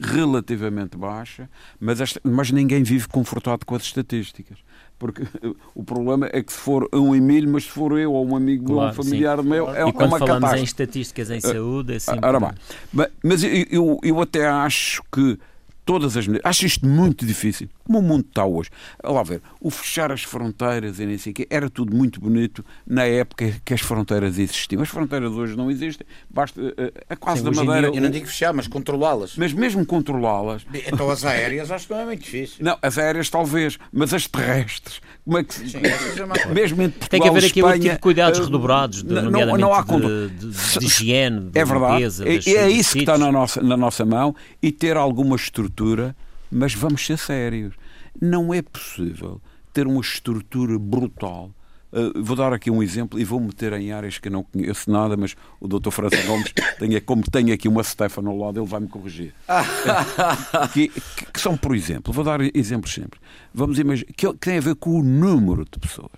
relativamente 0.00 0.96
baixa, 0.96 1.48
mas, 1.78 2.00
esta- 2.00 2.20
mas 2.24 2.50
ninguém 2.50 2.82
vive 2.82 3.08
confortado 3.08 3.64
com 3.66 3.74
as 3.74 3.82
estatísticas. 3.82 4.58
Porque 4.98 5.22
o 5.74 5.82
problema 5.82 6.28
é 6.32 6.42
que 6.42 6.52
se 6.52 6.58
for 6.58 6.88
um 6.92 7.14
Emílio, 7.14 7.50
mas 7.50 7.64
se 7.64 7.70
for 7.70 7.98
eu 7.98 8.12
ou 8.12 8.26
um 8.28 8.36
amigo 8.36 8.64
meu, 8.64 8.74
Claro, 8.76 8.90
um 8.92 9.02
familiar 9.04 9.42
meu, 9.42 9.70
é, 9.70 9.84
e 9.86 9.88
é 9.88 9.92
quando 9.92 10.08
uma 10.10 10.18
falamos 10.18 10.38
em 10.38 10.40
catástrofe. 10.42 10.64
estatísticas 10.64 11.30
em 11.30 11.40
saúde, 11.40 11.94
é 11.94 11.98
sempre... 11.98 12.26
Ora 12.28 12.38
bem, 12.40 12.50
ma- 12.92 13.08
mas 13.24 13.42
eu, 13.42 13.50
eu, 13.70 13.98
eu 14.02 14.20
até 14.20 14.46
acho 14.46 15.02
que 15.12 15.38
todas 15.84 16.16
as 16.16 16.26
medidas. 16.26 16.48
Acho 16.48 16.66
isto 16.66 16.86
muito 16.86 17.24
difícil. 17.24 17.68
Como 17.90 17.98
o 17.98 18.02
mundo 18.02 18.24
está 18.28 18.44
hoje. 18.46 18.70
Lá 19.02 19.20
ver, 19.24 19.42
o 19.60 19.68
fechar 19.68 20.12
as 20.12 20.22
fronteiras 20.22 21.00
e 21.00 21.06
nem 21.06 21.18
sei 21.18 21.32
o 21.32 21.34
quê, 21.34 21.44
era 21.50 21.68
tudo 21.68 21.92
muito 21.92 22.20
bonito 22.20 22.64
na 22.86 23.02
época 23.04 23.52
que 23.64 23.74
as 23.74 23.80
fronteiras 23.80 24.38
existiam. 24.38 24.80
As 24.80 24.88
fronteiras 24.88 25.32
hoje 25.32 25.56
não 25.56 25.68
existem. 25.68 26.06
Basta 26.30 26.60
eh, 26.78 26.92
a 27.08 27.16
quase 27.16 27.40
Sim, 27.40 27.50
da 27.50 27.64
Madeira. 27.64 27.90
dia 27.90 27.98
Eu 27.98 28.02
não 28.04 28.10
digo 28.10 28.26
fechar, 28.28 28.52
mas 28.54 28.68
controlá-las. 28.68 29.34
Mas 29.36 29.52
mesmo 29.52 29.84
controlá-las. 29.84 30.64
Então 30.86 31.10
as 31.10 31.24
aéreas 31.24 31.68
acho 31.72 31.88
que 31.88 31.92
não 31.92 32.00
é 32.00 32.04
muito 32.04 32.22
difícil. 32.22 32.64
Não, 32.64 32.78
as 32.80 32.96
aéreas 32.96 33.28
talvez, 33.28 33.76
mas 33.92 34.14
as 34.14 34.28
terrestres. 34.28 35.00
Como 35.24 35.38
é 35.38 35.42
que 35.42 35.52
se- 35.54 35.68
Sim, 35.70 35.78
é 35.82 36.54
mesmo 36.54 36.80
entre 36.82 37.08
Tem 37.08 37.20
que 37.20 37.26
haver 37.28 37.40
Portugal 37.40 37.40
aqui 37.40 37.42
outro 37.42 37.50
tipo 37.50 37.66
Espanha, 37.66 37.94
de 37.94 37.98
cuidados 38.00 38.38
eh, 38.38 38.42
redobrados, 38.44 39.02
de, 39.02 39.08
não- 39.08 39.14
não, 39.16 39.30
nomeadamente 39.32 39.60
não 39.62 39.74
há 39.74 39.82
de, 39.82 40.28
de, 40.28 40.78
de 40.78 40.86
higiene, 40.86 41.40
de 41.50 41.58
É 41.58 41.64
verdade. 41.64 41.94
limpeza. 41.94 42.28
É, 42.28 42.36
das- 42.36 42.46
é 42.46 42.64
dos 42.68 42.74
isso 42.76 42.92
que 42.92 43.00
está 43.00 43.18
na 43.18 43.32
nossa, 43.32 43.60
na 43.60 43.76
nossa 43.76 44.04
mão 44.04 44.34
e 44.62 44.70
ter 44.70 44.96
alguma 44.96 45.34
estrutura, 45.34 46.14
mas 46.52 46.74
vamos 46.74 47.04
ser 47.04 47.16
sérios. 47.18 47.74
Não 48.20 48.54
é 48.54 48.62
possível 48.62 49.40
ter 49.72 49.86
uma 49.86 50.00
estrutura 50.00 50.78
brutal. 50.78 51.50
Uh, 51.92 52.22
vou 52.22 52.36
dar 52.36 52.52
aqui 52.52 52.70
um 52.70 52.80
exemplo 52.82 53.18
e 53.18 53.24
vou 53.24 53.40
meter 53.40 53.72
em 53.72 53.90
áreas 53.90 54.16
que 54.16 54.28
eu 54.28 54.32
não 54.32 54.44
conheço 54.44 54.88
nada, 54.88 55.16
mas 55.16 55.34
o 55.58 55.66
Dr. 55.66 55.90
França 55.90 56.22
Gomes, 56.22 56.52
tem, 56.78 57.00
como 57.00 57.22
tem 57.28 57.50
aqui 57.50 57.66
uma 57.66 57.82
Stefano 57.82 58.30
ao 58.30 58.38
lado, 58.38 58.60
ele 58.60 58.66
vai 58.66 58.78
me 58.80 58.86
corrigir. 58.88 59.34
que, 60.72 60.88
que- 60.88 61.40
são, 61.40 61.56
por 61.56 61.74
exemplo, 61.74 62.12
vou 62.12 62.22
dar 62.24 62.40
exemplos 62.56 62.92
sempre. 62.92 63.18
Vamos 63.52 63.78
imaginar 63.78 64.12
que, 64.12 64.32
que 64.32 64.38
tem 64.38 64.58
a 64.58 64.60
ver 64.60 64.76
com 64.76 65.00
o 65.00 65.02
número 65.02 65.64
de 65.64 65.78
pessoas. 65.80 66.10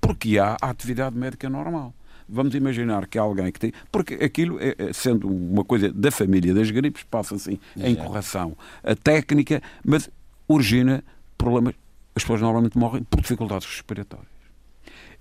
Porque 0.00 0.38
há 0.38 0.56
a 0.60 0.70
atividade 0.70 1.16
médica 1.16 1.48
normal. 1.48 1.92
Vamos 2.28 2.54
imaginar 2.54 3.06
que 3.06 3.18
há 3.18 3.22
alguém 3.22 3.50
que 3.52 3.58
tem. 3.58 3.72
Porque 3.90 4.14
aquilo, 4.14 4.58
é, 4.60 4.92
sendo 4.92 5.28
uma 5.28 5.64
coisa 5.64 5.92
da 5.92 6.10
família 6.10 6.52
das 6.54 6.70
gripes, 6.70 7.04
passa 7.04 7.34
assim 7.36 7.58
em 7.76 7.94
correção 7.94 8.56
a 8.82 8.94
técnica, 8.94 9.62
mas 9.84 10.10
origina 10.48 11.04
problemas. 11.36 11.74
As 12.14 12.22
pessoas 12.22 12.40
normalmente 12.40 12.78
morrem 12.78 13.02
por 13.04 13.20
dificuldades 13.20 13.66
respiratórias. 13.66 14.28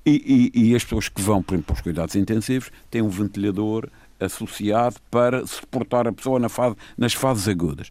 E, 0.05 0.51
e- 0.55 0.69
e 0.69 0.75
as 0.75 0.83
pessoas 0.83 1.09
que 1.09 1.21
vão, 1.21 1.41
por 1.41 1.53
exemplo, 1.55 1.67
para 1.67 1.73
os 1.75 1.81
cuidados 1.81 2.15
intensivos 2.15 2.71
têm 2.91 3.01
um 3.01 3.09
ventilador 3.09 3.89
associado 4.19 4.95
para 5.11 5.45
suportar 5.47 6.07
a 6.07 6.11
pessoa 6.13 6.39
na 6.39 6.47
fase- 6.47 6.75
nas 6.97 7.13
fases 7.13 7.47
agudas. 7.47 7.89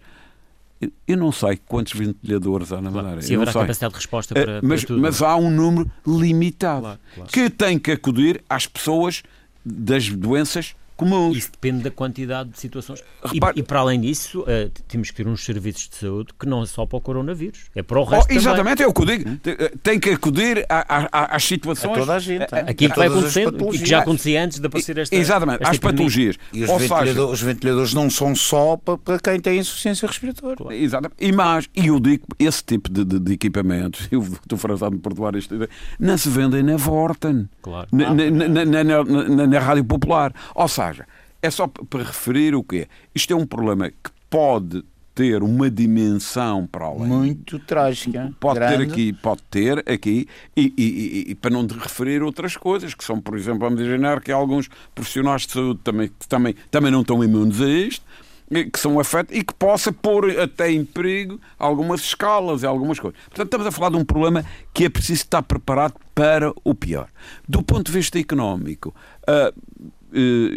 Eu- 1.06 1.16
não 1.16 1.32
sei 1.32 1.58
quantos 1.66 1.92
ventiladores 1.92 2.72
há 2.72 2.80
na 2.80 2.90
Madeira. 2.90 3.22
Se 3.22 3.34
haverá 3.34 3.52
capacidade 3.52 3.92
de 3.94 3.98
resposta 3.98 4.38
Eh, 4.38 4.44
para, 4.44 4.60
mas, 4.62 4.80
para 4.80 4.88
tudo. 4.88 5.00
mas 5.02 5.22
há 5.22 5.36
um 5.36 5.50
número 5.50 5.90
limitado 6.06 6.82
Claro, 6.82 7.00
claro. 7.14 7.30
que 7.30 7.50
tem 7.50 7.78
que 7.78 7.90
acudir 7.92 8.42
às 8.48 8.66
pessoas 8.66 9.22
das 9.64 10.08
doenças 10.08 10.74
comuns. 10.96 11.36
Isso 11.36 11.50
depende 11.52 11.82
da 11.82 11.90
quantidade 11.90 12.50
de 12.50 12.58
situações. 12.60 13.00
E- 13.24 13.34
Repare- 13.34 13.58
E, 13.58 13.62
para 13.62 13.80
além 13.80 14.00
disso, 14.00 14.44
eh, 14.46 14.68
t- 14.72 14.82
temos 14.88 15.10
que 15.10 15.16
ter 15.16 15.26
uns 15.28 15.44
serviços 15.44 15.88
de 15.88 15.96
saúde 15.96 16.32
que 16.38 16.46
não 16.46 16.62
é 16.62 16.66
só 16.66 16.86
para 16.86 16.96
o 16.96 17.00
coronavírus, 17.00 17.66
é 17.74 17.82
para 17.82 17.98
o 17.98 18.02
Oh, 18.02 18.04
resto 18.04 18.26
também. 18.28 18.36
exatamente, 18.42 18.82
é 18.82 18.86
o 18.86 18.92
que 18.92 19.00
eu 19.02 19.06
digo. 19.06 19.36
Tem- 19.36 19.56
Tem 19.82 20.00
que 20.00 20.10
acudir 20.10 20.64
a- 20.68 20.84
a- 20.88 21.08
a- 21.12 21.36
às 21.36 21.44
situações. 21.44 21.92
A 21.96 21.98
toda 22.00 22.14
a 22.14 22.18
gente. 22.18 22.42
a- 22.42 22.56
a- 22.56 22.60
hein? 22.60 22.64
Aquilo 22.68 22.90
A 22.90 22.94
que 22.94 22.98
vai 23.00 23.08
acontecendo 23.08 23.74
e 23.74 23.78
que 23.78 23.86
já 23.86 23.98
acontecia 24.00 24.42
antes 24.44 24.58
de 24.58 24.66
aparecer 24.66 24.98
esta 24.98 25.14
Exatamente, 25.14 25.56
esta 25.62 25.70
às 25.70 25.76
epidemia. 25.76 25.92
patologias. 25.92 26.36
E 26.52 26.62
os 26.64 26.70
Ou 26.70 26.78
seja, 26.80 26.94
ventiladores, 26.96 27.32
os 27.32 27.42
ventiladores 27.42 27.94
não 27.94 28.10
são 28.10 28.34
só 28.34 28.76
para, 28.76 28.98
para 28.98 29.18
quem 29.18 29.40
tem 29.40 29.58
insuficiência 29.58 30.06
respiratória. 30.06 30.74
Exatamente. 30.76 31.16
E 31.20 31.32
mais, 31.32 31.68
e 31.74 31.86
eu 31.88 32.00
digo, 32.00 32.24
esse 32.38 32.62
tipo 32.64 32.88
de, 32.90 33.04
de, 33.04 33.18
de 33.20 33.32
equipamentos, 33.32 34.08
eu 34.12 34.20
estou 34.22 34.58
frasado 34.58 34.96
de 34.96 35.02
perdoar 35.02 35.34
esta 35.36 35.54
ideia, 35.54 35.70
não 35.98 36.16
se 36.18 36.28
vendem 36.28 36.62
na 36.62 36.76
Vorten, 36.76 37.48
Claro. 37.62 37.88
na, 37.92 38.12
na, 38.14 38.30
na, 38.30 38.64
na- 38.64 38.84
na- 38.84 39.04
na- 39.04 39.46
na 39.46 39.58
Rádio 39.58 39.84
Popular. 39.84 40.32
Ou 40.54 40.68
seja, 40.68 40.83
é 41.42 41.50
só 41.50 41.66
para 41.66 42.02
referir 42.04 42.54
o 42.54 42.62
quê? 42.62 42.88
Isto 43.14 43.32
é 43.32 43.36
um 43.36 43.46
problema 43.46 43.88
que 43.90 44.10
pode 44.30 44.82
ter 45.14 45.42
uma 45.44 45.70
dimensão 45.70 46.66
para 46.66 46.86
além. 46.86 47.06
Muito 47.06 47.58
trágica. 47.60 48.32
Pode 48.40 48.58
ter 48.58 48.66
grande. 48.78 48.92
aqui, 48.92 49.12
pode 49.12 49.42
ter 49.44 49.78
aqui, 49.88 50.26
e, 50.56 50.74
e- 50.76 50.82
e- 51.28 51.30
e 51.30 51.34
para 51.36 51.50
não 51.50 51.64
referir 51.68 52.20
outras 52.22 52.56
coisas, 52.56 52.94
que 52.94 53.04
são, 53.04 53.20
por 53.20 53.36
exemplo, 53.38 53.60
vamos 53.60 53.80
imaginar 53.80 54.20
que 54.20 54.32
alguns 54.32 54.68
profissionais 54.92 55.42
de 55.46 55.52
saúde 55.52 55.80
também, 55.84 56.08
que 56.08 56.26
também, 56.26 56.54
também 56.68 56.90
não 56.90 57.02
estão 57.02 57.22
imunes 57.22 57.60
a 57.60 57.68
isto, 57.68 58.04
que 58.72 58.78
são 58.78 58.98
afetos 59.00 59.36
e 59.36 59.42
que 59.42 59.54
possa 59.54 59.92
pôr 59.92 60.38
até 60.38 60.70
em 60.70 60.84
perigo 60.84 61.40
algumas 61.58 62.00
escalas 62.00 62.62
e 62.62 62.66
algumas 62.66 62.98
coisas. 62.98 63.18
Portanto, 63.26 63.46
estamos 63.46 63.66
a 63.66 63.70
falar 63.72 63.90
de 63.90 63.96
um 63.96 64.04
problema 64.04 64.44
que 64.72 64.84
é 64.84 64.88
preciso 64.88 65.22
estar 65.22 65.42
preparado 65.42 65.94
para 66.14 66.52
o 66.64 66.74
pior. 66.74 67.08
Do 67.48 67.62
ponto 67.62 67.86
de 67.86 67.92
vista 67.92 68.18
económico, 68.18 68.94
eh, 69.26 69.52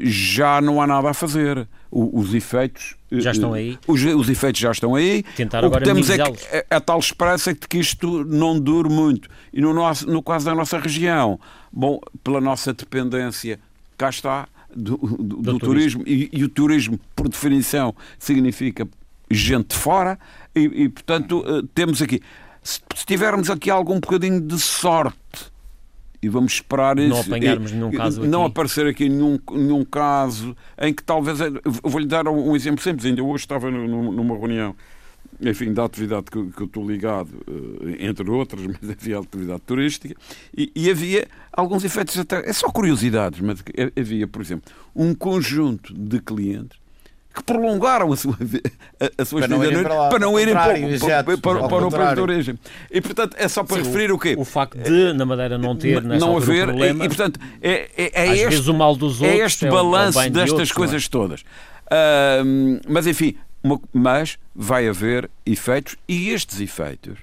já 0.04 0.62
não 0.62 0.82
há 0.82 0.88
nada 0.88 1.10
a 1.10 1.14
fazer. 1.14 1.68
Os 1.90 2.34
efeitos 2.34 2.96
eh, 3.12 3.22
Já 3.22 3.32
estão 3.32 3.54
aí. 3.54 3.78
Os, 3.88 4.04
os 4.04 4.30
efeitos 4.30 4.60
já 4.60 4.72
estão 4.72 4.94
aí. 4.96 5.24
Tentar 5.36 5.60
o 5.60 5.62
que 5.62 5.66
agora 5.78 5.86
temos 5.86 6.10
é 6.10 6.18
que 6.18 6.66
a, 6.70 6.78
a 6.78 6.82
tal 6.82 7.00
esperança 7.00 7.54
de 7.54 7.62
que 7.68 7.78
isto 7.78 8.26
não 8.26 8.60
dure 8.60 8.90
muito. 8.90 9.30
E 9.54 9.62
no, 9.62 9.74
nosso, 9.74 10.06
no 10.06 10.22
caso 10.22 10.46
da 10.46 10.54
nossa 10.54 10.78
região, 10.78 11.40
bom, 11.72 12.00
pela 12.24 12.42
nossa 12.42 12.74
dependência, 12.74 13.58
cá 13.98 14.10
está, 14.10 14.48
do, 14.76 14.98
do- 14.98 15.38
do 15.38 15.60
turismo, 15.60 16.04
E, 16.06 16.30
e 16.34 16.44
o 16.44 16.50
turismo, 16.50 17.00
por 17.16 17.30
definição, 17.30 17.96
significa 18.20 18.86
gente 19.32 19.70
de 19.70 19.76
fora, 19.78 20.20
e, 20.54 20.60
e, 20.84 20.90
portanto 20.90 21.44
eh, 21.48 21.62
temos 21.74 22.02
aqui. 22.02 22.22
Se, 22.62 22.82
se 22.96 23.06
tivermos 23.06 23.50
aqui 23.50 23.70
algum 23.72 24.00
bocadinho 24.02 24.42
de 24.42 24.60
sorte, 24.60 25.16
e 26.22 26.30
vamos 26.30 26.54
esperar 26.54 26.96
Não 26.96 27.20
isso, 27.20 27.30
apanharmos 27.30 27.72
e- 27.72 27.76
nenhum 27.76 27.92
caso 27.92 28.26
não 28.26 28.42
aqui. 28.44 28.52
aparecer 28.52 28.88
aqui 28.88 29.08
nenhum, 29.10 29.40
nenhum 29.52 29.86
caso 29.86 30.56
em 30.80 30.94
que 30.94 31.04
talvez. 31.04 31.40
eu 31.40 31.62
Vou-lhe 31.84 32.08
dar 32.08 32.28
um 32.28 32.56
exemplo 32.56 32.82
simples. 32.84 33.06
Ainda 33.06 33.24
hoje 33.24 33.44
estava 33.44 33.70
nu- 33.70 33.88
nu- 33.88 34.12
numa 34.12 34.36
reunião, 34.38 34.76
enfim, 35.40 35.72
da 35.74 35.86
atividade 35.86 36.26
que, 36.32 36.44
que 36.52 36.62
eu 36.62 36.66
estou 36.66 36.90
ligado, 36.90 37.30
eh, 37.48 38.08
entre 38.08 38.30
outras, 38.30 38.62
mas 38.82 38.90
havia 38.90 39.20
atividade 39.20 39.62
turística, 39.66 40.16
e, 40.58 40.72
e 40.76 40.90
havia 40.90 41.28
alguns 41.54 41.84
efeitos 41.84 42.18
até. 42.18 42.50
É 42.50 42.54
só 42.54 42.70
curiosidades, 42.72 43.40
mas 43.40 43.64
havia, 43.96 44.28
por 44.28 44.42
exemplo, 44.42 44.72
um 44.96 45.14
conjunto 45.14 45.94
de 45.94 46.20
clientes 46.20 46.80
que 47.38 47.44
prolongaram 47.44 48.12
a 48.12 48.16
sua, 48.18 48.38
a, 49.00 49.22
a 49.22 49.26
sua 49.26 49.40
Para 49.40 49.48
não 49.48 49.60
na- 49.60 49.84
para 49.84 49.94
lá, 49.96 50.10
para 50.10 50.20
não 50.20 50.40
irem 50.40 50.54
para, 50.54 50.80
exato, 50.80 51.24
para, 51.26 51.38
para, 51.60 51.68
para 51.70 51.88
o 51.88 51.92
país 51.92 52.16
de 52.16 52.22
origem. 52.22 52.60
E, 52.92 53.00
portanto, 53.02 53.36
é 53.40 53.48
só 53.48 53.64
para 53.64 53.78
Sim, 53.78 53.84
referir 53.84 54.12
o 54.12 54.18
quê? 54.20 54.36
O 54.38 54.44
facto 54.46 54.78
de, 54.80 55.14
na 55.14 55.26
Madeira, 55.26 55.58
não 55.58 55.76
ter, 55.76 56.02
não 56.04 56.30
altura, 56.34 56.44
haver, 56.54 56.66
problema, 56.68 57.04
e, 57.04 57.06
e, 57.06 57.10
portanto, 57.10 57.40
é, 57.62 57.90
é, 57.98 58.12
é 58.14 58.34
este, 58.34 58.46
vezes 58.50 58.68
o 58.68 58.74
mal 58.74 58.96
dos 58.96 59.22
é 59.22 59.26
outros 59.28 59.46
este 59.46 59.66
é 59.66 59.70
o- 59.70 59.72
é 59.72 59.76
balanço 59.76 60.20
bem 60.20 60.28
de 60.32 60.34
destas 60.34 60.52
outros, 60.52 60.70
não 60.70 60.74
é? 60.74 60.88
coisas 60.88 61.08
todas. 61.08 61.44
Ahm, 61.92 62.80
mas, 62.88 63.08
enfim, 63.08 63.36
uma- 63.64 63.80
mas 63.94 64.38
vai 64.56 64.88
haver 64.88 65.30
efeitos, 65.46 65.96
e 66.08 66.30
estes 66.30 66.60
efeitos 66.60 67.20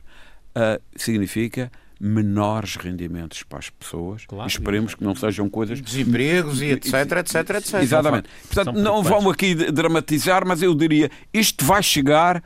ah, 0.55 0.81
significa 0.97 1.71
menores 2.01 2.76
rendimentos 2.76 3.42
para 3.42 3.59
as 3.61 3.70
pessoas. 3.70 4.26
Claro. 4.26 4.49
Esperemos 4.49 4.95
que 4.95 5.05
não 5.05 5.14
sejam 5.14 5.49
coisas 5.49 5.80
Desempregos 5.80 6.61
e 6.61 6.66
etc, 6.66 6.92
etc, 7.18 7.51
etc. 7.57 7.74
Exatamente. 7.82 8.28
Portanto, 8.53 8.76
não 8.78 9.03
vamos 9.03 9.32
aqui 9.32 9.55
dramatizar, 9.55 10.47
mas 10.47 10.61
eu 10.62 10.74
diria 10.74 11.11
isto 11.32 11.64
vai 11.64 11.82
chegar 11.82 12.42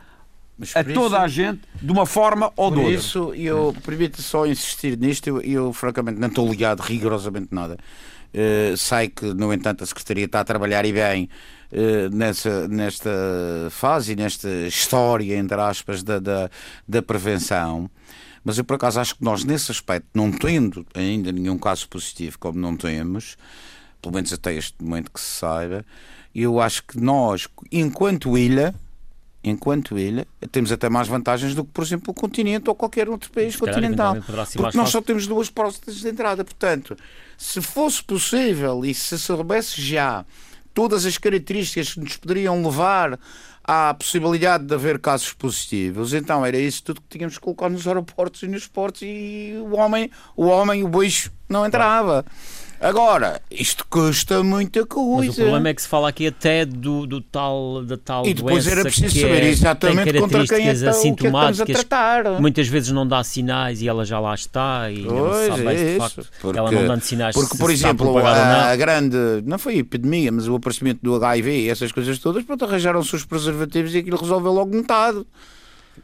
Mas 0.58 0.74
a 0.76 0.84
por 0.84 0.92
toda 0.92 1.16
isso- 1.16 1.24
a 1.24 1.28
gente 1.28 1.60
de 1.80 1.90
uma 1.92 2.04
forma 2.06 2.52
ou 2.56 2.70
de 2.70 2.76
Por 2.76 2.82
outra. 2.84 2.98
isso, 2.98 3.34
eu 3.34 3.74
permito 3.84 4.20
só 4.22 4.46
insistir 4.46 4.98
nisto, 4.98 5.26
eu, 5.28 5.40
eu 5.40 5.72
francamente 5.72 6.18
não 6.20 6.28
estou 6.28 6.48
ligado 6.48 6.80
rigorosamente 6.80 7.48
nada. 7.50 7.76
Eh, 8.34 8.74
sei 8.76 9.08
que, 9.08 9.32
no 9.32 9.52
entanto, 9.54 9.82
a 9.82 9.86
Secretaria 9.86 10.26
está 10.26 10.40
a 10.40 10.44
trabalhar 10.44 10.84
e 10.84 10.92
bem 10.92 11.30
eh, 11.72 12.10
nessa, 12.12 12.68
nesta 12.68 13.10
fase 13.70 14.12
e 14.12 14.16
nesta 14.16 14.48
história, 14.66 15.34
entre 15.36 15.58
aspas, 15.58 16.02
da, 16.02 16.18
da, 16.18 16.50
da 16.86 17.00
prevenção. 17.00 17.90
Mas 18.44 18.58
eu, 18.58 18.64
por 18.64 18.74
acaso, 18.74 19.00
acho 19.00 19.16
que 19.16 19.24
nós, 19.24 19.44
nesse 19.44 19.70
aspecto, 19.70 20.08
não 20.14 20.30
tendo 20.30 20.86
ainda 20.94 21.32
nenhum 21.32 21.58
caso 21.58 21.88
positivo, 21.88 22.38
como 22.38 22.58
não 22.58 22.76
temos, 22.76 23.36
pelo 24.00 24.14
menos 24.14 24.32
até 24.32 24.54
este 24.54 24.74
momento 24.82 25.10
que 25.10 25.20
se 25.20 25.38
saiba, 25.38 25.84
eu 26.34 26.60
acho 26.60 26.84
que 26.84 27.00
nós, 27.00 27.48
enquanto 27.72 28.38
ilha, 28.38 28.74
enquanto 29.42 29.98
ilha, 29.98 30.26
temos 30.52 30.70
até 30.70 30.88
mais 30.88 31.08
vantagens 31.08 31.54
do 31.54 31.64
que, 31.64 31.72
por 31.72 31.82
exemplo, 31.84 32.10
o 32.10 32.14
continente 32.14 32.68
ou 32.68 32.74
qualquer 32.74 33.08
outro 33.08 33.30
país 33.30 33.56
calhar, 33.56 33.74
continental. 33.74 34.14
Porque 34.14 34.32
nós 34.32 34.72
fácil. 34.72 34.86
só 34.86 35.00
temos 35.00 35.26
duas 35.26 35.50
portas 35.50 35.96
de 35.96 36.08
entrada. 36.08 36.44
Portanto, 36.44 36.96
se 37.36 37.60
fosse 37.60 38.02
possível 38.02 38.84
e 38.84 38.94
se 38.94 39.18
soubesse 39.18 39.80
já 39.80 40.24
todas 40.78 41.04
as 41.04 41.18
características 41.18 41.94
que 41.94 41.98
nos 41.98 42.16
poderiam 42.16 42.62
levar 42.62 43.18
à 43.64 43.92
possibilidade 43.92 44.64
de 44.64 44.72
haver 44.72 45.00
casos 45.00 45.32
positivos, 45.32 46.14
então 46.14 46.46
era 46.46 46.56
isso 46.56 46.84
tudo 46.84 47.00
que 47.00 47.18
tínhamos 47.18 47.36
que 47.36 47.42
colocar 47.42 47.68
nos 47.68 47.84
aeroportos 47.84 48.44
e 48.44 48.46
nos 48.46 48.68
portos 48.68 49.02
e 49.02 49.54
o 49.60 49.74
homem, 49.74 50.08
o 50.36 50.46
homem, 50.46 50.84
o 50.84 50.88
bicho 50.88 51.32
não 51.48 51.66
entrava. 51.66 52.24
Agora, 52.80 53.40
isto 53.50 53.84
custa 53.90 54.42
muita 54.44 54.86
coisa. 54.86 55.26
Mas 55.26 55.28
o 55.38 55.40
problema 55.42 55.68
é 55.70 55.74
que 55.74 55.82
se 55.82 55.88
fala 55.88 56.08
aqui 56.08 56.28
até 56.28 56.64
do, 56.64 57.06
do 57.06 57.20
tal, 57.20 57.82
da 57.84 57.96
tal 57.96 58.24
E 58.24 58.32
depois 58.34 58.66
era 58.68 58.82
preciso 58.82 59.18
saber 59.20 59.42
é, 59.42 59.48
exatamente 59.48 60.12
contra 60.20 60.46
quem 60.46 60.68
é 60.68 60.74
que, 60.74 60.80
características 60.80 60.82
está- 60.82 60.90
o 60.90 60.92
que 60.92 60.96
é 60.96 61.00
assintomáticas 61.00 61.84
tratar. 61.84 62.40
muitas 62.40 62.68
vezes 62.68 62.92
não 62.92 63.06
dá 63.06 63.24
sinais 63.24 63.82
e 63.82 63.88
ela 63.88 64.04
já 64.04 64.20
lá 64.20 64.32
está 64.34 64.88
e 64.90 64.98
ainda 64.98 65.12
não 65.12 65.28
Pois 65.28 65.46
sabe 65.48 65.62
bem 65.64 65.68
é 65.72 65.74
de 65.76 65.90
isso. 65.90 65.98
facto 65.98 66.28
Porque- 66.40 66.58
ela 66.58 66.70
não 66.70 66.86
dando 66.86 67.00
sinais 67.02 67.34
Porque, 67.34 67.58
por 67.58 67.70
exemplo, 67.70 68.18
a, 68.18 68.70
a 68.70 68.76
grande, 68.76 69.16
não 69.44 69.58
foi 69.58 69.74
a 69.74 69.78
epidemia, 69.78 70.30
mas 70.30 70.46
o 70.46 70.54
aparecimento 70.54 71.00
do 71.02 71.16
HIV 71.16 71.50
e 71.64 71.68
essas 71.70 71.90
coisas 71.90 72.16
todas, 72.20 72.44
pronto, 72.44 72.64
arranjaram-se 72.64 73.14
os 73.16 73.24
preservativos 73.24 73.92
e 73.94 73.98
aquilo 73.98 74.16
resolveu 74.18 74.52
logo 74.52 74.74
metade. 74.76 75.24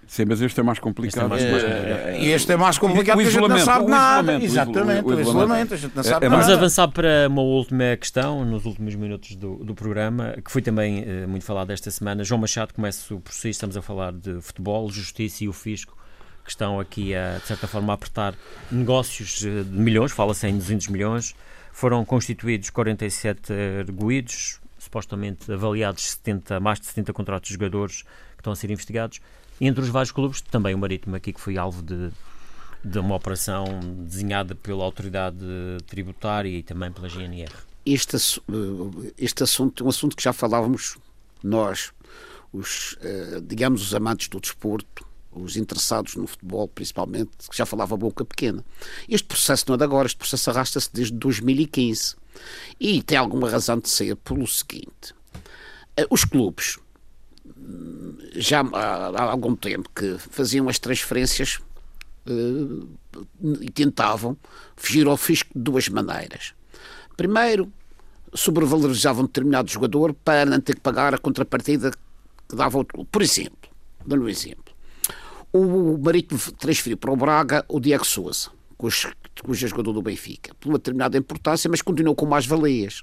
Sim, 0.06 0.24
mas 0.26 0.40
este 0.40 0.60
é 0.60 0.62
mais 0.62 0.78
complicado. 0.78 1.34
Este 1.36 1.46
é 1.46 1.50
mais 1.50 1.64
Eh, 1.64 2.18
E 2.20 2.28
este 2.30 2.52
é 2.52 2.56
mais 2.56 2.78
complicado 2.78 3.16
O 3.18 3.22
porque 3.22 3.36
a 3.36 3.40
gente 3.40 3.48
não 3.48 3.58
sabe 3.58 3.86
nada. 3.86 4.42
Exatamente, 4.42 4.98
isolamento. 5.00 5.08
o 5.16 5.20
isolamento, 5.20 5.74
a 5.74 5.76
gente 5.76 5.94
não 5.94 6.00
É- 6.00 6.04
sabe 6.04 6.26
é 6.26 6.28
Vamos 6.28 6.46
nada. 6.46 6.58
avançar 6.58 6.88
para 6.88 7.26
uma 7.28 7.42
última 7.42 7.96
questão, 7.96 8.44
nos 8.44 8.64
últimos 8.64 8.94
minutos 8.94 9.34
do, 9.36 9.56
do 9.64 9.74
programa, 9.74 10.34
que 10.44 10.50
foi 10.50 10.62
também 10.62 11.04
eh, 11.06 11.26
muito 11.26 11.44
falado 11.44 11.70
esta 11.70 11.90
semana. 11.90 12.22
João 12.24 12.40
Machado, 12.40 12.74
começo 12.74 13.18
por 13.20 13.32
si, 13.32 13.48
estamos 13.50 13.76
a 13.76 13.82
falar 13.82 14.12
de 14.12 14.40
futebol, 14.40 14.90
justiça 14.90 15.44
e 15.44 15.48
o 15.48 15.52
fisco, 15.52 15.96
que 16.44 16.50
estão 16.50 16.78
aqui, 16.78 17.14
a, 17.14 17.38
de 17.38 17.46
certa 17.46 17.66
forma, 17.66 17.92
a 17.92 17.94
apertar 17.94 18.34
negócios 18.70 19.44
eh, 19.44 19.62
de 19.62 19.76
milhões, 19.78 20.12
fala-se 20.12 20.46
em 20.46 20.56
200 20.56 20.88
milhões. 20.88 21.34
Foram 21.72 22.04
constituídos 22.04 22.70
47 22.70 23.52
arguídos, 23.80 24.60
supostamente 24.78 25.50
avaliados 25.50 26.10
70, 26.10 26.60
mais 26.60 26.78
de 26.78 26.86
70 26.86 27.12
contratos 27.12 27.48
de 27.48 27.54
jogadores 27.54 28.02
que 28.02 28.40
estão 28.40 28.52
a 28.52 28.56
ser 28.56 28.70
investigados. 28.70 29.20
Entre 29.60 29.82
os 29.82 29.88
vários 29.88 30.10
clubes, 30.10 30.40
também 30.40 30.74
o 30.74 30.78
Marítimo 30.78 31.14
aqui, 31.16 31.32
que 31.32 31.40
foi 31.40 31.56
alvo 31.56 31.82
de, 31.82 32.10
de 32.84 32.98
uma 32.98 33.14
operação 33.14 33.64
desenhada 34.04 34.54
pela 34.54 34.84
autoridade 34.84 35.38
tributária 35.86 36.48
e 36.48 36.62
também 36.62 36.90
pela 36.90 37.08
GNR. 37.08 37.52
este, 37.86 38.16
eh, 38.16 39.12
este 39.18 39.42
assunto 39.42 39.82
é 39.82 39.86
um 39.86 39.90
assunto 39.90 40.16
que 40.16 40.22
já 40.22 40.32
falávamos 40.32 40.96
nós, 41.42 41.92
os, 42.52 42.96
eh, 43.00 43.40
digamos, 43.42 43.82
os 43.82 43.94
amantes 43.94 44.28
do 44.28 44.40
desporto, 44.40 45.06
os 45.30 45.56
interessados 45.56 46.14
no 46.14 46.26
futebol, 46.26 46.68
principalmente, 46.68 47.30
que 47.50 47.56
já 47.56 47.66
falava 47.66 47.96
boca 47.96 48.24
pequena. 48.24 48.64
Este 49.08 49.26
processo 49.26 49.64
não 49.68 49.74
é 49.74 49.78
de 49.78 49.84
agora, 49.84 50.06
este 50.06 50.16
processo 50.16 50.50
arrasta-se 50.50 50.90
desde 50.92 51.14
2015. 51.14 52.16
E 52.80 53.02
tem 53.02 53.18
alguma 53.18 53.50
razão 53.50 53.78
de 53.78 53.88
ser 53.88 54.16
pelo 54.16 54.46
seguinte: 54.46 55.14
eh, 55.96 56.06
os 56.10 56.24
clubes 56.24 56.78
já 58.34 58.60
há, 58.60 59.22
algum 59.22 59.54
tempo 59.54 59.88
que 59.94 60.16
faziam 60.18 60.68
as 60.68 60.78
transferências 60.78 61.60
eh, 62.26 62.86
e 63.60 63.70
tentavam 63.70 64.36
fugir 64.76 65.06
ao 65.06 65.16
fisco 65.16 65.50
de 65.54 65.60
duas 65.62 65.88
maneiras. 65.88 66.54
Primeiro, 67.16 67.72
sobrevalorizavam 68.34 69.24
determinado 69.24 69.70
jogador 69.70 70.12
para 70.12 70.50
não 70.50 70.60
ter 70.60 70.74
que 70.74 70.80
pagar 70.80 71.14
a 71.14 71.18
contrapartida 71.18 71.92
que 72.48 72.56
dava 72.56 72.78
outro. 72.78 73.04
Por 73.04 73.22
exemplo, 73.22 73.70
dando 74.04 74.24
um 74.24 74.28
exemplo, 74.28 74.74
o 75.52 75.96
Marítimo 75.98 76.40
transferiu 76.58 76.96
para 76.96 77.12
o 77.12 77.16
Braga 77.16 77.64
o 77.68 77.78
Diego 77.78 78.04
Souza, 78.04 78.50
cujo, 78.76 79.12
cujo 79.42 79.64
é 79.64 79.68
jogador 79.68 79.92
do 79.92 80.02
Benfica, 80.02 80.52
por 80.58 80.68
uma 80.68 80.78
determinada 80.78 81.16
importância, 81.16 81.70
mas 81.70 81.80
continuou 81.80 82.16
com 82.16 82.26
mais 82.26 82.46
valias. 82.46 83.02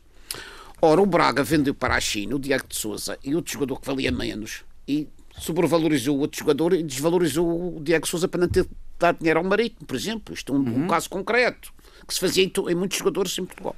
Ora, 0.81 1.01
o 1.01 1.05
Braga 1.05 1.43
vendeu 1.43 1.75
para 1.75 1.95
a 1.95 2.01
China 2.01 2.35
o 2.35 2.39
Diego 2.39 2.65
de 2.67 2.75
Souza 2.75 3.17
e 3.23 3.35
outro 3.35 3.53
jogador 3.53 3.79
que 3.79 3.85
valia 3.85 4.11
menos 4.11 4.63
e 4.87 5.07
sobrevalorizou 5.37 6.17
o 6.17 6.21
outro 6.21 6.39
jogador 6.39 6.73
e 6.73 6.83
desvalorizou 6.83 7.77
o 7.77 7.79
Diego 7.79 8.07
Souza 8.07 8.27
para 8.27 8.41
não 8.41 8.47
ter 8.47 8.67
dado 8.99 9.19
dinheiro 9.19 9.39
ao 9.39 9.45
Marítimo, 9.45 9.85
por 9.85 9.95
exemplo. 9.95 10.33
Isto 10.33 10.53
é 10.53 10.57
um, 10.57 10.83
um 10.83 10.87
caso 10.87 11.09
concreto 11.09 11.71
que 12.07 12.13
se 12.13 12.19
fazia 12.19 12.43
em, 12.43 12.51
em, 12.69 12.75
muitos 12.75 12.97
jogadores 12.97 13.37
em 13.37 13.45
Portugal. 13.45 13.75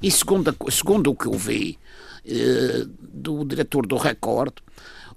E 0.00 0.10
segundo, 0.10 0.56
segundo 0.70 1.10
o 1.10 1.16
que 1.16 1.26
eu 1.26 1.32
vi 1.32 1.78
eh, 2.24 2.86
do 3.00 3.44
diretor 3.44 3.86
do 3.86 3.96
Record, 3.96 4.54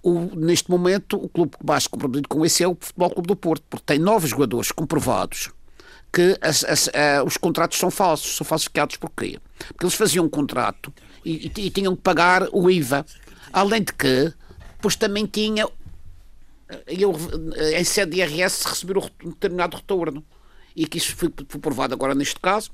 o, 0.02 0.36
neste 0.36 0.70
momento 0.72 1.18
o 1.18 1.30
clube 1.30 1.54
mais 1.64 1.88
comprometido 1.88 2.28
com 2.28 2.46
esse 2.46 2.64
é 2.64 2.68
o 2.68 2.76
Futebol 2.80 3.12
Clube 3.12 3.28
do 3.28 3.36
Porto, 3.36 3.64
porque 3.70 3.86
tem 3.86 4.00
novos 4.00 4.32
jogadores 4.32 4.72
comprovados 4.72 5.52
que 6.12 6.38
as, 6.42 6.64
as, 6.64 6.88
uh, 6.88 7.26
os 7.26 7.38
contratos 7.38 7.78
são 7.78 7.92
falsos, 7.92 8.36
são 8.36 8.46
falsificados. 8.46 8.96
Porquê? 8.96 9.40
Porque 9.68 9.86
eles 9.86 9.96
faziam 9.96 10.26
um 10.26 10.30
contrato 10.30 10.94
e, 11.28 11.52
e, 11.56 11.66
e 11.66 11.70
tinham 11.70 11.94
que 11.96 12.02
pagar 12.02 12.48
o 12.54 12.72
IVA. 12.72 13.06
Além 13.52 13.84
de 13.84 13.92
que, 13.92 14.32
pois 14.82 14.96
também 14.96 15.26
tinha, 15.26 15.68
eu, 16.88 17.16
em 17.78 17.84
sede 17.84 18.12
de 18.12 18.22
IRS, 18.22 18.66
receber 18.66 18.98
um 18.98 19.30
determinado 19.30 19.76
retorno 19.76 20.24
e 20.74 20.86
que 20.86 21.00
isso 21.00 21.16
foi, 21.16 21.34
foi 21.50 21.60
provado 21.60 21.94
agora 21.94 22.14
neste 22.14 22.40
caso. 22.40 22.70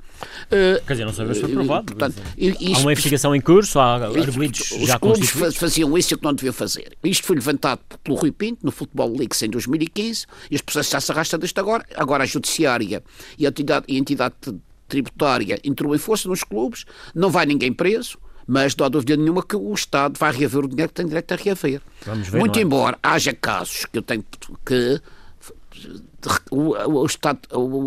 Uh, 0.47 0.83
Quer 0.85 0.93
dizer, 0.93 1.05
não 1.05 1.13
sabemos 1.13 1.37
se 1.37 1.43
foi 1.43 1.53
provado. 1.53 1.85
Portanto, 1.85 2.21
isto, 2.37 2.75
há 2.75 2.79
uma 2.79 2.91
investigação 2.91 3.33
em 3.33 3.39
curso, 3.39 3.79
há 3.79 3.95
arguidos 3.95 4.73
já. 4.81 4.99
Os 5.01 5.55
faziam 5.55 5.97
isso 5.97 6.17
que 6.17 6.23
não 6.23 6.33
deviam 6.33 6.53
fazer. 6.53 6.97
Isto 7.03 7.25
foi 7.25 7.37
levantado 7.37 7.79
pelo 8.03 8.17
Rui 8.17 8.31
Pinto 8.31 8.59
no 8.63 8.71
Futebol 8.71 9.09
League 9.09 9.35
em 9.41 9.49
2015 9.49 10.25
e 10.51 10.55
este 10.55 10.65
processo 10.65 10.91
já 10.91 10.99
se 10.99 11.11
arrasta 11.11 11.37
desde 11.37 11.59
agora. 11.59 11.85
Agora 11.95 12.23
a 12.23 12.27
Judiciária 12.27 13.01
e 13.37 13.45
a 13.45 13.49
entidade, 13.49 13.85
a 13.89 13.93
entidade 13.93 14.35
tributária 14.87 15.59
entrou 15.63 15.95
em 15.95 15.97
força 15.97 16.27
nos 16.27 16.43
clubes, 16.43 16.85
não 17.15 17.29
vai 17.31 17.45
ninguém 17.45 17.71
preso 17.71 18.17
mas 18.47 18.75
não 18.75 18.85
há 18.85 18.89
dúvida 18.89 19.15
nenhuma 19.15 19.43
que 19.43 19.55
o 19.55 19.73
Estado 19.73 20.17
vai 20.17 20.31
reaver 20.31 20.65
o 20.65 20.67
dinheiro 20.67 20.89
que 20.89 20.95
tem 20.95 21.05
direito 21.05 21.31
a 21.31 21.35
reaver. 21.35 21.81
Ver, 22.05 22.39
Muito 22.39 22.59
é? 22.59 22.61
embora 22.61 22.97
haja 23.01 23.33
casos 23.33 23.85
que 23.85 23.97
eu 23.97 24.01
tenho 24.01 24.23
que 24.65 25.01
o, 26.51 27.01
o 27.01 27.05
Estado, 27.05 27.39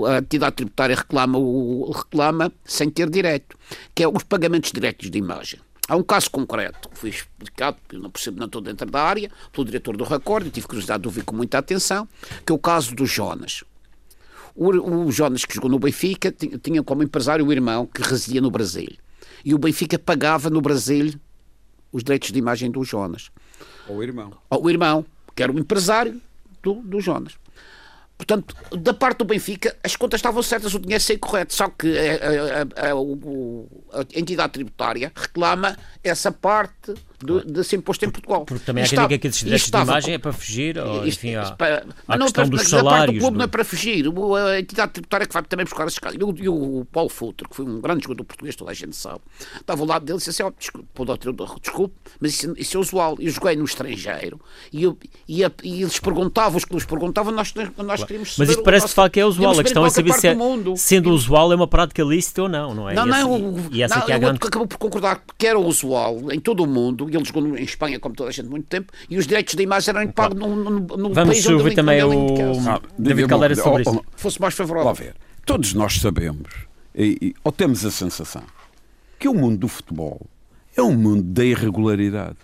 a 0.07 0.19
entidade 0.19 0.57
tributária 0.57 0.97
reclama, 0.97 1.39
o, 1.39 1.91
reclama 1.91 2.53
sem 2.65 2.91
ter 2.91 3.09
direito, 3.09 3.57
que 3.95 4.03
é 4.03 4.09
os 4.09 4.23
pagamentos 4.23 4.73
diretos 4.73 5.11
de 5.11 5.19
imagem. 5.19 5.61
Há 5.89 5.97
um 5.97 6.03
caso 6.03 6.31
concreto 6.31 6.89
que 6.89 6.99
foi 6.99 7.11
explicado, 7.11 7.77
eu 7.93 8.01
não 8.01 8.11
percebo, 8.11 8.39
não 8.39 8.47
estou 8.47 8.61
dentro 8.61 8.91
da 8.91 9.01
área, 9.01 9.31
pelo 9.53 9.65
diretor 9.65 9.97
do 9.97 10.05
Record, 10.05 10.51
tive 10.51 10.67
curiosidade 10.67 11.03
de 11.03 11.09
ouvir 11.09 11.25
com 11.25 11.35
muita 11.35 11.59
atenção, 11.59 12.09
que 12.45 12.53
é 12.53 12.55
o 12.55 12.59
caso 12.59 12.95
do 12.95 13.07
Jonas. 13.07 13.63
O, 14.55 14.71
o 14.71 15.13
Jonas, 15.13 15.45
que 15.45 15.55
jogou 15.55 15.71
no 15.71 15.79
Benfica, 15.79 16.33
tinha, 16.33 16.59
tinha 16.59 16.83
como 16.83 17.03
empresário 17.03 17.47
o 17.47 17.53
irmão 17.53 17.87
que 17.87 18.03
residia 18.03 18.41
no 18.41 18.51
Brasil. 18.51 18.97
E 19.47 19.55
o 19.55 19.59
Benfica 19.59 19.97
pagava 19.97 20.51
no 20.51 20.61
Brasil 20.61 21.15
os 21.93 22.03
direitos 22.03 22.33
de 22.33 22.39
imagem 22.41 22.69
do 22.69 22.83
Jonas. 22.83 23.31
Ou 23.87 23.99
o 23.99 24.03
irmão. 24.03 24.33
Ou 24.51 24.65
o 24.65 24.69
irmão, 24.69 25.07
que 25.37 25.43
era 25.43 25.53
o 25.53 25.57
empresário 25.57 26.21
do, 26.61 26.75
do 26.83 27.01
Jonas. 27.01 27.35
Portanto, 28.19 28.57
da 28.77 28.93
parte 28.93 29.19
do 29.19 29.25
Benfica, 29.25 29.77
as 29.85 29.95
contas 29.95 30.19
estavam 30.19 30.43
certas, 30.43 30.75
o 30.75 30.81
dinheiro 30.81 31.01
saiu 31.01 31.21
correto, 31.21 31.55
só 31.55 31.69
que 31.69 31.87
a, 31.97 32.89
a, 32.89 32.89
a, 32.89 34.01
a, 34.01 34.19
entidade 34.19 34.55
tributária 34.55 35.13
reclama 35.15 35.79
essa 36.03 36.33
parte 36.33 36.95
do, 37.21 37.45
desse 37.45 37.77
imposto 37.77 38.05
em 38.05 38.11
Portugal. 38.11 38.45
Porque 38.45 38.65
também 38.65 38.85
há 38.85 38.89
quem 38.89 38.99
diga 38.99 39.19
que 39.19 39.27
esses 39.29 39.41
direitos 39.43 39.71
de 39.71 39.77
imagem 39.77 40.15
é 40.15 40.19
para 40.19 40.33
fugir, 40.33 40.79
ou, 40.79 41.07
enfim, 41.07 41.39
isto, 41.41 41.57
para, 41.57 41.87
a 42.07 42.17
não, 42.17 42.27
questão 42.27 42.49
para, 42.49 42.57
dos 42.57 42.69
salários. 42.69 42.91
Parte 42.91 43.15
do 43.15 43.21
clube 43.21 43.33
do... 43.33 43.39
não 43.39 43.45
é 43.45 43.49
para 43.49 43.65
fugir, 43.65 44.05
a 44.07 44.59
entidade 44.59 44.93
tributária 44.93 45.27
que 45.27 45.33
vai 45.33 45.43
também 45.45 45.65
buscar 45.65 45.87
esses 45.87 45.99
casos. 45.99 46.19
E 46.21 46.49
o, 46.49 46.85
Paulo 46.91 47.09
Futre, 47.09 47.49
que 47.49 47.57
foi 47.57 47.65
um 47.65 47.81
grande 47.81 48.05
jogador 48.05 48.25
português, 48.25 48.57
toda 48.57 48.71
a 48.71 48.75
gente 48.75 48.97
sabe, 48.97 49.21
estava 49.61 49.81
ao 49.81 49.87
lado 49.87 50.05
dele 50.05 50.17
e 50.17 50.19
disse 50.19 50.31
assim, 50.31 50.43
oh, 50.43 50.53
desculpe, 50.59 50.89
desculpe, 51.63 51.95
mas 52.21 52.35
isso, 52.35 52.55
isso, 52.57 52.77
é 52.77 52.81
usual. 52.81 53.17
Eu 53.19 53.31
joguei 53.31 53.57
no 53.57 53.65
estrangeiro 53.65 54.41
e, 54.73 54.83
eu, 54.83 54.99
e, 55.29 55.43
e 55.63 55.83
eles 55.83 55.99
perguntavam, 55.99 56.57
os 56.57 56.65
clubes 56.65 56.87
perguntavam, 56.87 57.33
nós, 57.33 57.53
nós 57.77 58.05
queríamos 58.05 58.37
Mas 58.39 58.51
isso 58.51 58.63
parece 58.63 58.87
de 58.89 58.95
facto 58.95 59.15
que 59.15 59.21
é 59.21 59.27
usual. 59.27 59.59
A 59.59 59.63
questão 59.63 59.85
é 59.87 59.91
saber 59.91 60.13
se 60.15 60.29
é, 60.29 60.37
sendo 60.77 61.11
usual 61.11 61.53
é 61.53 61.57
uma 61.57 61.67
prática 61.67 62.03
lícita 62.03 62.43
ou 62.43 62.49
não, 62.49 62.75
não 62.75 62.91
é? 62.91 62.95
Não, 62.95 63.07
e 63.07 63.11
não, 63.11 63.19
essa, 63.19 63.69
e 63.73 63.83
essa 63.83 63.97
não, 63.97 64.07
que 64.07 64.13
é 64.13 64.15
a 64.15 64.19
grande... 64.19 64.41
acabou 64.43 64.67
por 64.67 64.79
concordar 64.79 65.23
que 65.37 65.47
era 65.47 65.59
usual 65.59 66.33
em 66.33 66.41
todo 66.41 66.63
o 66.63 66.67
mundo, 66.67 67.06
e 67.09 67.17
ele 67.17 67.25
jogou 67.25 67.57
em 67.57 67.63
Espanha, 67.63 67.99
como 67.99 68.15
toda 68.15 68.31
a 68.31 68.33
gente, 68.33 68.49
muito 68.49 68.67
tempo, 68.67 68.93
e 69.09 69.17
os 69.19 69.27
direitos 69.27 69.55
de 69.55 69.63
imagem 69.63 69.95
eram 69.95 70.11
pagos 70.11 70.39
no, 70.39 70.55
no, 70.55 70.71
no 70.81 71.13
Vamos 71.13 71.15
país 71.15 71.47
onde 71.47 71.55
ouvir 71.55 71.75
também 71.75 72.03
o 72.03 72.69
ah, 72.69 72.81
David 72.99 73.29
Caldeira 73.29 73.55
sobre 73.55 73.83
isso. 73.83 74.05
Fosse 74.17 74.41
mais 74.41 74.55
favorável. 74.55 74.95
ver, 74.95 75.15
todos 75.45 75.75
nós 75.75 76.01
sabemos, 76.01 76.51
e, 76.95 77.19
e, 77.21 77.35
ou 77.43 77.53
temos 77.53 77.85
a 77.85 77.91
sensação, 77.91 78.43
que 79.19 79.29
o 79.29 79.35
mundo 79.35 79.59
do 79.59 79.69
futebol 79.69 80.21
é 80.77 80.83
um 80.83 80.95
mundo 80.95 81.23
da 81.23 81.45
irregularidade. 81.45 82.37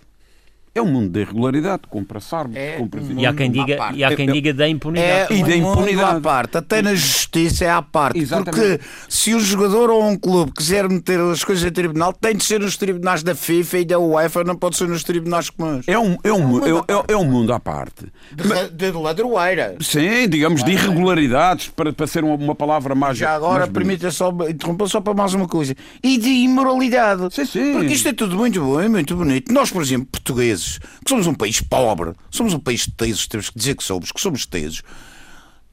É 0.75 0.81
um 0.81 0.87
mundo 0.87 1.11
da 1.11 1.21
irregularidade, 1.21 1.83
compra-se 1.87 2.33
armas, 2.33 2.57
é 2.57 2.77
compra 2.77 2.99
um 2.99 3.19
e 3.19 3.27
há 3.27 3.33
quem 3.33 3.51
diga 3.51 3.91
E 3.93 4.03
há 4.03 4.15
quem 4.15 4.25
diga 4.25 4.51
da 4.51 4.67
impunidade. 4.67 5.31
É 5.31 5.37
e 5.37 5.43
da 5.43 5.55
impunidade. 5.55 6.17
à 6.17 6.19
parte, 6.19 6.57
até 6.57 6.81
na 6.81 6.95
justiça 6.95 7.65
é 7.65 7.69
à 7.69 7.79
parte. 7.79 8.17
Exatamente. 8.17 8.59
Porque 8.59 8.79
se 9.07 9.35
um 9.35 9.39
jogador 9.39 9.91
ou 9.91 10.03
um 10.03 10.17
clube 10.17 10.51
quiser 10.51 10.89
meter 10.89 11.19
as 11.19 11.43
coisas 11.43 11.63
em 11.63 11.71
tribunal, 11.71 12.11
tem 12.11 12.35
de 12.35 12.43
ser 12.43 12.59
nos 12.59 12.75
tribunais 12.75 13.21
da 13.21 13.35
FIFA 13.35 13.77
e 13.77 13.85
da 13.85 13.99
UEFA, 13.99 14.43
não 14.43 14.55
pode 14.55 14.75
ser 14.75 14.87
nos 14.87 15.03
tribunais 15.03 15.51
comuns. 15.51 15.87
É 15.87 15.99
um, 15.99 16.17
é 16.23 16.33
um, 16.33 16.65
é, 16.65 16.71
é, 16.71 17.13
é 17.13 17.17
um 17.17 17.25
mundo 17.25 17.53
à 17.53 17.59
parte. 17.59 18.07
De, 18.31 18.69
de 18.71 18.91
ladroeira. 18.97 19.75
Sim, 19.79 20.27
digamos, 20.27 20.63
de 20.63 20.71
irregularidades, 20.71 21.67
para, 21.67 21.93
para 21.93 22.07
ser 22.07 22.23
uma, 22.23 22.33
uma 22.33 22.55
palavra 22.55 22.95
mais. 22.95 23.15
Já 23.15 23.35
agora, 23.35 23.67
permita 23.67 24.09
só 24.09 24.31
interromper 24.49 24.89
só 24.89 24.99
para 24.99 25.13
mais 25.13 25.35
uma 25.35 25.47
coisa. 25.47 25.75
E 26.01 26.17
de 26.17 26.29
imoralidade. 26.29 27.31
Sim, 27.31 27.45
sim. 27.45 27.73
Porque 27.73 27.93
isto 27.93 28.07
é 28.07 28.13
tudo 28.13 28.35
muito 28.35 28.59
bom 28.59 28.81
e 28.81 28.89
muito 28.89 29.15
bonito. 29.15 29.53
Nós, 29.53 29.69
por 29.69 29.83
exemplo, 29.83 30.07
portugueses, 30.11 30.62
que 31.03 31.09
somos 31.09 31.27
um 31.27 31.33
país 31.33 31.61
pobre, 31.61 32.13
somos 32.29 32.53
um 32.53 32.59
país 32.59 32.81
de 32.81 32.91
tesos, 32.91 33.27
temos 33.27 33.49
que 33.49 33.57
dizer 33.57 33.75
que 33.75 33.83
somos, 33.83 34.11
que 34.11 34.19
somos 34.19 34.45
tesos. 34.45 34.83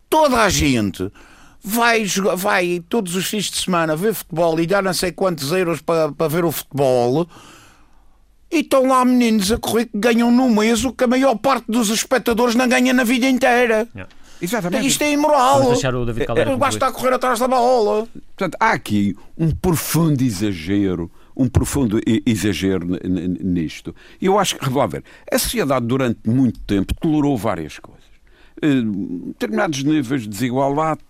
Toda 0.09 0.43
a 0.43 0.49
gente 0.49 1.11
vai, 1.63 2.05
vai 2.37 2.83
todos 2.89 3.15
os 3.15 3.27
fins 3.27 3.51
de 3.51 3.57
semana 3.59 3.95
ver 3.95 4.15
futebol 4.15 4.59
e 4.59 4.67
dá 4.67 4.83
não 4.83 4.95
sei 4.95 5.13
quantos 5.13 5.53
euros 5.53 5.81
para, 5.81 6.11
para 6.13 6.29
ver 6.29 6.45
o 6.45 6.53
futebol. 6.53 7.29
E 8.51 8.61
estão 8.61 8.87
lá 8.87 9.05
meninos 9.05 9.53
a 9.53 9.59
correr 9.59 9.87
que 9.87 9.97
ganham 9.97 10.31
no 10.31 10.51
mês 10.51 10.85
o 10.85 10.93
que 10.93 11.05
a 11.05 11.07
maior 11.07 11.37
parte 11.37 11.67
dos 11.69 11.89
espectadores 11.91 12.57
não 12.57 12.69
ganha 12.69 12.93
na 12.93 13.05
vida 13.05 13.29
inteira. 13.29 13.87
Yeah. 13.95 14.11
Exatamente. 14.43 14.87
Isto 14.87 15.03
é 15.03 15.13
imoral. 15.13 15.75
David 16.07 16.27
Caldeira. 16.27 16.57
Basta 16.57 16.87
a 16.87 16.93
correr 16.93 17.13
atrás 17.13 17.39
da 17.39 17.47
bola. 17.47 18.09
Portanto, 18.37 18.57
há 18.59 18.73
aqui 18.73 19.15
um 19.37 19.51
profundo 19.51 20.23
exagero 20.23 21.11
um 21.37 21.49
profundo 21.49 22.01
exagero 22.27 22.87
nisto. 23.05 23.95
Eu 24.21 24.39
acho 24.39 24.57
que, 24.57 24.69
vamos 24.69 24.93
ver, 24.93 25.05
a 25.31 25.39
sociedade 25.39 25.87
durante 25.87 26.29
muito 26.29 26.61
tempo 26.61 26.95
tolerou 26.95 27.37
várias 27.37 27.79
coisas. 27.79 28.11
Eh, 28.63 28.83
determinados 29.29 29.83
níveis 29.83 30.23
de 30.23 30.29
desigualdade, 30.29 31.01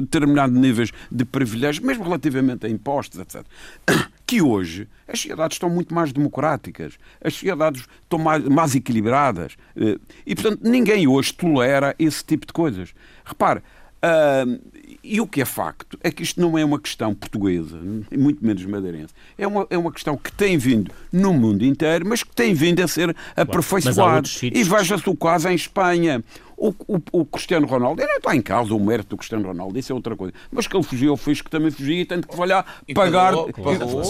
determinados 0.00 0.58
níveis 0.58 0.92
de 1.12 1.24
privilégios, 1.26 1.84
mesmo 1.84 2.04
relativamente 2.04 2.64
a 2.64 2.68
impostos, 2.68 3.20
etc. 3.20 3.44
Que 4.26 4.42
hoje 4.42 4.88
as 5.06 5.20
sociedades 5.20 5.54
estão 5.54 5.70
muito 5.70 5.94
mais 5.94 6.12
democráticas, 6.12 6.98
as 7.22 7.34
sociedades 7.34 7.84
estão 8.02 8.18
mais, 8.18 8.42
mais 8.44 8.74
equilibradas. 8.74 9.56
Eh, 9.76 9.98
e, 10.26 10.34
portanto, 10.34 10.60
ninguém 10.64 11.06
hoje 11.06 11.32
tolera 11.32 11.94
esse 11.98 12.24
tipo 12.24 12.46
de 12.46 12.52
coisas. 12.52 12.92
Repare, 13.24 13.62
Uh, 13.96 14.60
e 15.02 15.20
o 15.20 15.26
que 15.26 15.40
é 15.40 15.44
facto 15.44 15.98
é 16.02 16.10
que 16.10 16.22
isto 16.22 16.40
não 16.40 16.58
é 16.58 16.64
uma 16.64 16.80
questão 16.80 17.14
portuguesa, 17.14 17.78
muito 18.12 18.44
menos 18.44 18.64
madeirense. 18.64 19.14
É 19.38 19.46
uma, 19.46 19.66
é 19.70 19.78
uma 19.78 19.92
questão 19.92 20.16
que 20.16 20.32
tem 20.32 20.58
vindo 20.58 20.90
no 21.12 21.32
mundo 21.32 21.64
inteiro, 21.64 22.04
mas 22.06 22.22
que 22.22 22.34
tem 22.34 22.52
vindo 22.52 22.82
a 22.82 22.88
ser 22.88 23.14
aperfeiçoada. 23.36 24.28
E 24.42 24.64
veja-se 24.64 25.08
o 25.08 25.16
caso 25.16 25.48
em 25.48 25.54
Espanha. 25.54 26.22
O, 26.58 26.74
o, 26.88 27.02
o, 27.12 27.24
Cristiano 27.26 27.66
Ronaldo, 27.66 28.02
não 28.02 28.16
está 28.16 28.34
em 28.34 28.40
causa 28.40 28.72
o 28.72 28.80
mérito 28.80 29.10
do 29.10 29.18
Cristiano 29.18 29.46
Ronaldo, 29.46 29.78
isso 29.78 29.92
é 29.92 29.94
outra 29.94 30.16
coisa. 30.16 30.32
Mas 30.50 30.66
que 30.66 30.74
ele 30.74 30.82
fugiu 30.82 31.10
ao 31.10 31.16
fisco 31.18 31.50
também 31.50 31.70
fugia 31.70 32.00
e 32.00 32.06
tem 32.06 32.22
que 32.22 32.34
falhar, 32.34 32.64
e 32.88 32.94
pagar, 32.94 33.34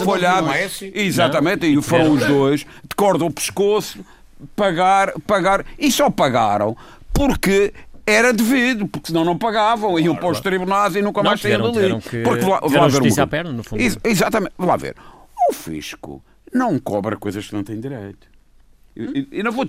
falhar. 0.05 0.45
Exatamente, 0.95 1.69
não? 1.69 1.81
e 1.81 1.83
foram 1.83 2.13
os 2.13 2.25
dois, 2.25 2.61
de 2.61 2.95
corda 2.97 3.25
ao 3.25 3.33
pescoço, 3.33 3.99
pagar, 4.55 5.13
pagar, 5.27 5.67
e 5.77 5.91
só 5.91 6.09
pagaram 6.09 6.77
porque 7.17 7.73
era 8.07 8.33
devido, 8.33 8.87
porque 8.87 9.09
senão 9.09 9.25
não 9.25 9.37
pagavam, 9.37 9.99
iam 9.99 10.15
para 10.15 10.29
os 10.29 10.41
tribunais 10.41 10.95
e 10.95 11.03
nunca 11.03 11.23
mais 11.23 11.41
saíram 11.41 11.73
dali. 11.73 12.01
Que, 12.01 12.23
porque 12.23 12.45
lá, 12.45 12.61
lá 12.63 12.89
ver 12.89 13.03
uma... 13.03 13.23
à 13.23 13.27
perna, 13.27 13.53
no 13.53 13.65
fundo. 13.65 13.83
Ex 13.83 13.99
exatamente, 14.05 14.55
lá 14.59 14.77
ver. 14.77 14.95
O 15.51 15.53
fisco 15.53 16.23
não 16.53 16.79
cobra 16.79 17.17
coisas 17.17 17.47
que 17.47 17.55
não 17.55 17.65
tem 17.65 17.81
direito. 17.81 18.29
Hum? 18.97 19.27
E, 19.33 19.43
não 19.43 19.51
vou 19.51 19.67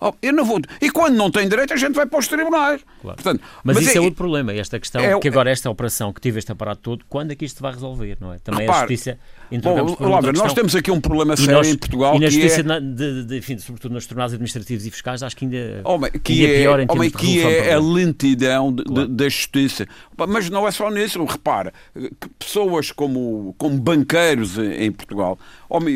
Oh, 0.00 0.12
eu 0.22 0.32
não 0.32 0.44
vou. 0.44 0.60
E 0.80 0.90
quando 0.90 1.16
não 1.16 1.28
tem 1.28 1.48
direito, 1.48 1.72
a 1.72 1.76
gente 1.76 1.94
vai 1.94 2.06
para 2.06 2.18
os 2.20 2.28
tribunais. 2.28 2.84
Claro. 3.02 3.16
Portanto, 3.16 3.42
mas, 3.64 3.76
mas, 3.76 3.86
isso 3.86 3.96
é, 3.96 3.98
é 3.98 4.00
outro 4.00 4.16
problema, 4.16 4.52
esta 4.52 4.78
questão, 4.78 5.00
é, 5.00 5.18
que 5.18 5.26
agora 5.26 5.50
esta 5.50 5.68
operação 5.68 6.12
que 6.12 6.20
tive 6.20 6.38
este 6.38 6.52
aparato 6.52 6.80
todo, 6.82 7.04
quando 7.08 7.32
é 7.32 7.34
que 7.34 7.44
isto 7.44 7.60
vai 7.60 7.72
resolver, 7.72 8.16
não 8.20 8.32
é? 8.32 8.38
Também 8.38 8.60
repare, 8.60 8.78
a 8.78 8.80
justiça 8.82 9.18
Bom, 9.50 10.20
ver, 10.20 10.34
nós 10.34 10.52
temos 10.52 10.76
aqui 10.76 10.90
um 10.90 11.00
problema 11.00 11.36
sério 11.36 11.54
nós, 11.54 11.68
em 11.68 11.76
Portugal. 11.76 12.16
E 12.16 12.20
na 12.20 12.28
justiça, 12.28 12.60
é... 12.60 12.80
de, 12.80 13.24
de, 13.24 13.38
enfim, 13.38 13.58
sobretudo 13.58 13.94
nos 13.94 14.06
tribunais 14.06 14.32
administrativos 14.32 14.86
e 14.86 14.90
fiscais, 14.90 15.22
acho 15.22 15.36
que 15.36 15.44
ainda, 15.44 15.80
homem, 15.84 16.10
que 16.10 16.32
ainda 16.32 16.54
é, 16.54 16.60
pior 16.62 16.80
em 16.80 16.86
termos 16.86 16.96
homem, 16.96 17.10
que 17.10 17.40
é 17.42 17.72
a 17.72 17.80
lentidão 17.80 18.74
claro. 18.74 19.08
da 19.08 19.24
justiça. 19.28 19.86
Mas 20.28 20.50
não 20.50 20.66
é 20.66 20.70
só 20.70 20.90
nisso, 20.90 21.24
repara, 21.24 21.72
que 21.94 22.28
pessoas 22.38 22.92
como, 22.92 23.54
como 23.56 23.78
banqueiros 23.78 24.58
em, 24.58 24.84
em 24.84 24.92
Portugal 24.92 25.38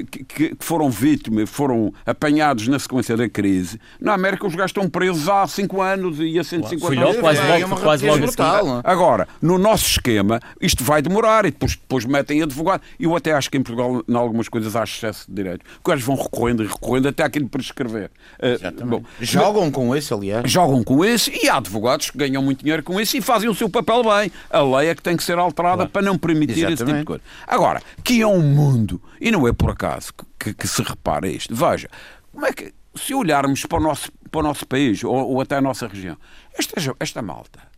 que, 0.09 0.55
que 0.55 0.57
foram 0.61 0.91
vítimas, 0.91 1.49
foram 1.49 1.93
apanhados 2.05 2.69
na 2.69 2.79
sequência 2.79 3.17
da 3.17 3.29
crise. 3.29 3.81
Na 3.99 4.13
América 4.13 4.47
os 4.47 4.55
gajos 4.55 4.71
estão 4.71 4.89
presos 4.89 5.29
há 5.29 5.47
5 5.47 5.81
anos 5.81 6.19
e 6.21 6.39
a 6.39 6.45
150 6.45 6.87
Foi 6.87 6.97
anos. 6.99 7.17
quase 7.17 7.41
É, 7.41 7.45
é 7.45 7.53
logo, 7.55 7.67
uma 7.67 7.77
quase 7.81 8.07
logo 8.07 8.27
brutal. 8.27 8.81
Agora, 8.85 9.27
no 9.41 9.57
nosso 9.59 9.87
esquema, 9.87 10.41
isto 10.61 10.85
vai 10.85 11.01
demorar 11.01 11.47
e 11.47 11.51
depois, 11.51 11.73
depois 11.73 12.05
metem 12.05 12.43
advogado. 12.43 12.83
Eu 13.01 13.17
até 13.17 13.33
acho 13.33 13.42
que 13.49 13.59
em 13.59 13.63
Portugal, 13.63 14.03
em 14.09 14.15
algumas 14.15 14.49
coisas, 14.49 14.77
há 14.77 14.85
excesso 14.85 15.27
de 15.29 15.35
direitos. 15.35 15.67
Os 15.77 15.91
gajos 15.91 16.05
vão 16.05 16.17
recorrendo 16.17 16.63
e 16.63 16.67
recorrendo 16.67 17.09
até 17.09 17.23
aquilo 17.23 17.49
para 17.49 17.61
escrever. 17.61 18.11
Uh, 18.39 18.87
bom, 18.87 19.03
Jogam 19.21 19.71
com 19.71 19.95
esse, 19.95 20.13
aliás. 20.13 20.51
jogam 20.51 20.83
com 20.83 21.05
esse 21.05 21.31
e 21.31 21.49
há 21.49 21.57
advogados 21.57 22.11
que 22.11 22.19
ganham 22.19 22.43
muito 22.43 22.61
dinheiro 22.61 22.83
com 22.83 23.01
isso 23.01 23.17
e 23.17 23.21
fazem 23.21 23.49
o 23.49 23.55
seu 23.55 23.69
papel 23.69 24.03
bem. 24.03 24.31
A 24.51 24.61
lei 24.63 24.89
é 24.89 24.95
que 24.95 25.03
tem 25.03 25.17
que 25.17 25.25
ser 25.25 25.39
alterada 25.39 25.87
para 25.87 26.03
não 26.03 26.19
permitir 26.19 26.53
esse 26.53 26.61
tipo 26.61 26.69
de 26.69 26.83
Exatamente. 26.83 27.07
coisa. 27.07 27.23
Agora, 27.47 27.83
que 28.05 28.21
é 28.21 28.27
um 28.27 28.41
mundo, 28.41 29.01
e 29.21 29.31
não 29.31 29.47
é 29.47 29.53
por 29.53 29.71
acaso 29.71 30.13
que, 30.39 30.53
que 30.55 30.67
se 30.69 30.83
repara 30.83 31.29
isto. 31.29 31.55
Veja, 31.55 31.89
como 32.33 32.47
é 32.47 32.53
que, 32.53 32.73
se 32.95 33.15
olharmos 33.15 33.65
para 33.65 33.79
o 33.79 33.83
nosso, 33.83 34.11
para 34.31 34.41
o 34.41 34.43
nosso 34.43 34.67
país 34.67 35.03
ou, 35.05 35.15
ou 35.15 35.41
até 35.41 35.57
a 35.57 35.61
nossa 35.61 35.87
região, 35.87 36.17
esta, 36.59 36.75
esta 37.01 37.23
malta 37.23 37.72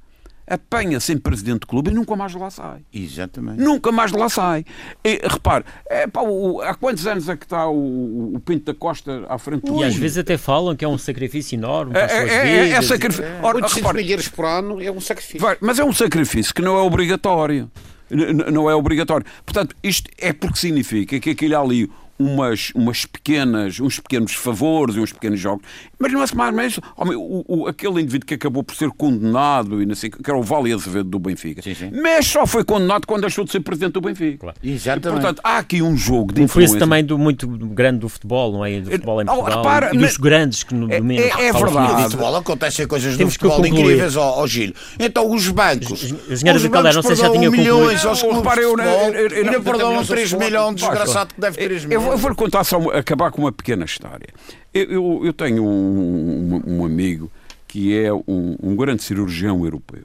apanha-se 0.46 1.12
em 1.12 1.18
presidente 1.18 1.60
de 1.60 1.66
clube 1.66 1.90
e 1.90 1.94
nunca 1.94 2.14
mais 2.16 2.32
de 2.32 2.38
lá 2.38 2.50
sai. 2.50 2.82
Exatamente. 2.92 3.62
Nunca 3.62 3.90
mais 3.92 4.12
de 4.12 4.18
lá 4.18 4.28
sai. 4.28 4.64
E, 5.04 5.20
repare, 5.24 5.64
é, 5.88 6.06
pá, 6.06 6.20
o- 6.22 6.60
há 6.60 6.74
quantos 6.74 7.06
anos 7.06 7.28
é 7.28 7.36
que 7.36 7.44
está 7.44 7.66
o, 7.68 8.34
o 8.34 8.40
Pinto 8.40 8.64
da 8.72 8.78
Costa 8.78 9.24
à 9.28 9.38
frente 9.38 9.62
do 9.64 9.80
E 9.80 9.84
às 9.84 9.94
vezes 9.94 10.18
até 10.18 10.36
falam 10.36 10.74
que 10.76 10.84
é 10.84 10.88
um 10.88 10.98
sacrifício 10.98 11.56
enorme 11.56 11.92
É, 11.92 11.94
para 11.94 12.04
as 12.06 12.12
suas 12.12 12.30
é, 12.30 12.34
é, 12.34 12.56
é 12.58 12.64
vidas. 12.64 12.84
sacrifício. 12.86 13.24
Ora, 13.42 13.56
800 13.56 13.74
repare, 13.76 13.98
milheiros 13.98 14.28
por 14.28 14.44
ano 14.44 14.82
é 14.82 14.90
um 14.90 15.00
sacrifício. 15.00 15.40
Vai, 15.40 15.56
mas 15.60 15.78
é 15.78 15.84
um 15.84 15.92
sacrifício 15.92 16.54
que 16.54 16.62
não 16.62 16.76
é 16.76 16.80
obrigatório. 16.82 17.70
N- 18.10 18.22
n- 18.32 18.50
Não 18.50 18.68
é 18.68 18.74
obrigatório. 18.74 19.24
Portanto, 19.46 19.74
isto 19.82 20.10
é 20.18 20.32
porque 20.32 20.58
significa 20.58 21.18
que 21.18 21.30
aquilo 21.30 21.56
há 21.56 21.60
ali 21.60 21.90
umas, 22.18 22.70
umas 22.74 23.04
pequenas, 23.06 23.80
uns 23.80 23.98
pequenos 23.98 24.32
favores 24.34 24.96
e 24.96 25.00
uns 25.00 25.12
pequenos 25.12 25.40
jogos. 25.40 25.64
Mas 25.98 26.12
não 26.12 26.22
é 26.22 26.26
mais 26.34 26.50
ou 26.50 26.56
menos. 26.56 26.80
homem, 26.96 27.16
o, 27.16 27.44
o- 27.48 27.66
aquele 27.68 28.00
indivíduo 28.00 28.26
que 28.26 28.34
acabou 28.34 28.62
por 28.62 28.74
ser 28.76 28.90
condenado, 28.90 29.82
e 29.82 29.86
não 29.86 29.94
sei, 29.94 30.10
que 30.10 30.30
era 30.30 30.38
o 30.38 30.42
Vale 30.42 30.72
Azevedo 30.72 31.08
do 31.08 31.18
Benfica, 31.18 31.60
Sim, 31.62 31.74
sim. 31.74 31.90
mas 32.02 32.26
só 32.26 32.46
foi 32.46 32.64
condenado 32.64 33.06
quando 33.06 33.22
deixou 33.22 33.44
de 33.44 33.50
ser 33.50 33.60
presidente 33.60 33.92
do 33.94 34.00
Benfica. 34.00 34.38
Claro. 34.38 34.56
E, 34.62 34.72
Exatamente. 34.72 35.20
portanto, 35.20 35.40
há 35.42 35.58
aqui 35.58 35.82
um 35.82 35.96
jogo 35.96 36.32
de 36.32 36.42
influência. 36.42 36.78
também 36.78 37.04
do 37.04 37.18
muito 37.18 37.46
grande 37.48 37.98
do 38.00 38.08
futebol, 38.08 38.52
não 38.52 38.64
é? 38.64 38.80
Do 38.80 38.90
futebol 38.90 39.20
em 39.22 39.24
Oh, 39.24 39.34
Portugal 39.34 39.58
repara, 39.62 39.90
e 39.94 39.98
dos 39.98 40.16
grandes 40.16 40.62
que 40.62 40.74
no 40.74 40.92
É- 40.92 40.98
dominam. 40.98 41.24
é- 41.24 41.28
é 41.28 41.52
Fala-se 41.52 41.74
verdade. 41.74 41.92
No 41.94 42.10
futebol 42.10 42.36
acontecem 42.36 42.86
coisas 42.86 43.16
Temos 43.16 43.34
no 43.34 43.38
futebol 43.40 43.56
concluir. 43.62 43.80
incríveis, 43.82 44.16
ó 44.16 44.34
ó, 44.42 44.46
Gil. 44.46 44.72
Então 44.98 45.30
os 45.32 45.48
bancos. 45.48 45.90
O 45.90 46.32
engenheiro 46.32 46.56
os 46.56 46.62
Vitor 46.62 46.70
Caldeira, 46.70 46.94
não 46.96 47.02
sei 47.02 47.16
se 47.16 47.22
já 47.22 47.28
bancos 47.28 47.38
tinha 47.40 47.50
perdoam 47.50 47.66
concluído. 47.78 47.78
milhões 47.84 48.04
aos 48.06 48.22
Não, 48.22 48.28
clubes 48.30 48.42
repara, 48.44 48.60
eu- 48.62 48.70
futebol 48.70 48.92
eu- 48.94 49.14
eu- 49.14 49.28
eu 49.28 49.42
e 49.42 49.44
não- 49.44 49.52
eu- 49.54 50.04
3 50.06 50.32
eu- 50.32 50.38
milhões, 50.38 50.74
desgraçado 50.76 51.34
que 51.34 51.40
deve 51.40 51.56
3 51.58 51.82
Eu, 51.84 51.88
milhões. 51.88 52.03
eu 52.03 52.03
vou-lhe 52.18 52.36
contar 52.36 52.64
só, 52.64 52.78
acabar 52.90 53.30
com 53.30 53.42
uma 53.42 53.52
pequena 53.52 53.84
história. 53.84 54.28
Eu, 54.72 54.84
eu- 54.90 55.20
eu 55.26 55.32
tenho 55.32 55.64
um, 55.64 56.54
um- 56.66 56.78
um 56.78 56.84
amigo 56.84 57.30
que 57.68 57.96
é 57.98 58.12
um, 58.12 58.56
um 58.62 58.76
grande 58.76 59.02
cirurgião 59.02 59.64
europeu 59.64 60.04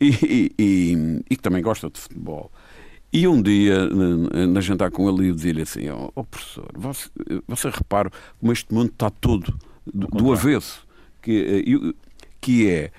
e, 0.00 0.52
e- 0.58 1.22
e- 1.30 1.36
que 1.36 1.42
também 1.42 1.62
gosta 1.62 1.88
de 1.90 1.98
futebol. 2.00 2.50
E 3.12 3.28
um 3.28 3.40
dia, 3.40 3.88
na, 3.88 4.46
na 4.48 4.60
jantar 4.60 4.90
com 4.90 5.08
ele, 5.08 5.30
eu 5.30 5.34
dizia-lhe 5.34 5.62
assim: 5.62 5.88
Ó 5.88 6.10
ó, 6.16 6.22
professor, 6.24 6.68
você, 6.74 7.08
você 7.46 7.68
repara 7.70 8.10
como 8.40 8.52
este 8.52 8.72
mundo 8.74 8.90
está 8.90 9.08
todo 9.10 9.54
do, 9.86 10.06
do 10.08 10.32
avesso, 10.32 10.84
que, 11.22 11.30
eh, 11.32 11.62
eu- 11.64 11.94
que 12.40 12.68
é 12.68 12.90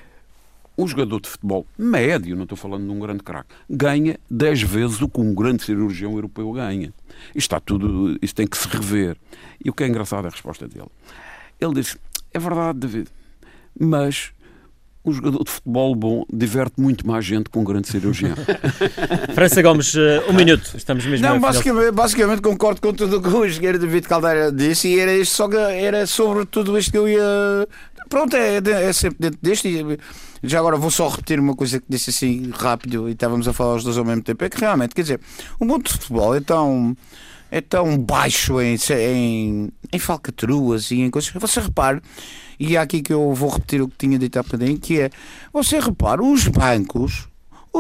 um 0.77 0.87
jogador 0.87 1.21
de 1.21 1.29
futebol 1.29 1.65
médio, 1.77 2.35
não 2.35 2.43
estou 2.43 2.57
falando 2.57 2.85
de 2.85 2.91
um 2.91 2.99
grande 2.99 3.23
craque, 3.23 3.49
ganha 3.69 4.19
10 4.29 4.61
vezes 4.63 5.01
o 5.01 5.07
que 5.07 5.19
um 5.19 5.33
grande 5.33 5.63
cirurgião 5.63 6.13
europeu 6.13 6.51
ganha. 6.51 6.93
Isto 7.29 7.37
está 7.37 7.59
tudo, 7.59 8.17
isto 8.21 8.35
tem 8.35 8.47
que 8.47 8.57
se 8.57 8.67
rever. 8.67 9.17
E 9.63 9.69
o 9.69 9.73
que 9.73 9.83
é 9.83 9.87
engraçado 9.87 10.25
é 10.25 10.27
a 10.27 10.31
resposta 10.31 10.67
dele. 10.67 10.89
Ele 11.59 11.73
disse: 11.73 11.97
É 12.33 12.39
verdade, 12.39 12.79
David, 12.79 13.09
mas 13.79 14.33
um 15.05 15.13
jogador 15.13 15.43
de 15.43 15.51
futebol 15.51 15.95
bom 15.95 16.25
diverte 16.33 16.81
muito 16.81 17.05
mais 17.05 17.23
gente 17.23 17.49
que 17.49 17.59
um 17.59 17.63
grande 17.63 17.87
cirurgião. 17.87 18.35
França 19.35 19.61
Gomes, 19.61 19.93
eh, 19.95 20.23
um 20.27 20.33
minuto. 20.33 20.73
Estamos 20.75 21.05
mesmo 21.05 21.25
Não, 21.25 21.39
basicamente, 21.39 21.91
basicamente 21.91 22.41
concordo 22.41 22.81
com 22.81 22.91
tudo 22.91 23.17
o 23.17 23.21
que 23.21 23.29
o 23.29 23.45
engenheiro 23.45 23.77
David 23.77 24.07
Caldeira 24.07 24.51
disse 24.51 24.87
e 24.87 24.99
era, 24.99 25.15
isto 25.15 25.35
só 25.35 25.47
que 25.47 25.57
era 25.57 26.07
sobre 26.07 26.45
tudo 26.45 26.77
isto 26.77 26.91
que 26.91 26.97
eu 26.97 27.07
ia. 27.07 27.21
Pronto, 28.09 28.35
é, 28.35 28.57
é 28.57 28.93
sempre 28.93 29.17
dentro 29.19 29.39
deste. 29.41 29.67
e 29.67 29.99
Já 30.47 30.59
agora 30.59 30.77
vou 30.77 30.91
só 30.91 31.07
repetir 31.07 31.39
uma 31.39 31.55
coisa 31.55 31.79
que 31.79 31.85
disse 31.89 32.11
assim 32.11 32.51
rápido 32.51 33.09
e 33.09 33.13
estávamos 33.13 33.47
a 33.47 33.53
falar 33.53 33.75
os 33.75 33.83
dois 33.83 33.97
ao 33.97 34.05
mesmo 34.05 34.21
tempo. 34.21 34.43
É 34.43 34.49
que 34.49 34.59
realmente, 34.59 34.93
quer 34.93 35.01
dizer, 35.01 35.19
o 35.59 35.65
mundo 35.65 35.85
de 35.85 35.93
futebol 35.93 36.35
é 36.35 36.39
tão, 36.39 36.95
é 37.49 37.61
tão 37.61 37.97
baixo 37.97 38.61
em, 38.61 38.77
em, 38.91 39.71
em 39.91 39.99
falcatruas 39.99 40.91
e 40.91 41.01
em 41.01 41.09
coisas. 41.09 41.31
Você 41.33 41.59
repare, 41.59 41.99
e 42.59 42.75
é 42.75 42.79
aqui 42.79 43.01
que 43.01 43.11
eu 43.11 43.33
vou 43.33 43.49
repetir 43.49 43.81
o 43.81 43.87
que 43.87 43.97
tinha 43.97 44.19
dito 44.19 44.37
há 44.37 44.43
bocadinho, 44.43 44.77
que 44.77 45.01
é, 45.01 45.09
você 45.51 45.79
repara, 45.79 46.21
os 46.23 46.47
bancos 46.47 47.27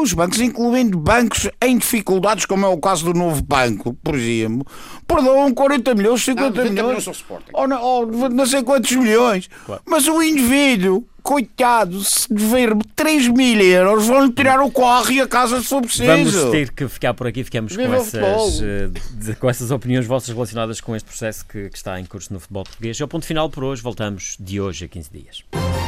os 0.01 0.13
bancos, 0.13 0.39
incluindo 0.39 0.97
bancos 0.97 1.49
em 1.61 1.77
dificuldades, 1.77 2.45
como 2.45 2.65
é 2.65 2.69
o 2.69 2.77
caso 2.77 3.05
do 3.05 3.13
novo 3.17 3.41
banco, 3.41 3.93
por 4.03 4.15
exemplo, 4.15 4.65
perdoam 5.07 5.53
40 5.53 5.95
milhões, 5.95 6.21
50 6.23 6.41
Não, 6.41 6.49
90 6.49 6.69
milhões, 6.71 7.07
milhões 7.07 7.25
ou 7.53 7.67
não, 7.67 7.81
ou 7.81 8.05
não 8.29 8.45
sei 8.45 8.63
quantos 8.63 8.91
milhões. 8.91 9.49
Mas 9.85 10.07
o 10.07 10.21
indivíduo, 10.21 11.05
coitado, 11.23 12.03
se 12.03 12.31
dever 12.31 12.75
3 12.95 13.27
mil 13.29 13.59
euros, 13.61 14.05
vão-lhe 14.07 14.31
tirar 14.31 14.59
o 14.61 14.69
carro 14.71 15.11
e 15.11 15.21
a 15.21 15.27
casa 15.27 15.59
se 15.61 15.67
for 15.67 15.81
preciso. 15.81 16.05
Vamos 16.05 16.51
ter 16.51 16.71
que 16.71 16.87
ficar 16.87 17.13
por 17.13 17.25
aqui. 17.27 17.43
Ficamos 17.43 17.75
com 17.75 17.81
essas, 17.93 18.61
eh, 18.61 18.89
de- 19.13 19.35
com 19.35 19.49
essas 19.49 19.71
opiniões 19.71 20.05
vossas 20.05 20.29
relacionadas 20.29 20.79
com 20.81 20.95
este 20.95 21.05
processo 21.07 21.45
que, 21.45 21.69
que 21.69 21.77
está 21.77 21.99
em 21.99 22.05
curso 22.05 22.31
no 22.33 22.39
futebol 22.39 22.63
português. 22.63 22.99
É 22.99 23.03
o 23.03 23.07
ponto 23.07 23.25
final 23.25 23.49
por 23.49 23.63
hoje. 23.63 23.81
Voltamos 23.81 24.35
de 24.39 24.59
hoje 24.59 24.85
a 24.85 24.87
15 24.87 25.09
dias. 25.11 25.84